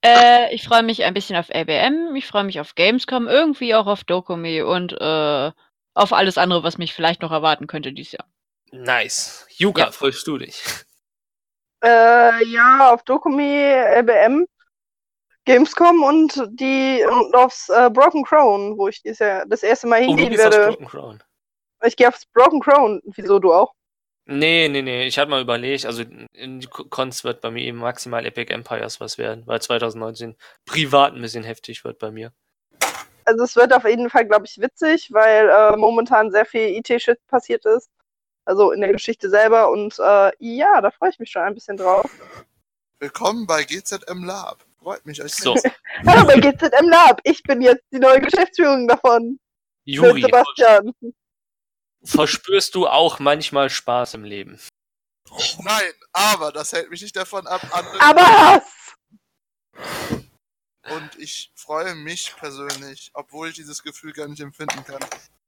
[0.04, 3.86] Äh, ich freue mich ein bisschen auf ABM, ich freue mich auf Gamescom, irgendwie auch
[3.86, 5.50] auf Dokumi und äh,
[5.94, 8.26] auf alles andere, was mich vielleicht noch erwarten könnte dieses Jahr.
[8.72, 9.46] Nice.
[9.56, 9.90] Yuka, Ja.
[9.92, 10.62] freust du dich?
[11.82, 14.46] Äh, ja, auf Dokumi, LBM,
[15.44, 19.98] Gamescom und die und aufs äh, Broken Crown, wo ich dieses Jahr das erste Mal
[19.98, 20.70] Oh, du hingehen gehst aufs werde.
[20.72, 21.22] Broken Crown.
[21.84, 23.00] Ich gehe aufs Broken Crown.
[23.04, 23.74] Wieso du auch?
[24.26, 25.06] Nee, nee, nee.
[25.06, 26.02] Ich hatte mal überlegt, also
[26.32, 31.14] in die Cons wird bei mir eben maximal Epic Empires was werden, weil 2019 privat
[31.14, 32.32] ein bisschen heftig wird bei mir.
[33.26, 37.18] Also es wird auf jeden Fall, glaube ich, witzig, weil äh, momentan sehr viel IT-Shit
[37.26, 37.90] passiert ist.
[38.46, 39.70] Also in der Geschichte selber.
[39.70, 42.10] Und äh, ja, da freue ich mich schon ein bisschen drauf.
[42.98, 44.64] Willkommen bei GZM Lab.
[44.82, 45.54] Freut mich, euch So,
[46.06, 47.20] Hallo bei GZM Lab.
[47.24, 49.38] Ich bin jetzt die neue Geschäftsführung davon.
[49.84, 50.94] Mit Juri, Sebastian.
[52.04, 54.58] Verspürst du auch manchmal Spaß im Leben?
[55.62, 58.00] Nein, aber das hält mich nicht davon ab, andere.
[58.00, 58.62] Aber Hass!
[60.90, 65.00] Und ich freue mich persönlich, obwohl ich dieses Gefühl gar nicht empfinden kann,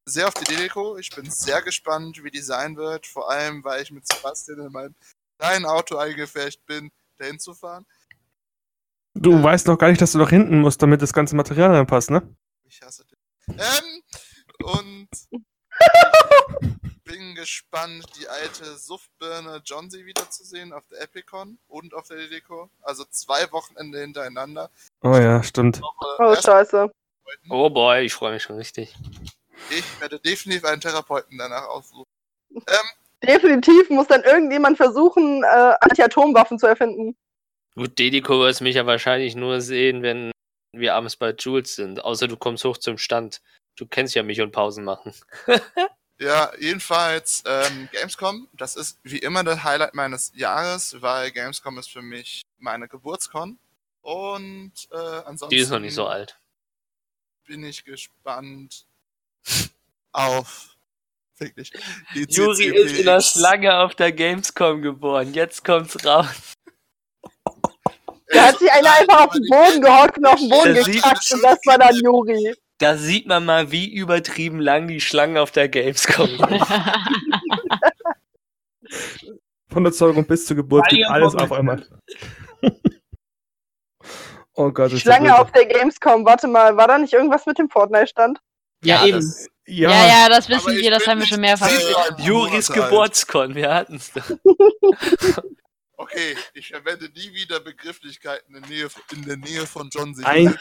[0.07, 0.97] sehr auf die Deko.
[0.97, 3.07] Ich bin sehr gespannt, wie die sein wird.
[3.07, 4.95] Vor allem, weil ich mit Sebastian in mein
[5.39, 7.85] kleinen Auto eingefärbt bin, dahin zu fahren.
[9.15, 12.11] Du weißt noch gar nicht, dass du nach hinten musst, damit das ganze Material reinpasst,
[12.11, 12.35] ne?
[12.65, 13.19] Ich hasse dich.
[13.49, 14.03] Ähm,
[14.63, 15.09] und
[17.05, 22.69] bin gespannt, die alte Suftbirne Johnsy wiederzusehen auf der Epicon und auf der Deko.
[22.83, 24.71] Also zwei Wochenende hintereinander.
[25.03, 25.81] Oh ja, stimmt.
[26.19, 26.91] Oh, scheiße.
[27.49, 28.95] Oh boy, ich freue mich schon richtig.
[29.71, 32.05] Ich werde definitiv einen Therapeuten danach aussuchen.
[32.55, 32.89] Ähm,
[33.23, 37.17] Definitiv muss dann irgendjemand versuchen, äh, Anti-Atomwaffen zu erfinden.
[37.75, 40.31] Gut, Dediko wirst mich ja wahrscheinlich nur sehen, wenn
[40.73, 42.05] wir abends bei Jules sind.
[42.05, 43.41] Außer du kommst hoch zum Stand.
[43.77, 45.15] Du kennst ja mich und Pausen machen.
[46.19, 51.91] Ja, jedenfalls ähm, Gamescom, das ist wie immer das Highlight meines Jahres, weil Gamescom ist
[51.91, 53.59] für mich meine Geburtskon.
[54.01, 56.39] Und äh, ansonsten Die ist noch nicht so alt.
[57.47, 58.87] bin ich gespannt
[60.13, 60.77] auf
[61.37, 61.71] wirklich
[62.15, 62.81] die Juri CCPX.
[62.93, 65.35] ist in der Schlange auf der Gamescom geboren.
[65.35, 66.55] Jetzt kommt's raus.
[68.29, 71.43] Da hat sich einer einfach auf den Boden gehockt und auf den Boden gekackt und
[71.43, 72.55] das war dann Juri.
[72.79, 76.63] Da sieht man mal, wie übertrieben lang die Schlangen auf der Gamescom sind.
[79.71, 81.87] Von der Zeugung bis zur Geburt geht alles auf einmal.
[84.55, 86.25] oh Gott, ist Schlange das auf der Gamescom.
[86.25, 88.39] Warte mal, war da nicht irgendwas mit dem Fortnite-Stand?
[88.85, 89.17] Ja, eben.
[89.19, 92.83] das- Ja, Ja, ja, das wissen wir, das haben wir schon mehrfach paar Juris Monate
[92.83, 92.91] alt.
[92.91, 94.13] Geburtskon, wir hatten's.
[94.13, 94.31] doch.
[95.99, 100.23] Okay, ich verwende nie wieder Begrifflichkeiten in, Nähe, in der Nähe von John C.
[100.25, 100.59] Ein-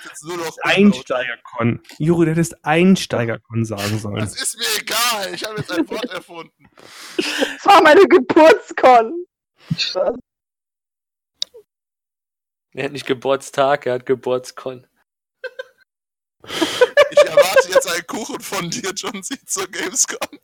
[0.64, 1.82] Einsteigerkon.
[1.98, 4.16] Juri, du hättest Einsteigerkon sagen sollen.
[4.20, 5.34] Das ist mir egal.
[5.34, 6.70] Ich habe jetzt ein Wort erfunden.
[7.18, 9.26] Das war meine Geburtskon.
[12.74, 14.86] Er hat nicht Geburtstag, er hat Geburtskon.
[16.48, 19.36] Ich erwarte jetzt einen Kuchen von dir, John C.
[19.46, 20.40] zur Gamescom.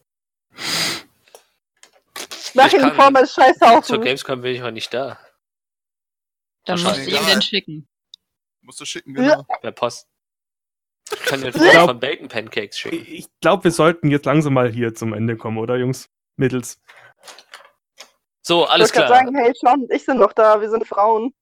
[2.53, 4.01] Mach Ich ihn in kann- Form eines Zur.
[4.01, 5.19] Gamescom bin ich heute nicht da.
[6.65, 7.87] Dann musst du ihm den schicken.
[8.61, 9.43] Musst du schicken, genau.
[9.61, 10.07] Per Post.
[11.11, 13.05] Ich kann dir Ich Foto von Bacon Pancakes schicken.
[13.11, 16.09] Ich glaube, wir sollten jetzt langsam mal hier zum Ende kommen, oder Jungs?
[16.37, 16.79] Mittels.
[18.43, 19.19] So, Ich alles gerade klar.
[19.25, 21.33] sagen, hey, Sean und ich sind doch da, wir sind Frauen.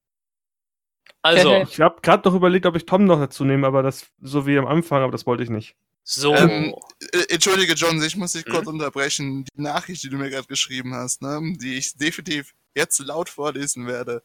[1.21, 4.47] Also, Ich habe gerade noch überlegt, ob ich Tom noch dazu nehme, aber das so
[4.47, 5.75] wie am Anfang, aber das wollte ich nicht.
[6.09, 6.33] So.
[6.35, 6.75] Ähm,
[7.13, 8.53] Äh, Entschuldige, John, ich muss dich Hm?
[8.53, 9.45] kurz unterbrechen.
[9.45, 13.87] Die Nachricht, die du mir gerade geschrieben hast, ne, die ich definitiv jetzt laut vorlesen
[13.87, 14.23] werde,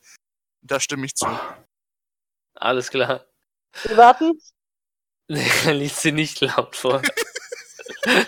[0.63, 1.27] da stimme ich zu.
[2.55, 3.25] Alles klar.
[3.85, 4.33] Wir warten.
[5.29, 7.03] Liest sie nicht laut vor.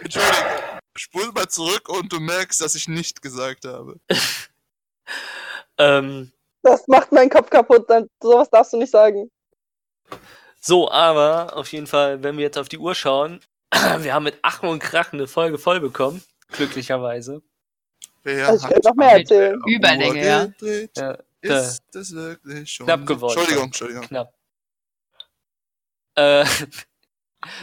[0.00, 4.00] Entschuldige, spul mal zurück und du merkst, dass ich nicht gesagt habe.
[5.78, 6.32] ähm,
[6.62, 7.88] Das macht meinen Kopf kaputt.
[7.88, 9.30] Dann, sowas darfst du nicht sagen.
[10.66, 13.40] So, aber auf jeden Fall, wenn wir jetzt auf die Uhr schauen,
[13.98, 16.22] wir haben mit Achen und Krachen eine Folge voll bekommen.
[16.48, 17.42] Glücklicherweise.
[18.22, 19.60] Wer Also ich noch mehr erzählen.
[19.66, 20.44] Überlänge, ja.
[20.46, 20.90] gedreht?
[20.96, 22.86] Ja, da, Ist das wirklich schon?
[22.86, 23.32] Knapp geworden.
[23.36, 24.06] Entschuldigung, Entschuldigung.
[24.06, 24.32] knapp.
[26.14, 26.46] Äh,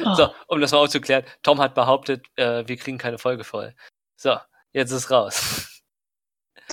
[0.05, 0.13] Oh.
[0.15, 1.25] so, um das mal aufzuklären.
[1.43, 3.73] Tom hat behauptet, äh, wir kriegen keine Folge voll.
[4.15, 4.37] So,
[4.73, 5.60] jetzt ist raus.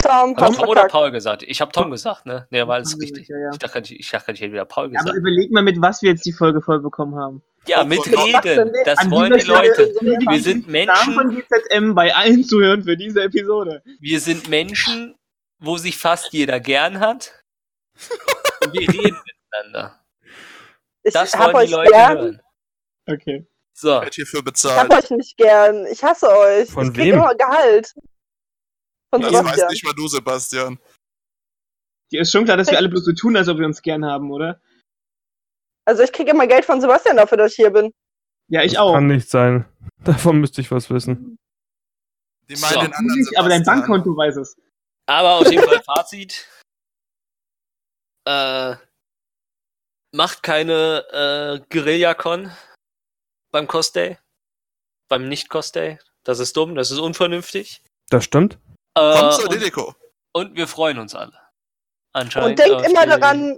[0.03, 0.85] Tom Hab hat ich Tom oder.
[0.89, 1.43] Paul gesagt?
[1.43, 2.47] Ich habe Tom gesagt, ne?
[2.51, 3.27] Ne, war alles Tom richtig.
[3.27, 3.51] gesagt, ja, ja.
[3.53, 5.17] Ich dachte, ich, ich dachte, ich hätte wieder Paul Aber gesagt.
[5.17, 7.43] überleg mal, mit was wir jetzt die Folge voll bekommen haben.
[7.67, 8.73] Ja, mit Reden.
[8.85, 9.93] Das wollen die Leute.
[10.01, 13.83] Wir sind Namen von Menschen, GZM bei allen zuhören für diese Episode.
[14.01, 15.17] wir sind Menschen,
[15.59, 17.45] wo sich fast jeder gern hat.
[18.65, 19.19] Und wir reden
[19.53, 20.01] miteinander.
[21.03, 22.19] Ich Das hab wollen die euch Leute gern.
[22.19, 22.41] hören.
[23.07, 23.47] Okay.
[23.75, 25.87] So, Ich hab euch nicht gern.
[25.87, 26.69] Ich hasse euch.
[26.71, 27.15] Von ich krieg wem?
[27.15, 27.95] immer Gehalt.
[29.11, 29.69] Von Das weißt Sebastian.
[29.71, 30.79] nicht mal du, Sebastian.
[32.11, 34.05] Dir ist schon klar, dass wir alle bloß so tun, als ob wir uns gern
[34.05, 34.61] haben, oder?
[35.87, 37.93] Also ich krieg immer Geld von Sebastian dafür, dass ich hier bin.
[38.51, 38.95] Ja, ich Das auch.
[38.95, 39.67] Kann nicht sein.
[40.05, 41.37] Davon müsste ich was wissen.
[42.49, 42.69] Die So.
[42.81, 43.63] den anderen nicht, aber dein.
[43.63, 44.57] Bankkonto weiß es.
[45.07, 46.47] aber auf jeden Fall Fazit.
[48.27, 48.77] Äh,
[50.15, 52.51] macht keine äh, Guerilla-Con
[53.51, 54.19] beim Cosday.
[55.09, 55.99] Beim Nicht-Cosday.
[56.25, 57.83] Das ist dumm, das ist unvernünftig.
[58.11, 58.59] Das stimmt.
[58.99, 59.95] Äh, und,
[60.33, 61.29] und wir freuen uns alle.
[62.15, 62.59] Und Anscheinend.
[62.59, 63.57] denkt auf immer daran,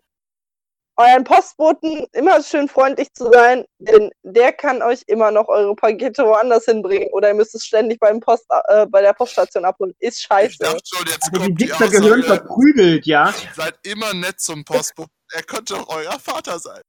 [0.96, 6.24] euren Postboten immer schön freundlich zu sein, denn der kann euch immer noch eure Pakete
[6.24, 9.94] woanders hinbringen oder ihr müsst es ständig beim Post, äh, bei der Poststation abholen.
[9.98, 10.58] Ist Ich scheiße.
[10.58, 13.32] dachte schon, jetzt Also die kommt die Wichser gehören verprügelt, ja?
[13.54, 15.12] seid immer nett zum Postboten.
[15.32, 16.82] Er könnte auch euer Vater sein.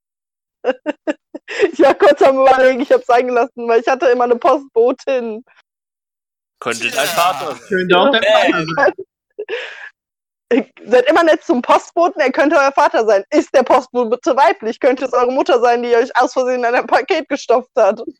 [1.75, 5.43] Ja, kurz am überlegen, ich hab's eingelassen, weil ich hatte immer eine Postbotin.
[6.61, 6.91] Könnte Ja.
[6.95, 7.59] dein Vater sein.
[7.67, 8.23] Könnte auch dein.
[8.23, 8.93] Vater sein.
[10.85, 13.23] Seid immer nett zum Postboten, er könnte euer Vater sein.
[13.31, 16.88] Ist der Postbote weiblich, könnte es eure Mutter sein, die euch aus Versehen in ein
[16.88, 18.01] Paket gestopft hat.
[18.01, 18.15] Und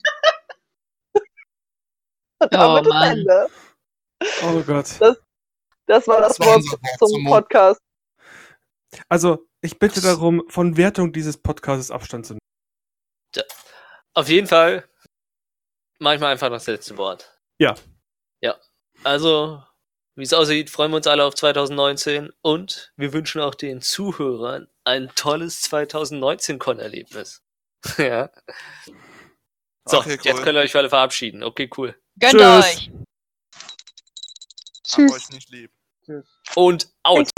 [2.52, 3.12] damit ist Mann.
[3.18, 3.48] Ende.
[4.44, 4.86] Oh Gott.
[5.88, 6.64] Das war das, Das Wort
[7.00, 7.26] zum.
[7.26, 7.82] Podcast.
[9.10, 12.40] Also, ich bitte darum, von Wertung dieses Podcasts Abstand zu nehmen.
[14.14, 14.88] Auf jeden Fall
[16.00, 17.38] manchmal einfach das letzte Wort.
[17.60, 17.76] Ja.
[18.42, 18.58] Ja.
[19.04, 19.64] Also,
[20.16, 24.68] wie es aussieht, freuen wir uns alle auf 2019 und wir wünschen auch den Zuhörern
[24.84, 27.42] ein tolles 2019-Con-Erlebnis.
[27.98, 28.30] ja.
[29.86, 30.44] So, Okay, jetzt cool.
[30.44, 31.44] könnt ihr euch für alle verabschieden.
[31.44, 31.96] Okay, cool.
[32.20, 32.66] Gönnt Tschüss.
[32.66, 32.92] euch!
[34.92, 35.72] Hab euch nicht lieb.
[36.56, 37.30] Und out.